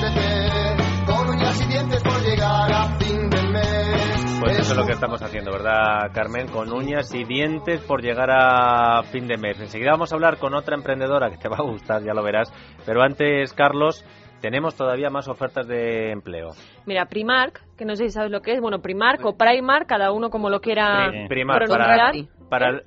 Eso 4.65 4.73
es 4.73 4.79
lo 4.79 4.85
que 4.87 4.93
estamos 4.93 5.21
haciendo, 5.21 5.51
¿verdad, 5.51 6.11
Carmen? 6.11 6.47
Con 6.47 6.73
uñas 6.73 7.13
y 7.13 7.23
dientes 7.23 7.81
por 7.81 8.01
llegar 8.01 8.31
a 8.31 9.03
fin 9.03 9.27
de 9.27 9.37
mes. 9.37 9.59
Enseguida 9.59 9.91
vamos 9.91 10.11
a 10.11 10.15
hablar 10.15 10.39
con 10.39 10.55
otra 10.55 10.75
emprendedora 10.75 11.29
que 11.29 11.37
te 11.37 11.47
va 11.47 11.57
a 11.57 11.61
gustar, 11.61 12.01
ya 12.01 12.15
lo 12.15 12.23
verás. 12.23 12.51
Pero 12.83 13.03
antes, 13.03 13.53
Carlos, 13.53 14.03
tenemos 14.41 14.75
todavía 14.75 15.11
más 15.11 15.27
ofertas 15.27 15.67
de 15.67 16.11
empleo. 16.11 16.49
Mira, 16.87 17.05
Primark, 17.05 17.61
que 17.77 17.85
no 17.85 17.95
sé 17.95 18.05
si 18.05 18.09
sabes 18.09 18.31
lo 18.31 18.41
que 18.41 18.53
es, 18.53 18.59
bueno, 18.59 18.79
Primark 18.81 19.23
o 19.23 19.37
Primark, 19.37 19.85
cada 19.85 20.11
uno 20.11 20.31
como 20.31 20.49
lo 20.49 20.61
quiera 20.61 21.11
Primark, 21.29 21.67
para, 21.69 22.11
para 22.49 22.81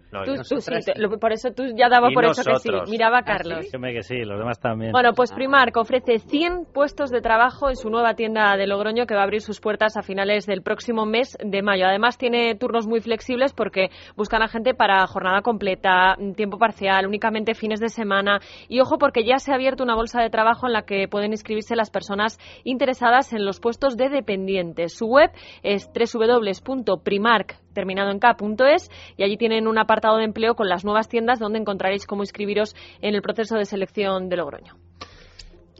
por 1.21 1.33
eso 1.33 1.51
tú 1.53 1.65
ya 1.77 1.89
daba 1.89 2.09
por 2.13 2.25
eso 2.25 2.43
que 2.43 2.59
sí. 2.59 2.71
Miraba 2.91 3.19
a 3.19 3.21
¿Ah, 3.21 3.25
Carlos. 3.25 3.67
que 3.71 4.03
sí, 4.03 4.25
los 4.25 4.39
demás 4.39 4.61
también. 4.61 4.93
Bueno, 4.93 5.13
pues 5.15 5.33
Primark 5.33 5.77
ofrece 5.77 6.19
100 6.19 6.67
puestos 6.73 7.11
de 7.11 7.21
trabajo 7.21 7.69
en 7.69 7.77
su 7.77 7.91
nueva 7.91 8.15
tienda 8.15 8.57
de 8.57 8.67
Logroño 8.67 9.07
que 9.07 9.15
va 9.15 9.21
a 9.21 9.25
abrir 9.25 9.41
sus 9.41 9.61
puertas 9.61 9.97
a 9.97 10.03
finales 10.03 10.47
del 10.47 10.63
próximo 10.63 11.07
mes 11.07 11.37
de 11.43 11.63
mayo. 11.63 11.87
Además 11.87 12.19
tiene 12.19 12.55
turnos 12.55 12.87
muy 12.87 13.01
flexibles 13.01 13.53
porque 13.53 13.91
buscan 14.17 14.43
a 14.43 14.49
gente 14.49 14.75
para 14.75 15.07
jornada 15.07 15.43
completa, 15.43 16.17
tiempo 16.37 16.59
parcial, 16.59 17.07
únicamente 17.07 17.55
fines 17.55 17.81
de 17.81 17.89
semana. 17.89 18.41
Y 18.69 18.81
ojo 18.81 18.99
porque 18.99 19.25
ya 19.25 19.39
se 19.39 19.53
ha 19.53 19.55
abierto 19.55 19.83
una 19.83 19.95
bolsa 19.95 20.23
de 20.23 20.31
trabajo 20.31 20.67
en 20.67 20.73
la 20.73 20.83
que 20.83 21.09
pueden 21.09 21.33
inscribirse 21.33 21.77
las 21.77 21.91
personas 21.91 22.39
interesadas 22.65 23.33
en 23.33 23.45
los 23.45 23.61
puestos 23.61 23.97
de 23.97 24.09
dependientes. 24.09 24.95
Su 24.95 25.07
web 25.07 25.31
es 25.63 25.91
www.primark 25.93 27.68
terminado 27.79 28.11
en 28.11 28.19
K.es 28.19 28.91
y 29.17 29.23
allí 29.23 29.37
tienen 29.37 29.69
un 29.69 29.79
apartado 29.79 30.17
de 30.17 30.25
empleo 30.25 30.57
con 30.57 30.69
las 30.69 30.85
nuevas 30.85 31.09
tiendas 31.09 31.39
donde 31.39 31.61
encontraréis 31.61 32.07
cómo 32.07 32.25
inscribiros 32.25 32.75
en 33.01 33.15
el 33.15 33.23
proceso 33.23 33.57
de 33.57 33.67
selección 33.67 34.29
de 34.29 34.37
Logroño. 34.37 34.88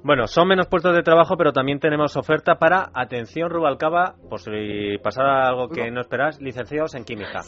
Bueno, 0.05 0.29
son 0.29 0.47
menos 0.47 0.69
puestos 0.69 0.95
de 0.95 1.03
trabajo, 1.03 1.37
pero 1.37 1.53
también 1.53 1.81
tenemos 1.81 2.17
oferta 2.17 2.55
para, 2.55 2.91
atención 2.95 3.51
Rubalcaba, 3.51 4.15
por 4.31 4.41
si 4.41 4.97
pasara 5.03 5.49
algo 5.49 5.69
que 5.69 5.91
no 5.91 6.01
esperas, 6.01 6.41
licenciados 6.41 6.95
en 6.95 7.05
química. 7.05 7.41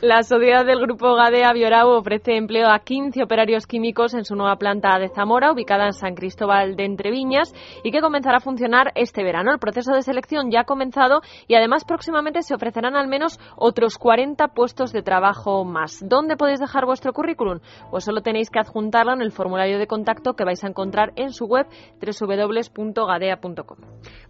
La 0.00 0.22
sociedad 0.22 0.64
del 0.64 0.80
grupo 0.80 1.14
Gadea 1.14 1.52
Biorau 1.52 1.90
ofrece 1.90 2.36
empleo 2.36 2.68
a 2.68 2.78
15 2.78 3.22
operarios 3.24 3.66
químicos 3.66 4.14
en 4.14 4.24
su 4.24 4.36
nueva 4.36 4.56
planta 4.56 4.98
de 4.98 5.08
Zamora, 5.08 5.52
ubicada 5.52 5.86
en 5.86 5.92
San 5.92 6.14
Cristóbal 6.14 6.76
de 6.76 6.84
Entreviñas, 6.84 7.52
y 7.82 7.90
que 7.90 8.00
comenzará 8.00 8.36
a 8.36 8.40
funcionar 8.40 8.92
este 8.94 9.24
verano. 9.24 9.52
El 9.52 9.58
proceso 9.58 9.92
de 9.92 10.02
selección 10.02 10.50
ya 10.50 10.60
ha 10.60 10.64
comenzado 10.64 11.20
y 11.48 11.56
además 11.56 11.84
próximamente 11.84 12.42
se 12.42 12.54
ofrecerán 12.54 12.94
al 12.94 13.08
menos 13.08 13.40
otros 13.56 13.98
40 13.98 14.48
puestos 14.48 14.92
de 14.92 15.02
trabajo 15.02 15.64
más. 15.64 15.98
¿Dónde 16.06 16.36
podéis 16.36 16.60
dejar 16.60 16.86
vuestro 16.86 17.12
currículum? 17.12 17.58
Pues 17.90 18.04
solo 18.04 18.20
tenéis 18.20 18.50
que 18.50 18.60
adjuntarlo 18.60 19.12
en 19.12 19.22
el 19.22 19.32
formulario 19.32 19.78
de 19.78 19.86
contacto 19.88 20.34
que 20.34 20.44
vais 20.44 20.62
a 20.62 20.68
encontrar 20.68 21.12
en 21.16 21.32
su 21.32 21.46
web 21.46 21.66
www.gadea.com. 22.00 23.78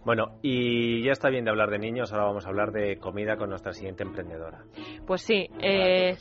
Bueno, 0.05 0.37
y 0.41 1.03
ya 1.03 1.11
está 1.11 1.29
bien 1.29 1.45
de 1.45 1.51
hablar 1.51 1.69
de 1.69 1.79
niños, 1.79 2.11
ahora 2.11 2.25
vamos 2.25 2.45
a 2.45 2.49
hablar 2.49 2.71
de 2.71 2.97
comida 2.97 3.37
con 3.37 3.49
nuestra 3.49 3.73
siguiente 3.73 4.03
emprendedora. 4.03 4.63
Pues 5.05 5.21
sí, 5.21 5.47
eh, 5.59 6.15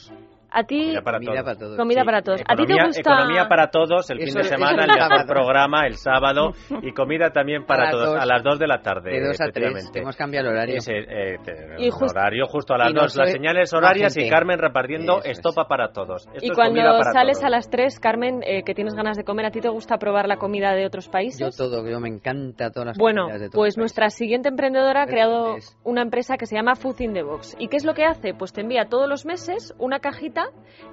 a 0.53 0.65
ti 0.65 0.95
comida 1.03 1.43
para 1.43 1.57
todos. 1.57 1.77
Comida 1.77 2.05
para 2.05 2.23
todos. 2.23 2.41
¿A 2.47 2.57
ti 2.57 2.67
te 2.67 2.75
gusta 2.85 3.01
economía 3.01 3.49
para 3.49 3.71
todos 3.71 4.11
el 4.11 4.19
fin 4.19 4.35
de 4.35 4.45
semana, 4.45 4.85
el 4.85 4.91
mejor 4.91 5.27
programa 5.27 5.87
el 5.87 5.97
sábado 5.97 6.53
y 6.83 6.93
comida 6.93 7.31
también 7.31 7.65
para, 7.65 7.91
todos 7.91 8.21
a 8.21 8.27
las 8.27 8.43
2 8.43 8.59
de 8.59 8.67
la 8.67 8.83
tarde. 8.83 9.13
De 9.13 9.27
2 9.27 9.41
a 9.41 9.45
3. 9.53 9.91
Hemos 9.95 10.17
cambiado 10.17 10.49
el 10.49 10.55
horario. 10.55 10.79
Eh, 10.87 11.37
y 11.79 11.91
horario 11.91 12.47
justo 12.47 12.75
a 12.75 12.79
las 12.79 12.93
2 12.93 13.17
las 13.17 13.33
señales 13.33 13.73
horarias 13.73 14.17
y 14.17 14.29
Carmen 14.29 14.59
repartiendo 14.59 15.23
estopa 15.25 15.67
para 15.67 15.93
todos. 15.93 16.29
y 16.41 16.51
cuando 16.51 17.03
sales 17.13 17.43
a 17.43 17.49
las 17.49 17.71
3, 17.71 17.99
Carmen, 18.01 18.43
eh, 18.45 18.63
que 18.65 18.75
tienes 18.75 18.95
ganas 18.95 19.17
de 19.17 19.25
comer, 19.25 19.47
¿a 19.47 19.51
ti 19.51 19.61
te 19.61 19.69
gusta 19.69 19.99
probar 19.99 20.29
la 20.29 20.37
comida 20.37 20.75
de 20.75 20.87
otros 20.87 21.09
países? 21.09 21.41
Yo 21.41 21.51
todo, 21.51 21.89
yo 21.89 22.01
me 22.01 22.09
encanta 22.09 22.71
todas 22.71 22.89
las 22.89 22.99
Bueno, 22.99 23.29
pues 23.53 23.77
nuestra 23.77 24.11
siguiente 24.11 24.49
emprendedora 24.49 25.03
ha 25.03 25.07
creado 25.07 25.57
una 25.85 26.03
empresa 26.03 26.37
que 26.37 26.47
se 26.47 26.57
llama 26.57 26.75
Food 26.75 27.01
in 27.01 27.15
the 27.15 27.23
Box. 27.23 27.57
¿Y 27.59 27.69
qué 27.69 27.77
es 27.77 27.85
lo 27.85 27.95
que 27.95 28.05
hace? 28.05 28.35
Pues 28.35 28.53
te 28.53 28.61
envía 28.61 28.87
todos 28.89 29.09
los 29.09 29.25
meses 29.25 29.75
una 29.79 30.01
cajita 30.01 30.42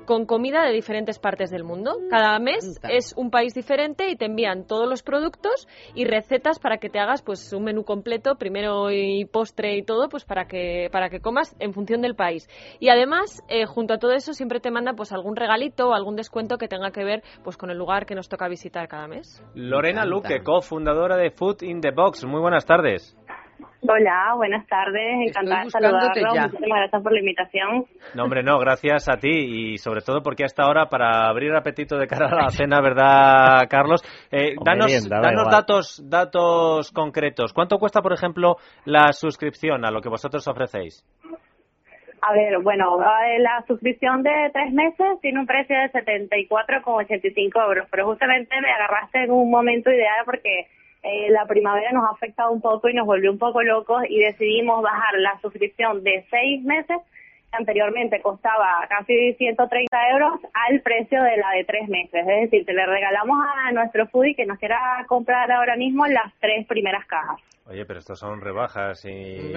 con 0.06 0.26
comida 0.26 0.64
de 0.64 0.72
diferentes 0.74 1.20
partes 1.20 1.52
del 1.52 1.64
mundo. 1.64 1.96
Cada 2.10 2.40
mes 2.40 2.80
es 2.90 3.14
un 3.16 3.30
país 3.30 3.54
diferente 3.54 4.10
y 4.10 4.16
te 4.16 4.26
envían 4.26 4.66
todos 4.66 4.90
los 4.90 5.04
productos 5.04 5.68
y 5.94 6.06
recetas 6.06 6.60
para 6.60 6.78
que 6.78 6.90
te 6.90 7.00
hagas 7.00 7.22
pues 7.22 7.54
un 7.54 7.64
menú 7.64 7.84
completo, 7.84 8.36
primero 8.36 8.92
y 8.92 9.26
postre 9.26 9.78
y 9.78 9.84
todo, 9.84 10.10
pues 10.10 10.26
para 10.26 10.46
que 10.46 10.90
para 10.92 11.10
que 11.10 11.20
comas 11.20 11.56
en 11.60 11.74
función 11.74 12.02
del 12.02 12.16
país. 12.16 12.48
Y 12.80 12.90
además, 12.90 13.44
eh, 13.50 13.66
junto 13.66 13.94
a 13.94 14.00
todo 14.00 14.14
eso 14.14 14.34
siempre 14.34 14.60
te 14.60 14.72
mandan 14.72 14.96
pues 14.96 15.12
algún 15.12 15.36
regalito 15.36 15.90
o 15.90 15.94
algún 15.94 16.16
descuento 16.16 16.58
que 16.58 16.68
tenga 16.68 16.92
que 16.92 17.04
ver 17.04 17.24
pues 17.44 17.58
con 17.58 17.70
el 17.70 17.78
lugar 17.78 18.06
que 18.06 18.16
nos 18.16 18.30
toca 18.30 18.48
visitar 18.48 18.88
cada 18.88 19.08
mes. 19.08 19.44
Lorena 19.54 20.06
Luque, 20.06 20.42
cofundadora 20.44 21.18
de 21.18 21.32
Food 21.32 21.62
in 21.62 21.82
the 21.82 21.92
Box. 21.92 22.26
Muy 22.26 22.42
buenas 22.42 22.66
tardes. 22.66 23.16
Hola, 23.82 24.34
buenas 24.36 24.68
tardes, 24.68 25.28
encantada 25.28 25.64
de 25.64 25.70
saludarlo. 25.70 26.10
Muchísimas 26.10 26.80
gracias 26.80 27.02
por 27.02 27.14
la 27.14 27.20
invitación. 27.20 27.86
No, 28.14 28.24
hombre, 28.24 28.44
no, 28.44 28.60
gracias 28.60 29.08
a 29.08 29.18
ti 29.18 29.30
y 29.30 29.78
sobre 29.78 30.02
todo 30.02 30.22
porque 30.22 30.44
hasta 30.44 30.64
ahora 30.64 30.88
para 30.88 31.30
abrir 31.30 31.54
apetito 31.54 31.98
de 31.98 32.08
cara 32.08 32.28
a 32.28 32.44
la 32.44 32.50
cena, 32.50 32.82
¿verdad, 32.82 33.68
Carlos? 33.70 34.02
Eh, 34.32 34.56
danos 34.66 35.08
danos 35.08 35.50
datos, 35.50 36.10
datos 36.10 36.92
concretos. 36.92 37.54
¿Cuánto 37.54 37.78
cuesta, 37.78 38.02
por 38.02 38.12
ejemplo, 38.12 38.58
la 38.84 39.14
suscripción 39.14 39.86
a 39.86 39.92
lo 39.92 40.02
que 40.02 40.10
vosotros 40.10 40.46
ofrecéis? 40.48 41.06
A 42.22 42.34
ver, 42.34 42.60
bueno, 42.62 43.00
eh, 43.02 43.40
la 43.40 43.64
suscripción 43.66 44.24
de 44.24 44.50
tres 44.52 44.74
meses 44.74 45.22
tiene 45.22 45.40
un 45.40 45.46
precio 45.46 45.76
de 45.78 45.90
74,85 45.92 47.66
euros, 47.66 47.88
pero 47.90 48.08
justamente 48.08 48.60
me 48.60 48.72
agarraste 48.72 49.24
en 49.24 49.32
un 49.32 49.50
momento 49.50 49.90
ideal 49.90 50.26
porque 50.26 50.68
eh, 51.04 51.30
la 51.30 51.46
primavera 51.46 51.92
nos 51.92 52.06
ha 52.06 52.14
afectado 52.14 52.52
un 52.52 52.62
poco 52.62 52.90
y 52.90 52.94
nos 52.94 53.06
volvió 53.06 53.32
un 53.32 53.38
poco 53.38 53.62
locos 53.64 54.04
y 54.10 54.20
decidimos 54.20 54.82
bajar 54.82 55.16
la 55.18 55.40
suscripción 55.42 56.04
de 56.04 56.26
seis 56.30 56.64
meses 56.64 56.98
anteriormente 57.52 58.22
costaba 58.22 58.86
casi 58.88 59.34
130 59.34 60.10
euros 60.12 60.40
al 60.54 60.82
precio 60.82 61.22
de 61.24 61.38
la 61.38 61.52
de 61.52 61.64
tres 61.64 61.88
meses. 61.90 62.22
Es 62.28 62.52
decir, 62.52 62.66
te 62.66 62.74
le 62.74 62.86
regalamos 62.86 63.38
a 63.66 63.72
nuestro 63.72 64.08
foodie 64.08 64.36
que 64.36 64.46
nos 64.46 64.60
quiera 64.60 65.06
comprar 65.08 65.52
ahora 65.52 65.76
mismo 65.76 66.06
las 66.08 66.34
tres 66.40 66.66
primeras 66.68 67.06
cajas. 67.06 67.40
Oye, 67.70 67.86
pero 67.86 68.00
estos 68.00 68.18
son 68.18 68.42
rebajas 68.42 69.06
y... 69.06 69.54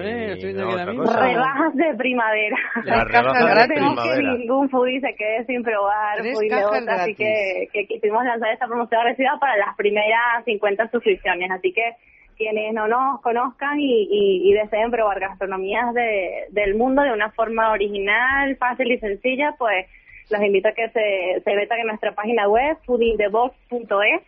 rebajas 1.17 1.75
de 1.75 1.95
primavera. 1.95 2.57
Las 2.83 3.07
rebajas 3.07 3.67
de 3.67 3.73
primavera. 3.73 4.03
que 4.03 4.37
ningún 4.37 4.69
foodie 4.69 5.01
se 5.01 5.15
quede 5.15 5.45
sin 5.45 5.63
probar 5.63 6.19
foodie 6.19 6.53
así 6.89 7.15
que, 7.15 7.69
que 7.73 7.87
quisimos 7.87 8.23
lanzar 8.23 8.53
esta 8.53 8.67
promoción 8.67 9.01
agresiva 9.01 9.39
para 9.39 9.57
las 9.57 9.75
primeras 9.75 10.45
50 10.45 10.91
suscripciones. 10.91 11.49
Así 11.49 11.73
que 11.73 11.95
quienes 12.37 12.73
no 12.73 12.87
nos 12.87 13.19
conozcan 13.21 13.79
y, 13.79 14.53
deseen 14.53 14.91
probar 14.91 15.19
gastronomías 15.19 15.93
de, 15.95 16.45
del 16.51 16.75
mundo 16.75 17.01
de 17.01 17.13
una 17.13 17.31
forma 17.31 17.71
original, 17.71 18.55
fácil 18.57 18.91
y 18.91 18.99
sencilla, 18.99 19.55
pues 19.57 19.87
los 20.29 20.41
invito 20.41 20.67
a 20.67 20.73
que 20.73 20.89
se, 20.89 21.41
se 21.43 21.55
metan 21.55 21.79
en 21.79 21.87
nuestra 21.87 22.13
página 22.13 22.47
web, 22.47 22.77
foodingthebox.es, 22.85 24.21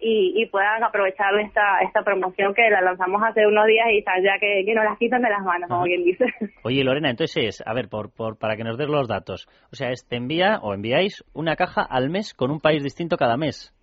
y, 0.00 0.42
y 0.42 0.46
puedan 0.46 0.82
aprovechar 0.82 1.38
esta, 1.40 1.80
esta 1.80 2.02
promoción 2.02 2.54
que 2.54 2.68
la 2.70 2.80
lanzamos 2.80 3.22
hace 3.22 3.46
unos 3.46 3.66
días 3.66 3.86
y 3.92 4.02
ya 4.02 4.38
que, 4.40 4.64
que 4.64 4.74
nos 4.74 4.84
las 4.84 4.98
quitan 4.98 5.22
de 5.22 5.30
las 5.30 5.42
manos, 5.42 5.68
como 5.68 5.84
quien 5.84 6.04
dice. 6.04 6.24
Oye, 6.62 6.82
Lorena, 6.82 7.10
entonces, 7.10 7.62
a 7.66 7.74
ver, 7.74 7.88
por, 7.88 8.10
por, 8.12 8.38
para 8.38 8.56
que 8.56 8.64
nos 8.64 8.78
des 8.78 8.88
los 8.88 9.08
datos, 9.08 9.48
o 9.72 9.76
sea, 9.76 9.90
te 10.08 10.16
envía 10.16 10.58
o 10.62 10.74
enviáis 10.74 11.24
una 11.34 11.56
caja 11.56 11.82
al 11.82 12.10
mes 12.10 12.34
con 12.34 12.50
un 12.50 12.60
país 12.60 12.82
distinto 12.82 13.16
cada 13.16 13.36
mes. 13.36 13.74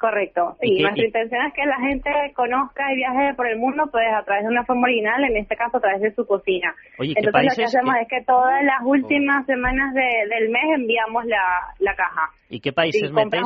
Correcto, 0.00 0.56
sí. 0.62 0.80
Nuestra 0.80 1.04
intención 1.04 1.44
es 1.44 1.52
que 1.52 1.66
la 1.66 1.76
gente 1.76 2.10
conozca 2.34 2.90
y 2.90 2.96
viaje 2.96 3.34
por 3.34 3.46
el 3.46 3.58
mundo, 3.58 3.84
pues 3.92 4.06
a 4.10 4.24
través 4.24 4.44
de 4.44 4.50
una 4.50 4.64
forma 4.64 4.84
original, 4.84 5.22
en 5.24 5.36
este 5.36 5.56
caso 5.56 5.76
a 5.76 5.80
través 5.80 6.00
de 6.00 6.14
su 6.14 6.26
cocina. 6.26 6.74
Oye, 6.98 7.12
Entonces 7.14 7.44
lo 7.44 7.54
que 7.54 7.64
hacemos 7.64 7.94
es 8.00 8.08
que 8.08 8.24
todas 8.24 8.64
las 8.64 8.80
últimas 8.82 9.44
semanas 9.44 9.92
del 9.92 10.48
mes 10.48 10.62
enviamos 10.74 11.26
la, 11.26 11.74
la 11.80 11.94
caja. 11.94 12.30
¿Y 12.48 12.60
qué 12.60 12.72
países 12.72 13.12
metéis? 13.12 13.42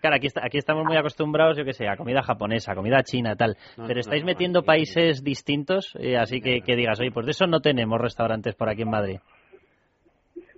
Claro, 0.00 0.16
aquí, 0.16 0.26
aquí 0.42 0.58
estamos 0.58 0.84
muy 0.84 0.96
acostumbrados, 0.96 1.56
yo 1.56 1.64
que 1.64 1.74
sé, 1.74 1.86
a 1.86 1.96
comida 1.96 2.22
japonesa, 2.24 2.74
comida 2.74 3.04
china, 3.04 3.36
tal. 3.36 3.56
Pero 3.86 4.00
estáis 4.00 4.24
metiendo 4.24 4.64
países 4.64 5.22
distintos, 5.22 5.94
eh, 6.00 6.16
así 6.16 6.40
que, 6.40 6.62
que 6.62 6.74
digas, 6.74 6.98
oye, 6.98 7.12
pues 7.12 7.24
de 7.24 7.30
eso 7.30 7.46
no 7.46 7.60
tenemos 7.60 8.00
restaurantes 8.00 8.56
por 8.56 8.68
aquí 8.68 8.82
en 8.82 8.90
Madrid. 8.90 9.20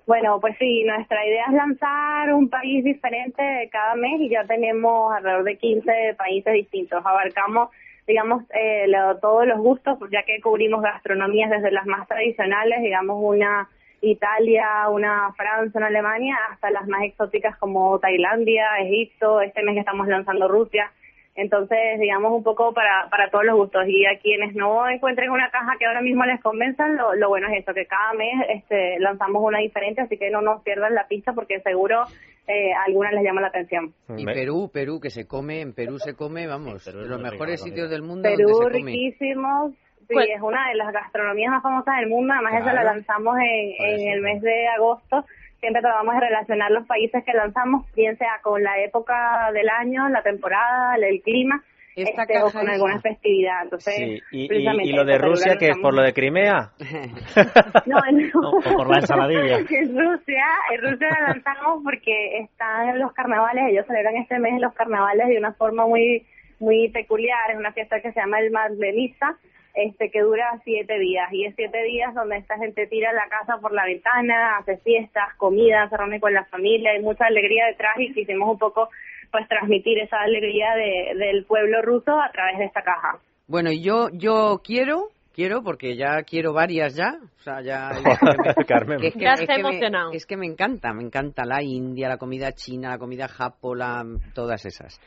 Bueno, 0.07 0.39
pues 0.39 0.55
sí, 0.59 0.85
nuestra 0.85 1.27
idea 1.27 1.47
es 1.47 1.55
lanzar 1.55 2.35
un 2.35 2.51
país 2.51 2.85
diferente 2.85 3.69
cada 3.73 3.95
mes 3.95 4.21
y 4.21 4.29
ya 4.29 4.45
tenemos 4.45 5.15
alrededor 5.15 5.45
de 5.45 5.57
15 5.57 6.15
países 6.19 6.53
distintos. 6.53 7.05
Abarcamos, 7.05 7.71
digamos, 8.07 8.45
eh, 8.51 8.87
todos 9.23 9.47
los 9.47 9.59
gustos, 9.59 9.99
ya 10.13 10.23
que 10.25 10.43
cubrimos 10.43 10.83
gastronomías 10.83 11.51
desde 11.51 11.71
las 11.71 11.87
más 11.87 12.07
tradicionales, 12.07 12.83
digamos, 12.83 13.17
una 13.19 13.67
Italia, 14.03 14.89
una 14.91 15.33
Francia, 15.33 15.79
una 15.79 15.87
Alemania, 15.87 16.37
hasta 16.51 16.71
las 16.71 16.87
más 16.87 17.03
exóticas 17.05 17.57
como 17.57 17.99
Tailandia, 17.99 18.79
Egipto, 18.81 19.41
este 19.41 19.63
mes 19.63 19.75
que 19.75 19.81
estamos 19.81 20.07
lanzando 20.07 20.49
Rusia. 20.49 20.93
Entonces, 21.37 21.99
digamos, 21.99 22.33
un 22.33 22.45
poco 22.45 22.73
para, 22.73 23.09
para 23.11 23.29
todos 23.29 23.45
los 23.45 23.57
gustos. 23.57 23.85
Y 23.89 24.07
a 24.07 24.19
quienes 24.19 24.55
no 24.55 24.89
encuentren 24.89 25.31
una 25.31 25.51
caja 25.51 25.73
que 25.79 25.87
ahora 25.87 26.01
mismo 26.01 26.25
les 26.25 26.41
convenzan, 26.41 26.97
lo, 26.97 27.15
lo 27.15 27.29
bueno 27.29 27.49
es 27.49 27.63
eso, 27.63 27.75
que 27.75 27.87
cada 27.87 28.13
mes 28.15 28.35
este, 28.51 28.99
lanzamos 29.01 29.43
una 29.43 29.59
diferente, 29.59 30.03
así 30.03 30.17
que 30.17 30.31
no 30.31 30.43
nos 30.43 30.63
pierdan 30.63 30.95
la 30.95 31.09
pista 31.09 31.33
porque 31.33 31.61
seguro 31.61 32.05
eh, 32.47 32.73
a 32.73 32.85
algunas 32.85 33.13
les 33.15 33.25
llama 33.25 33.41
la 33.41 33.49
atención. 33.49 33.93
Y 34.17 34.25
Perú, 34.25 34.71
Perú, 34.73 35.01
que 35.01 35.11
se 35.11 35.27
come, 35.27 35.61
en 35.61 35.75
Perú 35.75 35.99
se 35.99 36.15
come, 36.15 36.47
vamos, 36.47 36.87
los 36.87 37.21
mejores 37.21 37.63
sitios 37.63 37.91
del 37.91 38.03
mundo. 38.03 38.29
Perú, 38.29 38.51
donde 38.51 38.75
se 38.75 38.81
come. 38.81 38.93
riquísimos. 38.93 39.73
Sí, 40.07 40.17
es 40.19 40.43
una 40.43 40.69
de 40.69 40.75
las 40.75 40.93
gastronomías 40.93 41.51
más 41.51 41.63
famosas 41.63 41.97
del 41.97 42.11
mundo. 42.11 42.35
Además, 42.35 42.61
esa 42.61 42.75
la 42.75 42.85
lanzamos 42.85 43.37
en, 43.39 43.87
en 43.87 44.13
el 44.13 44.21
mes 44.21 44.43
de 44.43 44.69
agosto 44.69 45.25
siempre 45.65 45.81
tratamos 45.81 46.15
de 46.15 46.21
relacionar 46.21 46.71
los 46.71 46.87
países 46.87 47.25
que 47.25 47.33
lanzamos, 47.33 47.91
bien 47.95 48.19
sea 48.19 48.39
con 48.43 48.63
la 48.63 48.79
época 48.83 49.51
del 49.55 49.71
año, 49.71 50.11
la 50.11 50.23
temporada, 50.23 50.97
el 50.97 51.23
clima. 51.23 51.65
Este, 51.97 52.43
o 52.43 52.51
con 52.51 52.69
alguna 52.69 53.01
festividad. 53.01 53.63
Entonces, 53.63 53.95
sí. 53.95 54.21
¿Y, 54.33 54.53
y, 54.53 54.93
lo 54.93 55.05
de 55.05 55.17
Rusia, 55.17 55.57
que 55.57 55.69
es 55.69 55.79
por 55.79 55.95
lo 55.95 56.03
de 56.03 56.13
Crimea? 56.13 56.73
no, 57.87 57.97
no. 58.13 58.51
O 58.51 58.61
por 58.61 58.91
la 58.91 58.97
ensaladilla. 58.97 59.59
en 59.71 59.97
Rusia, 59.97 60.45
en 60.73 60.83
Rusia 60.83 61.09
la 61.09 61.29
lanzamos 61.29 61.83
porque 61.85 62.41
están 62.41 62.99
los 62.99 63.13
carnavales, 63.13 63.71
ellos 63.71 63.87
celebran 63.87 64.17
este 64.17 64.41
mes 64.41 64.61
los 64.61 64.75
carnavales 64.75 65.29
de 65.29 65.39
una 65.39 65.53
forma 65.53 65.87
muy 65.87 66.27
muy 66.59 66.89
peculiar, 66.89 67.51
es 67.51 67.57
una 67.57 67.73
fiesta 67.73 68.01
que 68.01 68.13
se 68.13 68.21
llama 68.21 68.41
el 68.41 68.51
Madlenista, 68.51 69.37
este 69.75 70.11
que 70.11 70.21
dura 70.21 70.61
siete 70.65 70.99
días 70.99 71.33
y 71.33 71.47
es 71.47 71.55
siete 71.57 71.83
días 71.83 72.15
donde 72.15 72.37
esta 72.37 72.57
gente 72.59 72.87
tira 72.87 73.13
la 73.13 73.29
casa 73.29 73.61
por 73.61 73.73
la 73.73 73.85
ventana, 73.85 74.59
hace 74.59 74.79
fiestas, 74.79 75.35
comida, 75.37 75.89
se 75.89 75.97
reúne 75.97 76.21
con 76.21 76.33
la 76.33 76.45
familia, 76.45 76.93
hay 76.93 77.03
mucha 77.03 77.27
alegría 77.27 77.67
detrás 77.67 77.97
y 77.99 78.15
quisimos 78.15 78.49
un 78.49 78.59
poco 78.59 78.89
pues 79.33 79.49
transmitir 79.49 79.99
esa 79.99 80.21
alegría 80.21 80.75
de, 80.77 81.19
del 81.19 81.45
pueblo 81.45 81.83
ruso 81.83 82.13
a 82.21 82.31
través 82.31 82.59
de 82.59 82.67
esta 82.67 82.83
caja. 82.83 83.19
Bueno, 83.49 83.73
y 83.73 83.83
yo 83.83 84.09
yo 84.13 84.61
quiero 84.63 85.09
quiero 85.35 85.63
porque 85.65 85.97
ya 85.97 86.23
quiero 86.23 86.53
varias 86.53 86.95
ya, 86.95 87.19
o 87.21 87.43
sea, 87.43 87.61
ya 87.61 87.91
Carmen. 88.69 89.01
Que 89.01 89.09
es 89.09 89.15
que, 89.15 89.25
ya 89.25 89.33
está 89.33 89.57
emocionado. 89.57 90.13
es 90.13 90.25
que 90.25 90.37
me 90.37 90.47
encanta, 90.47 90.93
me 90.95 91.03
encanta 91.03 91.45
la 91.45 91.63
India, 91.63 92.09
la 92.09 92.17
comida 92.17 92.53
china, 92.53 92.91
la 92.91 92.99
comida 92.99 93.27
japola, 93.27 94.05
todas 94.35 94.65
esas. 94.65 95.01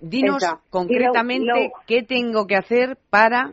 Dinos 0.00 0.42
concretamente 0.70 1.72
qué 1.86 2.02
tengo 2.02 2.46
que 2.46 2.56
hacer 2.56 2.96
para 3.10 3.52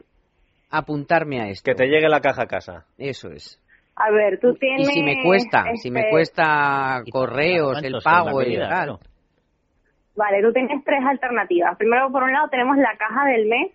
apuntarme 0.70 1.42
a 1.42 1.50
esto. 1.50 1.72
Que 1.72 1.76
te 1.76 1.88
llegue 1.88 2.10
la 2.10 2.22
caja 2.22 2.44
a 2.44 2.48
casa. 2.48 2.86
Eso 2.98 3.30
es. 3.30 3.62
A 3.96 4.12
ver, 4.12 4.40
tú 4.40 4.54
tienes... 4.54 4.90
Y 4.90 4.92
si 4.92 5.04
me 5.04 5.24
cuesta, 5.24 5.66
si 5.76 5.90
me 5.90 6.02
este, 6.02 6.12
cuesta 6.12 7.02
correos, 7.12 7.82
el 7.84 7.96
pago, 8.04 8.42
el 8.42 8.56
claro. 8.56 9.00
Vale, 10.16 10.42
tú 10.42 10.54
tienes 10.54 10.84
tres 10.84 11.04
alternativas. 11.04 11.78
Primero, 11.78 12.12
por 12.12 12.24
un 12.24 12.32
lado, 12.32 12.48
tenemos 12.50 12.78
la 12.78 12.96
caja 12.98 13.26
del 13.26 13.48
mes, 13.48 13.72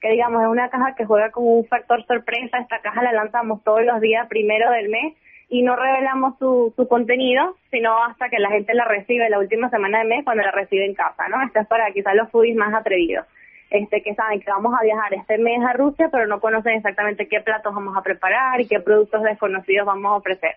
que 0.00 0.10
digamos 0.10 0.42
es 0.42 0.48
una 0.48 0.68
caja 0.68 0.94
que 0.94 1.06
juega 1.06 1.30
como 1.30 1.54
un 1.56 1.66
factor 1.66 2.04
sorpresa. 2.06 2.58
Esta 2.58 2.80
caja 2.80 3.02
la 3.02 3.12
lanzamos 3.12 3.62
todos 3.64 3.84
los 3.84 4.00
días 4.00 4.26
primero 4.28 4.70
del 4.70 4.90
mes 4.90 5.16
y 5.48 5.62
no 5.62 5.76
revelamos 5.76 6.38
su, 6.38 6.72
su 6.76 6.88
contenido, 6.88 7.56
sino 7.70 8.02
hasta 8.04 8.28
que 8.28 8.38
la 8.38 8.50
gente 8.50 8.74
la 8.74 8.84
recibe 8.84 9.28
la 9.30 9.38
última 9.38 9.70
semana 9.70 9.98
del 9.98 10.08
mes 10.08 10.24
cuando 10.24 10.42
la 10.42 10.50
recibe 10.50 10.86
en 10.86 10.94
casa, 10.94 11.28
¿no? 11.28 11.42
Esta 11.42 11.60
es 11.60 11.68
para 11.68 11.90
quizás 11.92 12.14
los 12.14 12.30
foodies 12.30 12.56
más 12.56 12.74
atrevidos 12.74 13.26
este, 13.72 14.02
que 14.02 14.14
saben 14.14 14.40
que 14.40 14.50
vamos 14.50 14.74
a 14.78 14.84
viajar 14.84 15.14
este 15.14 15.38
mes 15.38 15.64
a 15.64 15.72
Rusia, 15.72 16.10
pero 16.12 16.26
no 16.26 16.40
conocen 16.40 16.74
exactamente 16.76 17.26
qué 17.26 17.40
platos 17.40 17.74
vamos 17.74 17.96
a 17.96 18.02
preparar 18.02 18.60
y 18.60 18.68
qué 18.68 18.80
productos 18.80 19.22
desconocidos 19.22 19.86
vamos 19.86 20.12
a 20.12 20.16
ofrecer. 20.16 20.56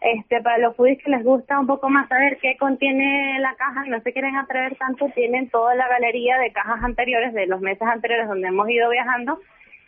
Este, 0.00 0.40
para 0.40 0.58
los 0.58 0.74
foodies 0.74 1.02
que 1.02 1.10
les 1.10 1.22
gusta 1.22 1.60
un 1.60 1.66
poco 1.66 1.90
más 1.90 2.08
saber 2.08 2.38
qué 2.38 2.56
contiene 2.56 3.38
la 3.40 3.54
caja 3.54 3.86
y 3.86 3.90
no 3.90 4.00
se 4.00 4.12
quieren 4.14 4.36
atrever 4.36 4.76
tanto, 4.76 5.10
tienen 5.14 5.50
toda 5.50 5.74
la 5.74 5.86
galería 5.88 6.38
de 6.38 6.52
cajas 6.52 6.82
anteriores 6.82 7.34
de 7.34 7.46
los 7.46 7.60
meses 7.60 7.86
anteriores 7.86 8.28
donde 8.28 8.48
hemos 8.48 8.68
ido 8.70 8.88
viajando 8.88 9.38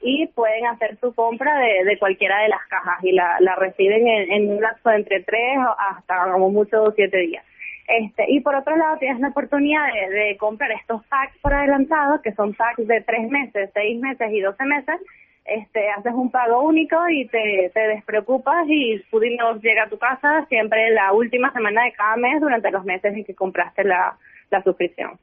y 0.03 0.27
pueden 0.29 0.67
hacer 0.67 0.99
su 1.01 1.15
compra 1.15 1.59
de, 1.59 1.85
de 1.85 1.99
cualquiera 1.99 2.43
de 2.43 2.49
las 2.49 2.65
cajas 2.69 3.03
y 3.03 3.13
la, 3.13 3.39
la 3.41 3.57
reciben 3.57 4.07
en, 4.07 4.33
en 4.33 4.51
un 4.51 4.61
lapso 4.61 4.91
de 4.91 4.97
entre 4.97 5.23
tres 5.23 5.59
hasta 5.79 6.31
como 6.31 6.51
mucho 6.51 6.93
siete 6.95 7.19
días. 7.19 7.45
Este, 7.89 8.25
y 8.29 8.41
por 8.41 8.55
otro 8.55 8.77
lado, 8.77 8.97
tienes 8.99 9.21
la 9.21 9.29
oportunidad 9.29 9.87
de, 10.11 10.37
comprar 10.39 10.73
estos 10.73 11.05
packs 11.07 11.39
por 11.41 11.55
adelantado, 11.55 12.21
que 12.21 12.33
son 12.33 12.55
packs 12.55 12.87
de 12.87 13.01
tres 13.03 13.31
meses, 13.31 13.71
seis 13.73 14.01
meses 14.01 14.29
y 14.33 14.41
doce 14.41 14.65
meses. 14.65 15.01
Este, 15.45 15.89
haces 15.91 16.13
un 16.13 16.33
pago 16.33 16.61
único 16.63 16.97
y 17.09 17.29
te, 17.29 17.71
te 17.73 17.81
despreocupas 17.89 18.67
y 18.69 19.01
nos 19.39 19.63
llega 19.63 19.85
a 19.85 19.89
tu 19.89 19.97
casa 19.97 20.45
siempre 20.49 20.91
la 20.91 21.13
última 21.13 21.53
semana 21.53 21.85
de 21.85 21.93
cada 21.93 22.17
mes 22.17 22.41
durante 22.41 22.73
los 22.73 22.85
meses 22.85 23.15
en 23.15 23.25
que 23.25 23.35
compraste 23.35 23.85
la, 23.85 24.17
la 24.51 24.63
suscripción. 24.65 25.19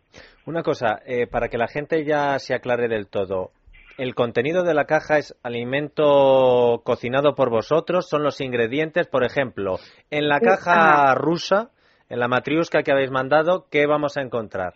Una 0.45 0.63
cosa, 0.63 1.01
eh, 1.05 1.27
para 1.27 1.49
que 1.49 1.57
la 1.57 1.67
gente 1.67 2.05
ya 2.05 2.39
se 2.39 2.53
aclare 2.53 2.87
del 2.87 3.07
todo, 3.07 3.51
¿el 3.97 4.15
contenido 4.15 4.63
de 4.63 4.73
la 4.73 4.85
caja 4.85 5.17
es 5.17 5.35
alimento 5.43 6.81
cocinado 6.85 7.35
por 7.35 7.49
vosotros? 7.49 8.07
¿Son 8.07 8.23
los 8.23 8.39
ingredientes? 8.39 9.07
Por 9.07 9.25
ejemplo, 9.25 9.75
en 10.09 10.29
la 10.29 10.39
caja 10.39 11.15
rusa 11.15 11.69
en 12.13 12.19
la 12.19 12.27
matriusca 12.27 12.83
que 12.83 12.91
habéis 12.91 13.09
mandado, 13.09 13.65
¿qué 13.71 13.87
vamos 13.87 14.17
a 14.17 14.21
encontrar? 14.21 14.75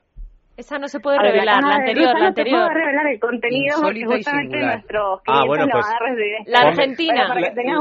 Esa 0.58 0.80
no 0.80 0.88
se 0.88 1.00
puede 1.00 1.20
revelar, 1.20 1.62
la, 1.62 1.76
anterior, 1.76 2.20
la 2.20 2.30
anterior. 2.30 2.58
No 2.58 2.66
se 2.66 2.74
puede 2.74 2.84
revelar 2.84 3.08
el 3.14 3.20
contenido 3.20 3.76
porque 3.80 4.06
justamente 4.06 4.58
nuestros 4.58 5.22
ah, 5.28 5.44
bueno, 5.46 5.68
pues. 5.72 5.86
La 6.48 6.62
Argentina. 6.62 7.28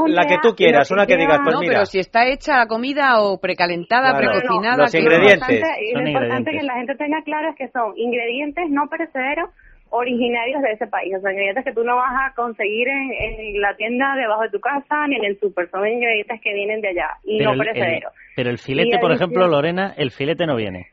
la, 0.05 0.25
que 0.27 0.37
tú 0.43 0.53
quieras, 0.55 0.91
una 0.91 1.07
que 1.07 1.17
digas, 1.17 1.39
pues 1.43 1.55
no, 1.55 1.61
mira. 1.61 1.73
pero 1.73 1.85
si 1.87 1.97
está 1.97 2.27
hecha 2.27 2.55
la 2.55 2.67
comida 2.67 3.19
o 3.19 3.39
precalentada, 3.39 4.15
precocinada. 4.15 4.83
los 4.83 4.93
ingredientes. 4.93 5.63
Y 5.81 5.93
lo 5.95 6.07
importante 6.07 6.51
que 6.51 6.61
la 6.61 6.75
gente 6.75 6.93
tenga 6.93 7.23
claro 7.23 7.49
es 7.49 7.55
que 7.55 7.67
son 7.69 7.97
ingredientes 7.97 8.69
no 8.69 8.87
perecederos 8.87 9.49
originarios 9.89 10.61
de 10.61 10.71
ese 10.71 10.87
país, 10.87 11.15
o 11.15 11.21
sea, 11.21 11.31
ingredientes 11.31 11.63
que 11.63 11.73
tú 11.73 11.83
no 11.83 11.95
vas 11.95 12.13
a 12.13 12.33
conseguir 12.35 12.87
en, 12.87 13.11
en 13.13 13.61
la 13.61 13.75
tienda 13.75 14.15
debajo 14.15 14.43
de 14.43 14.49
tu 14.49 14.59
casa 14.59 15.07
ni 15.07 15.15
en 15.15 15.25
el 15.25 15.39
súper, 15.39 15.69
son 15.69 15.87
ingredientes 15.87 16.41
que 16.41 16.53
vienen 16.53 16.81
de 16.81 16.89
allá 16.89 17.09
y 17.23 17.39
no 17.39 17.57
perecederos. 17.57 18.13
Pero 18.35 18.49
el 18.49 18.57
filete, 18.57 18.99
por 18.99 19.11
ejemplo, 19.11 19.47
Lorena, 19.47 19.93
el 19.97 20.11
filete 20.11 20.45
no 20.45 20.55
viene. 20.55 20.87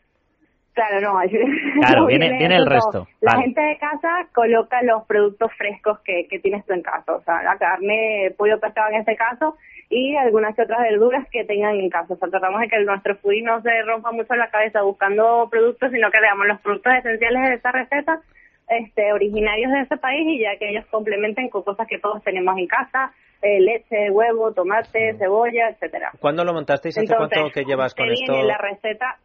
Claro, 0.74 1.00
no. 1.00 1.20
Claro, 1.87 2.07
viene, 2.07 2.37
viene, 2.37 2.57
el 2.57 2.66
resto. 2.66 3.07
La 3.20 3.40
gente 3.40 3.61
de 3.61 3.78
casa 3.78 4.26
coloca 4.33 4.83
los 4.83 5.04
productos 5.07 5.52
frescos 5.57 6.00
que, 6.00 6.26
que 6.28 6.40
tienes 6.40 6.64
tú 6.66 6.72
en 6.72 6.83
casa. 6.83 7.14
O 7.14 7.22
sea, 7.22 7.42
la 7.42 7.57
carne, 7.57 8.35
pollo, 8.37 8.59
pescado 8.59 8.90
en 8.90 9.00
este 9.00 9.16
caso, 9.16 9.57
y 9.88 10.16
algunas 10.16 10.54
que 10.57 10.62
otras 10.62 10.80
verduras 10.80 11.26
que 11.30 11.44
tengan 11.44 11.76
en 11.76 11.90
casa. 11.90 12.14
O 12.14 12.16
sea, 12.16 12.28
tratamos 12.28 12.61
de 12.61 12.68
que 12.68 12.80
nuestro 12.80 13.16
foodie 13.16 13.42
no 13.42 13.61
se 13.62 13.83
rompa 13.83 14.11
mucho 14.11 14.35
la 14.35 14.50
cabeza 14.50 14.83
buscando 14.83 15.48
productos, 15.50 15.92
sino 15.92 16.11
que 16.11 16.20
veamos 16.20 16.46
los 16.46 16.61
productos 16.61 16.92
esenciales 16.94 17.42
de 17.48 17.54
esa 17.54 17.70
receta, 17.70 18.20
este, 18.68 19.12
originarios 19.12 19.72
de 19.72 19.81
ese 19.81 19.96
país 19.96 20.27
y 20.27 20.40
ya 20.40 20.57
que 20.59 20.70
ellos 20.70 20.87
complementen 20.90 21.48
con 21.48 21.62
cosas 21.62 21.87
que 21.88 21.98
todos 21.98 22.22
tenemos 22.22 22.57
en 22.59 22.66
casa, 22.66 23.12
eh, 23.42 23.61
leche, 23.61 24.11
huevo, 24.11 24.53
tomate, 24.53 25.16
cebolla, 25.18 25.68
etcétera. 25.68 26.12
¿Cuándo 26.18 26.44
lo 26.44 26.55
montasteis? 26.55 26.96
¿Hace 26.96 27.14
cuánto 27.14 27.50
que 27.53 27.64
llevas 27.64 27.94
con 27.94 28.11
esto? 28.11 28.42
la 28.42 28.59
receta. 28.59 29.18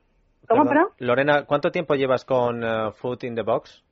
¿Cómo, 0.47 0.65
perdón? 0.65 0.87
Lorena, 0.97 1.45
¿cuánto 1.45 1.71
tiempo 1.71 1.93
llevas 1.93 2.25
con 2.25 2.63
uh, 2.63 2.91
Food 2.93 3.23
in 3.23 3.35
the 3.35 3.43
Box? 3.43 3.83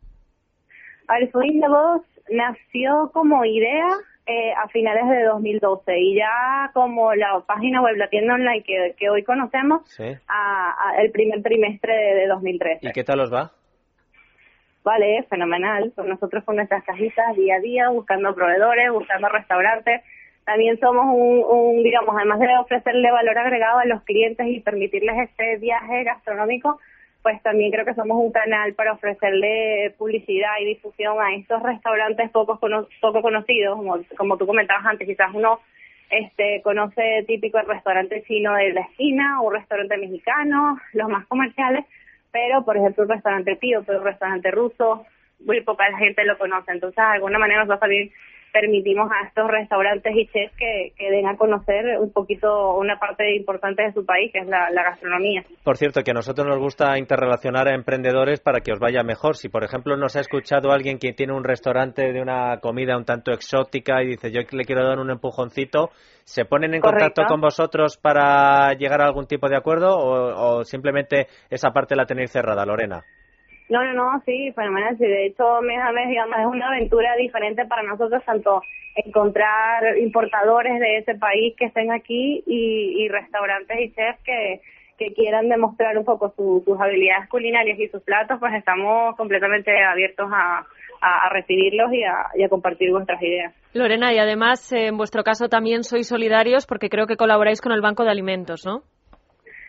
El 1.09 1.29
Food 1.29 1.45
in 1.45 1.61
the 1.61 1.67
Box 1.67 2.05
nació 2.29 3.11
como 3.13 3.45
idea 3.45 3.87
eh, 4.25 4.51
a 4.53 4.67
finales 4.67 5.07
de 5.07 5.23
2012 5.23 5.99
y 5.99 6.15
ya 6.15 6.71
como 6.73 7.13
la 7.13 7.39
página 7.47 7.81
web, 7.81 7.95
la 7.95 8.09
tienda 8.09 8.33
online 8.33 8.61
que, 8.63 8.95
que 8.97 9.09
hoy 9.09 9.23
conocemos, 9.23 9.83
a, 10.27 11.01
el 11.01 11.11
primer 11.11 11.41
trimestre 11.41 11.93
de, 11.93 12.27
2013. 12.27 12.87
¿Y 12.89 12.91
qué 12.91 13.05
tal 13.05 13.21
os 13.21 13.31
va? 13.31 13.51
Vale, 14.87 15.23
fenomenal. 15.23 15.91
Nosotros 15.97 16.45
con 16.45 16.55
nuestras 16.55 16.81
cajitas 16.85 17.35
día 17.35 17.55
a 17.55 17.59
día, 17.59 17.89
buscando 17.89 18.33
proveedores, 18.33 18.89
buscando 18.89 19.27
restaurantes. 19.27 20.01
También 20.45 20.79
somos 20.79 21.07
un, 21.13 21.43
un, 21.43 21.83
digamos, 21.83 22.15
además 22.15 22.39
de 22.39 22.57
ofrecerle 22.57 23.11
valor 23.11 23.37
agregado 23.37 23.79
a 23.79 23.85
los 23.85 24.01
clientes 24.03 24.47
y 24.47 24.61
permitirles 24.61 25.27
este 25.27 25.57
viaje 25.57 26.05
gastronómico, 26.05 26.79
pues 27.21 27.43
también 27.43 27.69
creo 27.69 27.83
que 27.83 27.95
somos 27.95 28.15
un 28.17 28.31
canal 28.31 28.75
para 28.75 28.93
ofrecerle 28.93 29.93
publicidad 29.97 30.53
y 30.61 30.67
difusión 30.67 31.17
a 31.19 31.35
estos 31.35 31.61
restaurantes 31.63 32.31
poco, 32.31 32.57
poco 32.57 33.21
conocidos, 33.21 33.75
como, 33.75 33.99
como 34.17 34.37
tú 34.37 34.47
comentabas 34.47 34.85
antes, 34.85 35.05
quizás 35.05 35.31
uno 35.33 35.59
este 36.09 36.61
conoce 36.63 37.25
típico 37.27 37.59
el 37.59 37.67
restaurante 37.67 38.23
chino 38.23 38.53
de 38.53 38.71
la 38.71 38.81
esquina 38.83 39.41
un 39.41 39.53
restaurante 39.53 39.97
mexicano, 39.97 40.79
los 40.93 41.09
más 41.09 41.27
comerciales, 41.27 41.83
pero 42.31 42.63
por 42.63 42.77
ejemplo 42.77 43.03
el 43.03 43.09
restaurante 43.09 43.55
tío, 43.55 43.83
pero 43.85 43.99
el 43.99 44.03
restaurante 44.03 44.51
ruso, 44.51 45.05
muy 45.39 45.61
poca 45.61 45.85
gente 45.97 46.25
lo 46.25 46.37
conoce, 46.37 46.71
entonces 46.71 46.95
de 46.95 47.13
alguna 47.13 47.39
manera 47.39 47.61
nos 47.61 47.69
va 47.69 47.75
a 47.75 47.79
salir 47.79 48.11
permitimos 48.59 49.09
a 49.11 49.27
estos 49.27 49.47
restaurantes 49.47 50.13
y 50.15 50.25
chefs 50.27 50.55
que, 50.57 50.93
den 50.97 51.27
a 51.27 51.37
conocer 51.37 51.99
un 51.99 52.11
poquito 52.11 52.75
una 52.75 52.97
parte 52.97 53.35
importante 53.35 53.83
de 53.83 53.93
su 53.93 54.05
país, 54.05 54.31
que 54.31 54.39
es 54.39 54.47
la, 54.47 54.67
gastronomía. 54.71 55.43
Por 55.63 55.77
cierto, 55.77 56.01
que 56.01 56.11
a 56.11 56.13
nosotros 56.13 56.47
nos 56.47 56.57
gusta 56.57 56.97
interrelacionar 56.97 57.67
a 57.67 57.75
emprendedores 57.75 58.39
para 58.39 58.61
que 58.61 58.71
os 58.71 58.79
vaya 58.79 59.03
mejor. 59.03 59.35
Si, 59.35 59.49
por 59.49 59.63
ejemplo, 59.63 59.97
nos 59.97 60.15
ha 60.15 60.21
escuchado 60.21 60.71
alguien 60.71 60.97
que 60.97 61.13
tiene 61.13 61.33
un 61.33 61.43
restaurante 61.43 62.11
de 62.11 62.21
una 62.21 62.57
comida 62.59 62.97
un 62.97 63.05
tanto 63.05 63.31
exótica 63.31 64.01
y 64.01 64.07
dice, 64.07 64.31
yo 64.31 64.41
le 64.51 64.65
quiero 64.65 64.87
dar 64.87 64.99
un 64.99 65.11
empujoncito, 65.11 65.89
¿se 66.23 66.45
ponen 66.45 66.73
en 66.73 66.81
contacto 66.81 67.23
con 67.27 67.41
vosotros 67.41 67.97
para 67.97 68.73
llegar 68.73 69.01
a 69.01 69.05
algún 69.05 69.27
tipo 69.27 69.49
de 69.49 69.57
acuerdo 69.57 69.97
o 69.97 70.63
simplemente 70.63 71.27
esa 71.49 71.71
parte 71.71 71.95
la 71.95 72.05
tenéis 72.05 72.31
cerrada, 72.31 72.65
Lorena? 72.65 73.03
No, 73.69 73.83
no, 73.83 73.93
no, 73.93 74.21
sí, 74.25 74.51
fenomenal. 74.53 74.97
Sí, 74.97 75.05
de 75.05 75.25
hecho, 75.27 75.61
mes 75.61 75.79
a 75.79 75.91
mes, 75.91 76.07
digamos, 76.07 76.37
es 76.39 76.45
una 76.45 76.67
aventura 76.67 77.15
diferente 77.15 77.65
para 77.65 77.83
nosotros, 77.83 78.23
tanto 78.25 78.61
encontrar 78.95 79.97
importadores 79.97 80.79
de 80.79 80.97
ese 80.97 81.15
país 81.15 81.55
que 81.57 81.65
estén 81.65 81.91
aquí 81.91 82.43
y, 82.47 83.07
restaurantes 83.09 83.77
y 83.79 83.91
chefs 83.93 84.23
que, 84.23 84.61
quieran 85.15 85.47
demostrar 85.47 85.95
un 85.95 86.03
poco 86.03 86.33
sus 86.35 86.79
habilidades 86.79 87.29
culinarias 87.29 87.79
y 87.79 87.87
sus 87.87 88.01
platos, 88.01 88.39
pues 88.39 88.51
estamos 88.55 89.15
completamente 89.15 89.71
abiertos 89.83 90.27
a, 90.33 90.65
a, 91.01 91.29
recibirlos 91.29 91.93
y 91.93 92.03
a, 92.03 92.29
y 92.35 92.43
a, 92.43 92.49
compartir 92.49 92.89
vuestras 92.91 93.21
ideas. 93.21 93.53
Lorena, 93.73 94.11
y 94.11 94.17
además, 94.17 94.71
en 94.73 94.97
vuestro 94.97 95.23
caso 95.23 95.49
también 95.49 95.83
sois 95.83 96.07
solidarios 96.07 96.65
porque 96.65 96.89
creo 96.89 97.05
que 97.05 97.15
colaboráis 97.15 97.61
con 97.61 97.73
el 97.73 97.81
Banco 97.81 98.03
de 98.03 98.09
Alimentos, 98.09 98.65
¿no? 98.65 98.81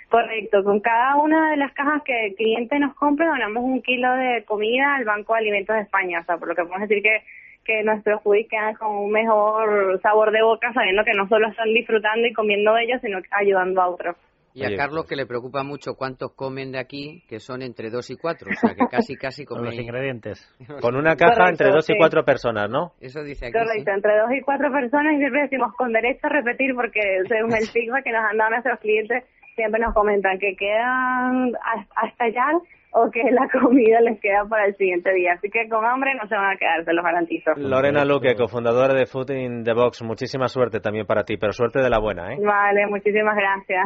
Correcto, 0.08 0.64
con 0.64 0.80
cada 0.80 1.16
una 1.16 1.50
de 1.50 1.58
las 1.58 1.72
cajas 1.74 2.02
que 2.02 2.26
el 2.26 2.34
cliente 2.34 2.78
nos 2.78 2.94
compre 2.94 3.26
donamos 3.26 3.62
un 3.62 3.82
kilo 3.82 4.10
de 4.14 4.42
comida 4.46 4.96
al 4.96 5.04
Banco 5.04 5.34
de 5.34 5.40
Alimentos 5.40 5.76
de 5.76 5.82
España, 5.82 6.20
o 6.20 6.24
sea, 6.24 6.38
por 6.38 6.48
lo 6.48 6.54
que 6.54 6.62
podemos 6.62 6.88
decir 6.88 7.02
que, 7.02 7.22
que 7.62 7.82
nuestros 7.82 8.22
foodies 8.22 8.48
quedan 8.48 8.74
con 8.76 8.96
un 8.96 9.10
mejor 9.10 10.00
sabor 10.00 10.32
de 10.32 10.42
boca, 10.42 10.72
sabiendo 10.72 11.04
que 11.04 11.12
no 11.12 11.28
solo 11.28 11.48
están 11.48 11.68
disfrutando 11.74 12.26
y 12.26 12.32
comiendo 12.32 12.74
ellos, 12.78 13.02
sino 13.02 13.18
ayudando 13.32 13.82
a 13.82 13.88
otros. 13.90 14.16
Y 14.54 14.64
a 14.64 14.76
Carlos 14.76 15.06
que 15.06 15.14
le 15.14 15.26
preocupa 15.26 15.62
mucho 15.62 15.94
cuántos 15.94 16.32
comen 16.34 16.72
de 16.72 16.80
aquí, 16.80 17.22
que 17.28 17.38
son 17.38 17.60
entre 17.62 17.90
dos 17.90 18.10
y 18.10 18.16
cuatro, 18.16 18.48
o 18.50 18.54
sea 18.54 18.74
que 18.74 18.86
casi 18.90 19.14
casi 19.14 19.44
comen... 19.44 19.64
los 19.66 19.78
ingredientes. 19.78 20.40
Con 20.80 20.96
una 20.96 21.16
caja 21.16 21.50
entre 21.50 21.68
dos 21.68 21.88
y 21.90 21.96
cuatro 21.96 22.24
personas, 22.24 22.68
¿no? 22.70 22.92
Eso 22.98 23.22
dice 23.22 23.46
aquí. 23.46 23.52
Correcto, 23.52 23.90
entre 23.92 24.16
dos 24.18 24.32
y 24.32 24.40
cuatro 24.40 24.72
personas 24.72 25.14
y 25.14 25.18
siempre 25.18 25.42
decimos 25.42 25.74
con 25.76 25.92
derecho 25.92 26.26
a 26.26 26.30
repetir 26.30 26.74
porque 26.74 27.00
según 27.28 27.52
el 27.52 27.66
sigma 27.76 28.02
que 28.02 28.10
nos 28.10 28.24
han 28.24 28.38
dado 28.38 28.50
nuestros 28.50 28.80
clientes 28.80 29.22
siempre 29.58 29.80
nos 29.80 29.92
comentan 29.92 30.38
que 30.38 30.54
quedan 30.54 31.52
hasta 31.96 32.24
allá 32.24 32.46
o 32.92 33.10
que 33.10 33.22
la 33.30 33.48
comida 33.60 34.00
les 34.00 34.20
queda 34.20 34.44
para 34.48 34.66
el 34.66 34.76
siguiente 34.76 35.12
día. 35.12 35.32
Así 35.34 35.50
que 35.50 35.68
con 35.68 35.84
hambre 35.84 36.14
no 36.14 36.28
se 36.28 36.34
van 36.36 36.54
a 36.54 36.56
quedar, 36.56 36.84
se 36.84 36.92
los 36.92 37.04
garantizo. 37.04 37.50
Lorena 37.56 38.04
Luque, 38.04 38.36
cofundadora 38.36 38.94
de 38.94 39.06
Food 39.06 39.30
in 39.32 39.64
the 39.64 39.74
Box, 39.74 40.02
muchísima 40.02 40.48
suerte 40.48 40.80
también 40.80 41.06
para 41.06 41.24
ti, 41.24 41.36
pero 41.36 41.52
suerte 41.52 41.80
de 41.80 41.90
la 41.90 41.98
buena, 41.98 42.32
¿eh? 42.32 42.38
Vale, 42.40 42.86
muchísimas 42.86 43.36
gracias. 43.36 43.84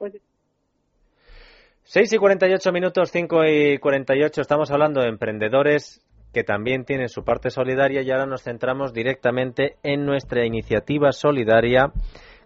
6 1.88 2.12
y 2.14 2.18
48 2.18 2.72
minutos, 2.72 3.10
5 3.12 3.44
y 3.44 3.78
48, 3.78 4.40
estamos 4.40 4.72
hablando 4.72 5.02
de 5.02 5.08
emprendedores 5.08 6.02
que 6.34 6.42
también 6.42 6.84
tienen 6.84 7.08
su 7.08 7.24
parte 7.24 7.48
solidaria 7.48 8.02
y 8.02 8.10
ahora 8.10 8.26
nos 8.26 8.42
centramos 8.42 8.92
directamente 8.92 9.76
en 9.84 10.04
nuestra 10.04 10.44
iniciativa 10.44 11.12
solidaria 11.12 11.92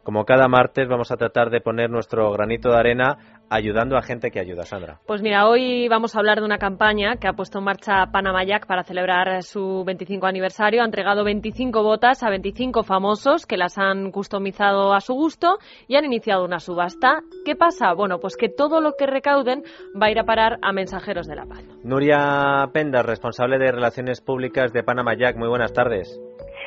como 0.03 0.25
cada 0.25 0.49
martes 0.49 0.89
vamos 0.89 1.11
a 1.11 1.17
tratar 1.17 1.51
de 1.51 1.61
poner 1.61 1.91
nuestro 1.91 2.31
granito 2.33 2.71
de 2.71 2.79
arena 2.79 3.19
ayudando 3.51 3.97
a 3.97 4.03
gente 4.03 4.31
que 4.31 4.41
ayuda, 4.41 4.63
Sandra. 4.63 4.99
Pues 5.07 5.23
mira, 5.23 5.49
hoy 5.49 5.89
vamos 5.89 6.15
a 6.15 6.21
hablar 6.21 6.39
de 6.39 6.45
una 6.45 6.59
campaña 6.59 7.17
que 7.17 7.27
ha 7.27 7.33
puesto 7.33 7.59
en 7.59 7.65
marcha 7.65 8.07
Panama 8.13 8.45
Jack 8.45 8.67
para 8.67 8.85
celebrar 8.85 9.43
su 9.43 9.83
25 9.85 10.27
aniversario. 10.27 10.83
Ha 10.83 10.85
entregado 10.85 11.25
25 11.25 11.83
botas 11.83 12.23
a 12.23 12.31
25 12.31 12.85
famosos 12.85 13.47
que 13.47 13.57
las 13.57 13.77
han 13.77 14.13
customizado 14.13 14.95
a 14.95 15.01
su 15.01 15.15
gusto 15.15 15.59
y 15.89 15.97
han 15.97 16.05
iniciado 16.05 16.45
una 16.45 16.61
subasta. 16.61 17.23
¿Qué 17.45 17.57
pasa? 17.57 17.93
Bueno, 17.93 18.19
pues 18.21 18.37
que 18.37 18.49
todo 18.49 18.81
lo 18.81 18.93
que 18.97 19.07
recauden 19.07 19.65
va 20.01 20.07
a 20.07 20.11
ir 20.11 20.21
a 20.21 20.25
parar 20.25 20.59
a 20.63 20.73
Mensajeros 20.73 21.27
de 21.27 21.37
la 21.37 21.47
Paz. 21.47 21.65
Nuria 21.83 22.69
Pendas, 22.73 23.05
responsable 23.05 23.59
de 23.59 23.73
Relaciones 23.73 24.21
Públicas 24.21 24.73
de 24.73 24.85
Panama 24.85 25.15
Jack. 25.17 25.37
Muy 25.37 25.49
buenas 25.49 25.73
tardes. 25.73 26.21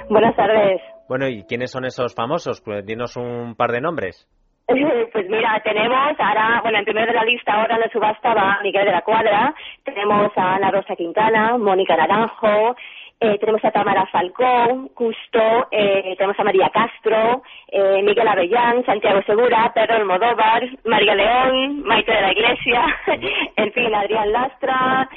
Buenas 0.09 0.35
tardes. 0.35 0.81
Bueno, 1.13 1.27
¿y 1.27 1.43
quiénes 1.43 1.69
son 1.69 1.85
esos 1.85 2.15
famosos? 2.15 2.59
Pues 2.65 2.83
dinos 2.87 3.15
un 3.17 3.53
par 3.53 3.71
de 3.71 3.81
nombres. 3.81 4.27
Pues 5.13 5.29
mira, 5.29 5.61
tenemos 5.63 6.15
ahora, 6.17 6.59
bueno, 6.63 6.79
en 6.79 6.85
primer 6.85 7.05
de 7.05 7.13
la 7.13 7.23
lista 7.23 7.53
ahora 7.53 7.75
en 7.75 7.81
la 7.81 7.89
subasta 7.89 8.33
va 8.33 8.59
Miguel 8.63 8.85
de 8.85 8.91
la 8.91 9.01
Cuadra, 9.01 9.53
tenemos 9.83 10.31
a 10.35 10.55
Ana 10.55 10.71
Rosa 10.71 10.95
Quintana, 10.95 11.55
Mónica 11.59 11.95
Naranjo, 11.95 12.75
eh, 13.19 13.37
tenemos 13.37 13.63
a 13.63 13.69
Tamara 13.69 14.07
Falcón, 14.07 14.87
Custo, 14.95 15.67
eh, 15.69 16.15
tenemos 16.17 16.39
a 16.39 16.43
María 16.43 16.71
Castro, 16.73 17.43
eh, 17.67 18.01
Miguel 18.01 18.27
Avellán, 18.27 18.83
Santiago 18.83 19.21
Segura, 19.27 19.71
Pedro 19.75 19.97
Almodóvar, 19.97 20.63
María 20.85 21.13
León, 21.13 21.83
Maite 21.83 22.11
de 22.11 22.21
la 22.21 22.31
Iglesia, 22.31 22.81
en 23.55 23.71
fin, 23.71 23.93
Adrián 23.93 24.31
Lastra, 24.31 25.07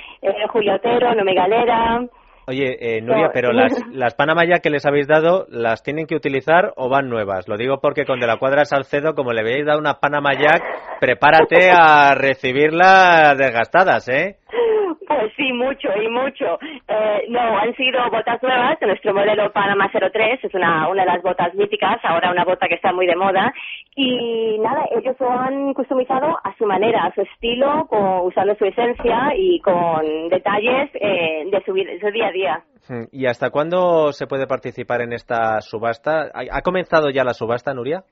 Julio 0.51 0.75
Otero, 0.75 1.15
Nomi 1.15 1.35
Galera, 1.35 2.03
Oye, 2.49 2.77
eh, 2.81 3.01
Nuria, 3.01 3.31
pero 3.33 3.53
las, 3.53 3.73
las 3.93 4.15
Panamá 4.15 4.45
ya 4.45 4.61
que 4.61 4.71
les 4.71 4.87
habéis 4.87 5.09
dado, 5.09 5.47
¿las 5.49 5.83
tienen 5.83 6.07
que 6.07 6.15
utilizar 6.15 6.73
o 6.77 6.89
van 6.89 7.09
nuevas? 7.09 7.49
Lo 7.49 7.57
digo 7.57 7.79
porque 7.81 8.05
con 8.05 8.21
De 8.21 8.27
la 8.27 8.39
Cuadra 8.39 8.65
Salcedo, 8.65 9.15
como 9.15 9.33
le 9.33 9.41
habéis 9.41 9.67
dado 9.67 9.79
una 9.79 9.95
Panama 9.95 10.33
Jack, 10.35 10.63
prepárate 11.01 11.71
a 11.71 12.15
recibirlas 12.15 13.37
desgastadas, 13.37 14.09
¿eh? 14.09 14.37
Pues 15.07 15.33
sí, 15.37 15.53
mucho 15.53 15.89
y 16.01 16.09
mucho. 16.09 16.59
Eh, 16.89 17.27
no, 17.29 17.59
han 17.59 17.75
sido 17.75 18.01
botas 18.11 18.43
nuevas 18.43 18.79
de 18.81 18.87
nuestro 18.87 19.15
modelo 19.15 19.53
Panama 19.53 19.91
03, 19.91 20.45
es 20.45 20.55
una, 20.55 20.89
una 20.89 21.03
de 21.03 21.13
las 21.13 21.23
botas 21.23 21.55
míticas, 21.55 21.99
ahora 22.03 22.31
una 22.31 22.45
bota 22.45 22.69
que 22.69 22.75
está 22.75 22.93
muy 22.93 23.07
de 23.07 23.17
moda. 23.17 23.53
Y 23.95 24.59
nada, 24.59 24.85
ellos 24.97 25.17
lo 25.19 25.31
han 25.31 25.73
customizado 25.75 26.37
a 26.43 26.55
su 26.59 26.67
manera, 26.67 27.05
a 27.05 27.15
su 27.15 27.23
estilo, 27.23 27.87
con, 27.89 28.27
usando 28.27 28.55
su 28.57 28.65
esencia 28.65 29.33
y 29.37 29.61
con 29.61 30.29
detalles 30.29 30.91
eh, 30.95 31.45
de, 31.51 31.63
su, 31.65 31.73
día 31.73 32.27
a 32.27 32.33
día. 32.33 32.65
Hmm, 32.89 33.05
¿Y 33.13 33.27
hasta 33.27 33.51
cuándo 33.51 34.13
se 34.13 34.27
puede 34.27 34.47
participar 34.47 35.01
en 35.01 35.13
esta 35.13 35.61
subasta? 35.61 36.31
¿Ha 36.35 36.63
comenzado 36.63 37.11
ya 37.11 37.25
la 37.25 37.33
subasta, 37.33 37.75
Nuria? 37.75 38.05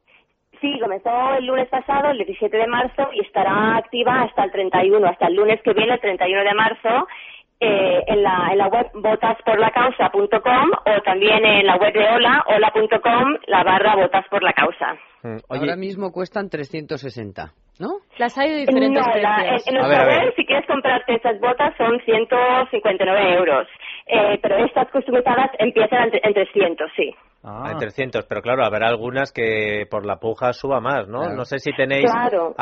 Sí, 0.64 0.79
comenzó 0.81 1.11
el 1.35 1.44
lunes 1.44 1.68
pasado, 1.68 2.09
el 2.09 2.16
17 2.16 2.57
de 2.57 2.66
marzo, 2.66 3.11
y 3.12 3.20
estará 3.20 3.77
activa 3.77 4.22
hasta 4.22 4.44
el 4.44 4.50
31, 4.50 5.07
hasta 5.07 5.27
el 5.27 5.35
lunes 5.35 5.61
que 5.62 5.74
viene, 5.74 5.92
el 5.92 6.00
31 6.00 6.42
de 6.42 6.55
marzo, 6.55 7.07
eh, 7.61 8.03
en, 8.07 8.22
la, 8.22 8.48
en 8.50 8.57
la 8.57 8.68
web 8.68 8.87
botasporlacausa.com 8.94 10.70
o 10.87 11.03
también 11.03 11.44
en 11.44 11.66
la 11.66 11.77
web 11.77 11.92
de 11.92 12.09
hola, 12.09 12.42
hola.com, 12.46 13.37
la 13.46 13.62
barra 13.62 13.94
botas 13.96 14.24
por 14.31 14.42
la 14.42 14.55
causa. 14.55 14.94
Mm, 15.22 15.37
Ahora 15.50 15.77
mismo 15.77 16.11
cuestan 16.11 16.48
360. 16.48 17.53
¿no? 17.79 17.98
Las 18.18 18.38
hay 18.38 18.50
de 18.50 18.61
diferentes 18.61 19.05
no, 19.05 19.12
en, 19.14 19.74
nuestra 19.74 20.07
web, 20.07 20.33
si 20.37 20.46
quieres 20.46 20.66
comprarte 20.66 21.16
esas 21.16 21.40
botas, 21.40 21.77
son 21.77 22.00
159 22.05 23.35
euros. 23.35 23.68
Eh, 24.06 24.38
pero 24.42 24.64
estas 24.64 24.90
customizadas 24.90 25.50
empiezan 25.58 26.10
en, 26.12 26.34
300, 26.34 26.90
sí. 26.94 27.10
Ah. 27.42 27.70
En 27.72 27.78
300, 27.78 28.26
pero 28.26 28.42
claro, 28.42 28.64
habrá 28.64 28.88
algunas 28.88 29.32
que 29.32 29.86
por 29.90 30.04
la 30.04 30.16
puja 30.16 30.52
suba 30.52 30.80
más, 30.80 31.08
¿no? 31.08 31.30
No 31.30 31.44
sé 31.44 31.58
si 31.58 31.72
tenéis 31.72 32.10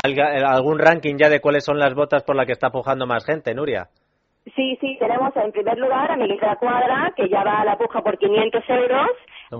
algún 0.05 0.78
ranking 0.78 1.16
ya 1.18 1.28
de 1.28 1.40
cuáles 1.40 1.64
son 1.64 1.78
las 1.78 1.94
botas 1.94 2.22
por 2.22 2.37
las 2.37 2.46
que 2.46 2.52
está 2.52 2.70
pujando 2.70 3.07
más 3.07 3.24
gente, 3.24 3.55
Nuria. 3.55 3.88
Sí, 4.57 4.76
sí, 4.81 4.96
tenemos 4.98 5.35
en 5.37 5.52
primer 5.52 5.78
lugar 5.78 6.11
a 6.11 6.16
Miguel 6.16 6.38
de 6.38 6.46
la 6.46 6.57
Cuadra, 6.57 7.12
que 7.16 7.28
ya 7.28 7.44
va 7.44 7.61
a 7.61 7.64
la 7.64 7.78
puja 7.78 8.02
por 8.02 8.18
500 8.18 8.64
euros, 8.70 9.11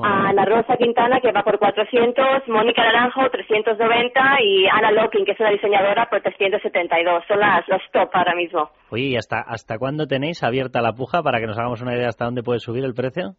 a 0.03 0.29
Ana 0.29 0.45
Rosa 0.45 0.77
Quintana, 0.77 1.21
que 1.21 1.31
va 1.31 1.45
por 1.45 1.59
400, 1.59 2.49
Mónica 2.49 2.83
Naranjo, 2.83 3.31
390, 3.31 4.21
y 4.43 4.67
Ana 4.67 4.91
Locking, 4.91 5.25
que 5.25 5.33
es 5.33 5.41
una 5.41 5.51
diseñadora, 5.51 6.11
por 6.11 6.21
372. 6.21 7.23
Son 7.29 7.39
las, 7.39 7.67
los 7.69 7.81
top 7.93 8.11
ahora 8.13 8.35
mismo. 8.35 8.71
Oye, 8.91 9.05
¿y 9.05 9.17
hasta, 9.17 9.41
hasta 9.41 9.79
cuándo 9.79 10.07
tenéis 10.09 10.43
abierta 10.43 10.83
la 10.83 10.95
puja 10.95 11.23
para 11.23 11.39
que 11.39 11.47
nos 11.47 11.59
hagamos 11.59 11.81
una 11.81 11.95
idea 11.95 12.09
hasta 12.09 12.25
dónde 12.25 12.43
puede 12.43 12.59
subir 12.59 12.85
el 12.85 12.95
precio? 12.95 13.37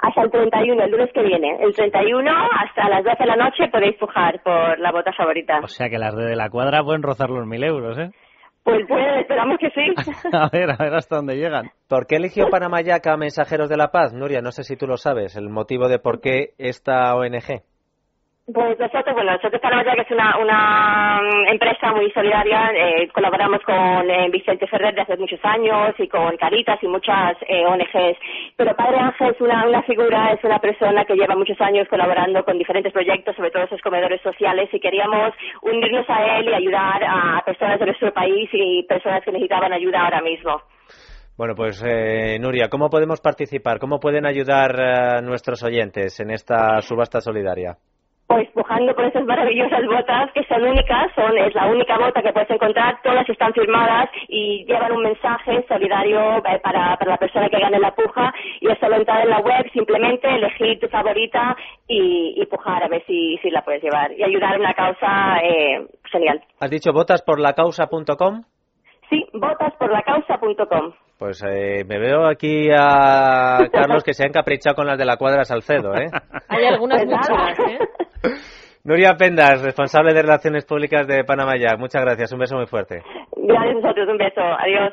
Hasta 0.00 0.22
el 0.22 0.30
31, 0.30 0.82
el 0.82 0.90
lunes 0.90 1.10
que 1.12 1.22
viene. 1.22 1.58
El 1.60 1.74
31 1.74 2.30
hasta 2.30 2.88
las 2.88 3.04
12 3.04 3.16
de 3.20 3.26
la 3.26 3.36
noche 3.36 3.68
podéis 3.68 3.96
pujar 3.98 4.42
por 4.42 4.78
la 4.78 4.90
bota 4.90 5.12
favorita. 5.12 5.60
O 5.62 5.68
sea 5.68 5.90
que 5.90 5.98
las 5.98 6.16
de 6.16 6.34
la 6.34 6.48
cuadra 6.48 6.82
pueden 6.82 7.02
rozar 7.02 7.28
los 7.28 7.46
mil 7.46 7.62
euros, 7.62 7.98
¿eh? 7.98 8.10
Pues, 8.64 8.80
pues 8.86 9.04
esperamos 9.20 9.58
que 9.58 9.70
sí. 9.70 9.94
a 10.32 10.48
ver, 10.48 10.70
a 10.70 10.76
ver 10.76 10.94
hasta 10.94 11.16
dónde 11.16 11.36
llegan. 11.36 11.70
¿Por 11.88 12.06
qué 12.06 12.16
eligió 12.16 12.48
Panamayaca 12.48 13.16
Mensajeros 13.16 13.68
de 13.68 13.76
la 13.76 13.90
Paz? 13.90 14.12
Nuria, 14.12 14.40
no 14.40 14.52
sé 14.52 14.62
si 14.62 14.76
tú 14.76 14.86
lo 14.86 14.96
sabes, 14.96 15.36
el 15.36 15.48
motivo 15.48 15.88
de 15.88 15.98
por 15.98 16.20
qué 16.20 16.54
esta 16.58 17.14
ONG. 17.16 17.62
Pues 18.44 18.76
nosotros, 18.76 19.14
bueno, 19.14 19.30
nosotros 19.32 19.60
que 19.62 20.02
es 20.02 20.10
una, 20.10 20.36
una 20.38 21.20
mm, 21.22 21.52
empresa 21.52 21.92
muy 21.92 22.10
solidaria, 22.10 22.72
eh, 22.74 23.08
colaboramos 23.14 23.62
con 23.62 24.10
eh, 24.10 24.28
Vicente 24.32 24.66
Ferrer 24.66 24.96
desde 24.96 25.12
hace 25.12 25.16
muchos 25.16 25.38
años 25.44 25.94
y 25.96 26.08
con 26.08 26.36
Caritas 26.36 26.82
y 26.82 26.88
muchas 26.88 27.36
eh, 27.46 27.64
ONGs, 27.64 28.18
pero 28.56 28.74
Padre 28.74 28.98
Ángel 28.98 29.30
es 29.30 29.40
una, 29.40 29.64
una 29.64 29.82
figura, 29.84 30.32
es 30.32 30.42
una 30.42 30.58
persona 30.58 31.04
que 31.04 31.14
lleva 31.14 31.36
muchos 31.36 31.60
años 31.60 31.86
colaborando 31.88 32.44
con 32.44 32.58
diferentes 32.58 32.92
proyectos, 32.92 33.36
sobre 33.36 33.52
todo 33.52 33.62
esos 33.62 33.80
comedores 33.80 34.20
sociales, 34.22 34.68
y 34.72 34.80
queríamos 34.80 35.32
unirnos 35.62 36.10
a 36.10 36.38
él 36.38 36.48
y 36.48 36.54
ayudar 36.54 37.00
a 37.04 37.42
personas 37.46 37.78
de 37.78 37.86
nuestro 37.86 38.12
país 38.12 38.50
y 38.52 38.82
personas 38.88 39.22
que 39.24 39.30
necesitaban 39.30 39.72
ayuda 39.72 40.02
ahora 40.02 40.20
mismo. 40.20 40.62
Bueno, 41.36 41.54
pues 41.54 41.80
eh, 41.86 42.38
Nuria, 42.40 42.68
¿cómo 42.68 42.90
podemos 42.90 43.20
participar? 43.20 43.78
¿Cómo 43.78 44.00
pueden 44.00 44.26
ayudar 44.26 44.80
a 44.80 45.20
nuestros 45.20 45.62
oyentes 45.62 46.18
en 46.18 46.32
esta 46.32 46.80
subasta 46.82 47.20
solidaria? 47.20 47.78
Pues 48.32 48.48
pujando 48.52 48.94
por 48.94 49.04
esas 49.04 49.26
maravillosas 49.26 49.84
botas 49.84 50.32
que 50.32 50.42
son 50.44 50.62
únicas, 50.62 51.12
son 51.14 51.36
es 51.36 51.54
la 51.54 51.66
única 51.66 51.98
bota 51.98 52.22
que 52.22 52.32
puedes 52.32 52.48
encontrar, 52.50 52.98
todas 53.02 53.28
están 53.28 53.52
firmadas 53.52 54.08
y 54.26 54.64
llevan 54.64 54.92
un 54.92 55.02
mensaje 55.02 55.62
solidario 55.68 56.38
eh, 56.38 56.58
para, 56.62 56.96
para 56.96 57.10
la 57.10 57.18
persona 57.18 57.50
que 57.50 57.58
gane 57.58 57.78
la 57.78 57.94
puja 57.94 58.32
y 58.62 58.70
es 58.70 58.78
solo 58.78 58.96
entrar 58.96 59.22
en 59.22 59.28
la 59.28 59.40
web, 59.40 59.70
simplemente 59.74 60.34
elegir 60.34 60.80
tu 60.80 60.88
favorita 60.88 61.54
y, 61.86 62.40
y 62.40 62.46
pujar 62.46 62.82
a 62.82 62.88
ver 62.88 63.04
si, 63.06 63.36
si 63.42 63.50
la 63.50 63.60
puedes 63.62 63.82
llevar 63.82 64.10
y 64.12 64.22
ayudar 64.22 64.54
a 64.54 64.58
una 64.58 64.72
causa 64.72 65.36
eh, 65.42 65.86
genial. 66.10 66.40
¿Has 66.58 66.70
dicho 66.70 66.90
botasporlacausa.com? 66.94 68.44
Sí, 69.10 69.26
botasporlacausa.com. 69.34 70.94
Pues 71.18 71.44
eh, 71.46 71.84
me 71.86 71.98
veo 71.98 72.26
aquí 72.26 72.70
a 72.74 73.68
Carlos 73.72 74.02
que 74.02 74.14
se 74.14 74.24
ha 74.24 74.26
encaprichado 74.26 74.74
con 74.74 74.86
las 74.86 74.96
de 74.96 75.04
la 75.04 75.18
cuadra 75.18 75.44
Salcedo, 75.44 75.94
¿eh? 75.94 76.06
Hay 76.48 76.64
algunas 76.64 77.04
pues 77.04 77.14
muchas, 77.14 77.58
¿eh? 77.58 77.78
Nuria 78.84 79.14
Pendas, 79.16 79.62
responsable 79.62 80.12
de 80.12 80.22
Relaciones 80.22 80.64
Públicas 80.64 81.06
de 81.06 81.24
Panamá 81.24 81.56
ya. 81.56 81.76
Muchas 81.76 82.02
gracias, 82.02 82.32
un 82.32 82.38
beso 82.38 82.56
muy 82.56 82.66
fuerte. 82.66 83.02
Gracias 83.36 83.76
a 83.76 83.80
vosotros, 83.80 84.08
un 84.08 84.18
beso. 84.18 84.40
Adiós. 84.40 84.92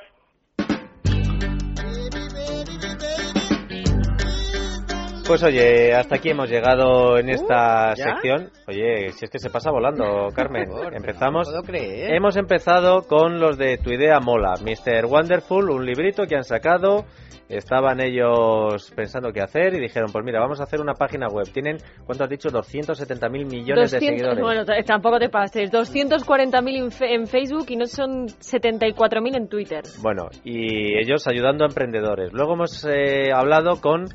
Pues 5.29 5.43
oye, 5.43 5.93
hasta 5.93 6.15
aquí 6.15 6.31
hemos 6.31 6.49
llegado 6.49 7.19
en 7.19 7.29
esta 7.29 7.91
uh, 7.91 7.95
sección. 7.95 8.49
Oye, 8.67 9.09
si 9.09 9.25
es 9.25 9.29
que 9.29 9.37
se 9.37 9.51
pasa 9.51 9.69
volando, 9.69 10.29
Carmen. 10.35 10.67
Empezamos. 10.91 11.47
Hemos 11.71 12.35
empezado 12.35 13.03
con 13.03 13.39
los 13.39 13.55
de 13.55 13.77
Tu 13.77 13.91
idea 13.91 14.19
mola, 14.19 14.55
Mr. 14.59 15.05
Wonderful, 15.05 15.69
un 15.69 15.85
librito 15.85 16.23
que 16.25 16.35
han 16.35 16.43
sacado 16.43 17.05
estaban 17.47 17.99
ellos 17.99 18.91
pensando 18.95 19.31
qué 19.31 19.41
hacer 19.41 19.75
y 19.75 19.79
dijeron, 19.79 20.11
pues 20.11 20.23
mira, 20.25 20.39
vamos 20.39 20.59
a 20.61 20.63
hacer 20.63 20.81
una 20.81 20.93
página 20.93 21.27
web. 21.27 21.47
Tienen, 21.51 21.77
¿cuánto 22.05 22.23
has 22.23 22.29
dicho? 22.29 22.49
270 22.49 23.29
mil 23.29 23.45
millones 23.45 23.91
de 23.91 23.99
seguidores. 23.99 24.43
Bueno, 24.43 24.63
tampoco 24.83 25.19
te 25.19 25.29
pases. 25.29 25.69
240 25.69 26.61
mil 26.61 26.89
en 27.01 27.27
Facebook 27.27 27.65
y 27.69 27.75
no 27.75 27.85
son 27.85 28.29
74 28.29 29.21
mil 29.21 29.35
en 29.35 29.47
Twitter. 29.47 29.83
Bueno, 30.01 30.29
y 30.43 30.97
ellos 30.97 31.27
ayudando 31.27 31.65
a 31.65 31.67
emprendedores. 31.67 32.33
Luego 32.33 32.53
hemos 32.53 32.83
eh, 32.85 33.31
hablado 33.31 33.79
con 33.81 34.05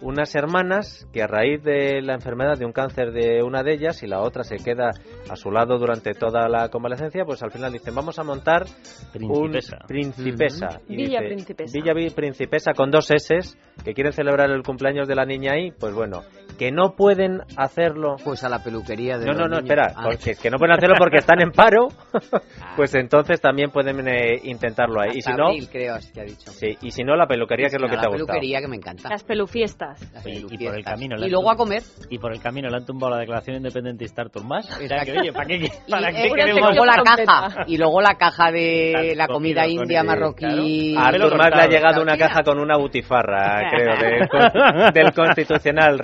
unas 0.00 0.34
hermanas 0.34 1.08
que 1.12 1.22
a 1.22 1.26
raíz 1.26 1.62
de 1.62 2.00
la 2.02 2.14
enfermedad 2.14 2.58
de 2.58 2.64
un 2.64 2.72
cáncer 2.72 3.12
de 3.12 3.42
una 3.42 3.62
de 3.62 3.74
ellas 3.74 4.02
y 4.02 4.06
la 4.06 4.20
otra 4.20 4.44
se 4.44 4.56
queda 4.56 4.90
a 5.28 5.36
su 5.36 5.50
lado 5.50 5.78
durante 5.78 6.12
toda 6.14 6.48
la 6.48 6.68
convalecencia, 6.68 7.24
pues 7.24 7.42
al 7.42 7.50
final 7.50 7.72
dicen 7.72 7.94
vamos 7.94 8.18
a 8.18 8.24
montar 8.24 8.64
Principesa. 9.12 9.78
un 9.80 9.86
Principesa. 9.86 10.80
Villa 10.88 11.20
Principesa. 11.20 11.72
Villa 11.72 12.14
Principesa 12.14 12.72
con 12.72 12.90
dos 12.90 13.10
S 13.10 13.38
que 13.84 13.94
quieren 13.94 14.12
celebrar 14.12 14.50
el 14.50 14.62
cumpleaños 14.62 15.08
de 15.08 15.14
la 15.14 15.24
niña 15.24 15.52
ahí, 15.52 15.72
pues 15.72 15.94
bueno, 15.94 16.22
que 16.58 16.72
no 16.72 16.94
pueden 16.96 17.42
hacerlo. 17.56 18.16
Pues 18.22 18.42
a 18.44 18.48
la 18.48 18.62
peluquería 18.62 19.16
de 19.16 19.26
No, 19.26 19.32
no, 19.32 19.46
no, 19.46 19.58
espera, 19.58 19.92
ah. 19.94 20.02
porque, 20.04 20.34
que 20.34 20.50
no 20.50 20.58
pueden 20.58 20.76
hacerlo 20.76 20.96
porque 20.98 21.18
están 21.18 21.40
en 21.40 21.52
paro, 21.52 21.88
ah. 22.12 22.72
pues 22.76 22.94
entonces 22.94 23.40
también 23.40 23.70
pueden 23.70 24.06
eh, 24.08 24.40
intentarlo 24.42 25.00
ahí. 25.00 25.10
y 25.14 25.22
si 25.22 25.32
no, 25.32 25.50
creo 25.70 25.96
que 26.12 26.20
ha 26.20 26.24
dicho. 26.24 26.50
Sí, 26.50 26.76
y 26.82 26.90
si 26.90 27.04
no 27.04 27.16
la 27.16 27.26
peluquería, 27.26 27.68
que 27.68 27.76
es 27.76 27.82
lo 27.82 27.88
que 27.88 27.96
te 27.96 28.06
ha 28.06 28.08
gustado. 28.08 28.26
La 28.26 28.32
peluquería 28.32 28.60
que 28.60 28.68
me 28.68 28.76
encanta. 28.76 29.08
Las 29.08 29.24
pelufiestas 29.24 30.00
y, 30.26 30.64
por 30.64 30.76
el 30.76 30.84
camino 30.84 31.16
y 31.16 31.30
luego 31.30 31.50
a 31.50 31.56
comer. 31.56 31.82
Y 32.10 32.18
por 32.18 32.32
el 32.32 32.40
camino 32.40 32.68
le 32.68 32.76
han 32.76 32.84
tumbado 32.84 33.14
la 33.14 33.20
declaración 33.20 33.56
independentista 33.56 34.22
Artur 34.22 34.44
más. 34.44 34.66
¿para 34.88 35.04
qué, 35.04 35.32
para 35.32 36.12
qué 36.12 36.30
queremos? 36.34 36.70
luego 36.70 36.84
la 36.84 37.02
caja. 37.02 37.64
Y 37.66 37.76
luego 37.76 38.00
la 38.00 38.14
caja 38.14 38.50
de 38.50 39.14
la 39.16 39.28
comida 39.28 39.66
india 39.66 40.02
marroquí. 40.02 40.96
A 40.96 41.06
Artur 41.08 41.36
más 41.36 41.50
le 41.54 41.62
ha 41.62 41.68
llegado 41.68 42.02
una 42.02 42.16
caja 42.16 42.42
con 42.42 42.58
una 42.58 42.76
butifarra, 42.76 43.70
creo, 43.70 44.90
del 44.92 45.12
Constitucional. 45.12 45.98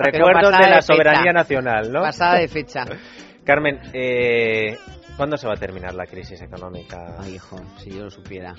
Recuerdos 0.51 0.69
de 0.69 0.75
la 0.75 0.81
soberanía 0.81 1.33
nacional, 1.33 1.91
¿no? 1.91 2.01
Pasada 2.01 2.39
de 2.39 2.47
fecha. 2.47 2.85
Carmen, 3.43 3.79
eh, 3.93 4.77
¿cuándo 5.17 5.37
se 5.37 5.47
va 5.47 5.53
a 5.53 5.57
terminar 5.57 5.93
la 5.93 6.05
crisis 6.05 6.41
económica? 6.41 7.15
Ay, 7.19 7.35
hijo, 7.35 7.57
si 7.77 7.91
yo 7.91 8.05
lo 8.05 8.09
supiera 8.09 8.55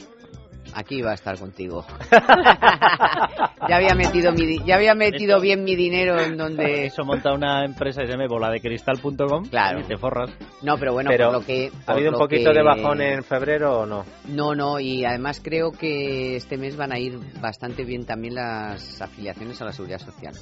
aquí 0.75 0.97
iba 0.99 1.11
a 1.11 1.15
estar 1.15 1.39
contigo. 1.39 1.85
ya 3.69 3.77
había 3.77 3.95
metido 3.95 4.33
mi, 4.33 4.59
ya 4.65 4.77
había 4.77 4.95
metido 4.95 5.41
bien 5.41 5.65
mi 5.65 5.75
dinero 5.75 6.21
en 6.21 6.37
donde. 6.37 6.87
Eso 6.87 7.05
monta 7.05 7.33
una 7.33 7.65
empresa 7.65 8.03
y 8.03 8.07
se 8.07 8.17
me 8.17 8.29
bola 8.29 8.51
de 8.51 8.61
cristal.com. 8.61 9.47
Claro. 9.49 9.81
Y 9.81 9.85
te 9.85 9.97
forras. 9.97 10.31
No, 10.63 10.77
pero 10.79 10.93
bueno, 10.93 11.11
por 11.11 11.33
lo 11.33 11.41
que. 11.41 11.71
¿Ha 11.87 11.93
habido 11.93 12.13
un 12.13 12.19
poquito 12.19 12.53
de 12.53 12.63
bajón 12.63 13.01
en 13.01 13.23
febrero 13.23 13.81
o 13.81 13.87
no? 13.87 14.05
No, 14.29 14.55
no, 14.55 14.81
y 14.81 15.05
además 15.05 15.41
creo 15.43 15.73
que 15.73 16.37
este 16.37 16.57
mes 16.57 16.77
van 16.77 16.93
a 16.93 16.99
ir 16.99 17.19
bastante 17.41 17.85
bien 17.85 18.05
también 18.05 18.35
las 18.35 19.01
afiliaciones 19.01 19.61
a 19.63 19.67
la 19.67 19.73
seguridad 19.73 19.99
social. 19.99 20.35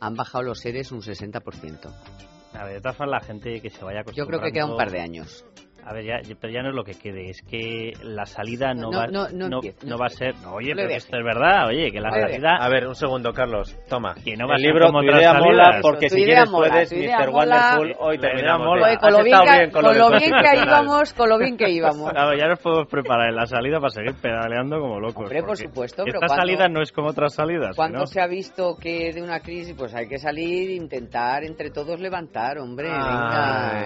Han 0.00 0.14
bajado 0.14 0.44
los 0.44 0.60
seres 0.60 0.92
un 0.92 1.00
60%. 1.00 1.92
A 2.54 2.64
ver, 2.64 2.74
de 2.74 2.80
todas 2.80 2.96
formas, 2.96 3.22
la 3.22 3.26
gente 3.26 3.60
que 3.60 3.70
se 3.70 3.84
vaya 3.84 4.02
Yo 4.14 4.26
creo 4.26 4.40
que 4.40 4.52
queda 4.52 4.66
un 4.66 4.76
par 4.76 4.90
de 4.90 5.00
años. 5.00 5.44
A 5.88 5.92
ver, 5.92 6.04
ya, 6.04 6.18
pero 6.40 6.52
ya 6.52 6.62
no 6.62 6.70
es 6.70 6.74
lo 6.74 6.82
que 6.82 6.94
quede, 6.94 7.30
es 7.30 7.42
que 7.42 7.92
la 8.02 8.26
salida 8.26 8.74
no, 8.74 8.90
va, 8.90 9.06
no, 9.06 9.20
va 9.96 10.06
a 10.06 10.08
ser... 10.08 10.34
oye, 10.52 10.72
pero 10.74 10.90
esto 10.90 11.16
es 11.16 11.24
verdad, 11.24 11.68
oye, 11.68 11.92
que 11.92 12.00
la 12.00 12.10
salida... 12.10 12.56
A 12.58 12.68
ver, 12.68 12.88
un 12.88 12.96
segundo, 12.96 13.32
Carlos, 13.32 13.78
toma. 13.88 14.16
Que 14.24 14.36
no 14.36 14.48
va 14.48 14.56
el 14.56 14.62
libro 14.62 14.90
Tu 14.90 15.02
idea 15.04 15.34
mola, 15.34 15.78
porque 15.80 16.08
si 16.08 16.24
quieres 16.24 16.50
puedes, 16.50 16.92
Mr. 16.92 17.30
Wonderful, 17.30 17.94
hoy 18.00 18.18
terminamos. 18.18 18.66
Oye, 18.82 18.96
con, 18.96 19.12
lo 19.12 19.22
bien, 19.22 19.38
que, 19.38 19.70
con, 19.70 19.84
lo 19.84 20.10
bien 20.10 20.32
que 20.32 20.60
íbamos, 20.60 21.14
con 21.14 21.28
lo 21.28 21.38
bien 21.38 21.56
que 21.56 21.70
íbamos. 21.70 22.10
Claro, 22.10 22.36
ya 22.36 22.48
nos 22.48 22.58
podemos 22.58 22.88
preparar 22.88 23.28
en 23.28 23.36
la 23.36 23.46
salida 23.46 23.78
para 23.78 23.90
seguir 23.90 24.14
pedaleando 24.20 24.80
como 24.80 24.98
locos. 24.98 25.26
Hombre, 25.26 25.42
por 25.44 25.56
supuesto. 25.56 26.02
Esta 26.04 26.26
salida 26.26 26.66
no 26.68 26.82
es 26.82 26.90
como 26.90 27.10
otras 27.10 27.32
salidas. 27.32 27.76
Cuando 27.76 28.06
se 28.06 28.20
ha 28.20 28.26
visto 28.26 28.74
que 28.74 29.12
de 29.12 29.22
una 29.22 29.38
crisis, 29.38 29.76
pues 29.78 29.94
hay 29.94 30.08
que 30.08 30.18
salir 30.18 30.70
e 30.70 30.74
intentar 30.74 31.44
entre 31.44 31.70
todos 31.70 32.00
levantar, 32.00 32.58
hombre, 32.58 32.88
venga. 32.88 33.84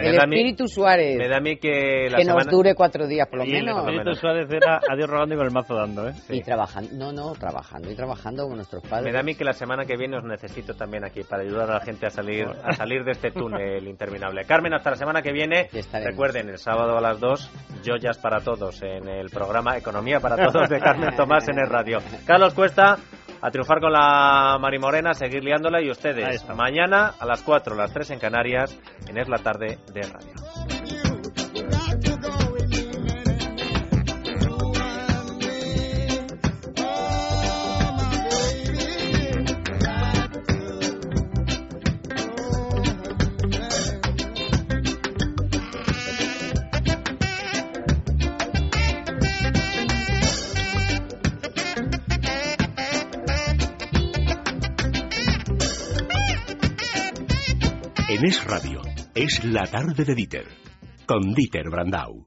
El 0.00 0.14
espíritu 0.14 0.68
Suárez. 0.68 1.18
A 1.40 1.42
mí 1.42 1.56
que 1.56 2.08
que 2.14 2.24
nos 2.24 2.46
dure 2.46 2.74
cuatro 2.74 3.06
días 3.06 3.26
por 3.26 3.38
lo 3.38 3.46
menos. 3.46 3.86
El 3.88 4.14
Suárez 4.14 4.46
era 4.50 4.78
adiós 4.90 5.08
rogando 5.08 5.34
y 5.34 5.38
con 5.38 5.46
el 5.46 5.52
mazo 5.52 5.74
dando, 5.74 6.08
¿eh? 6.08 6.12
Y 6.28 6.42
trabajando, 6.42 6.90
no, 6.92 7.12
no, 7.12 7.32
trabajando 7.32 7.90
y 7.90 7.94
trabajando 7.94 8.46
con 8.46 8.56
nuestros 8.56 8.82
padres. 8.82 9.06
Me 9.06 9.12
da 9.12 9.20
a 9.20 9.22
mí 9.22 9.34
que 9.34 9.44
la 9.44 9.54
semana 9.54 9.86
que 9.86 9.96
viene 9.96 10.18
os 10.18 10.24
necesito 10.24 10.74
también 10.74 11.04
aquí 11.04 11.22
para 11.22 11.42
ayudar 11.42 11.70
a 11.70 11.74
la 11.74 11.80
gente 11.80 12.06
a 12.06 12.10
salir 12.10 12.46
a 12.46 12.72
salir 12.72 13.04
de 13.04 13.12
este 13.12 13.30
túnel 13.30 13.88
interminable. 13.88 14.44
Carmen, 14.44 14.74
hasta 14.74 14.90
la 14.90 14.96
semana 14.96 15.22
que 15.22 15.32
viene. 15.32 15.68
Recuerden, 15.92 16.48
el 16.50 16.58
sábado 16.58 16.98
a 16.98 17.00
las 17.00 17.18
2, 17.20 17.50
joyas 17.86 18.18
para 18.18 18.40
todos 18.40 18.82
en 18.82 19.08
el 19.08 19.30
programa 19.30 19.76
Economía 19.76 20.20
para 20.20 20.36
Todos 20.36 20.68
de 20.68 20.78
Carmen 20.78 21.16
Tomás 21.16 21.48
en 21.48 21.58
el 21.58 21.68
radio. 21.68 21.98
Carlos 22.26 22.54
Cuesta, 22.54 22.98
a 23.40 23.50
triunfar 23.50 23.80
con 23.80 23.92
la 23.92 24.58
Marimorena, 24.60 25.14
seguir 25.14 25.42
liándola 25.42 25.80
y 25.80 25.90
ustedes 25.90 26.46
mañana 26.54 27.14
a 27.18 27.26
las 27.26 27.42
4, 27.42 27.74
las 27.74 27.92
3 27.92 28.10
en 28.10 28.18
Canarias, 28.18 28.78
en 29.08 29.18
Es 29.18 29.28
la 29.28 29.38
Tarde 29.38 29.78
de 29.92 30.02
Radio. 30.02 30.99
En 58.20 58.26
Es 58.26 58.44
Radio, 58.44 58.82
es 59.14 59.42
la 59.44 59.66
tarde 59.66 60.04
de 60.04 60.14
Dieter, 60.14 60.46
con 61.06 61.32
Dieter 61.32 61.70
Brandau. 61.70 62.26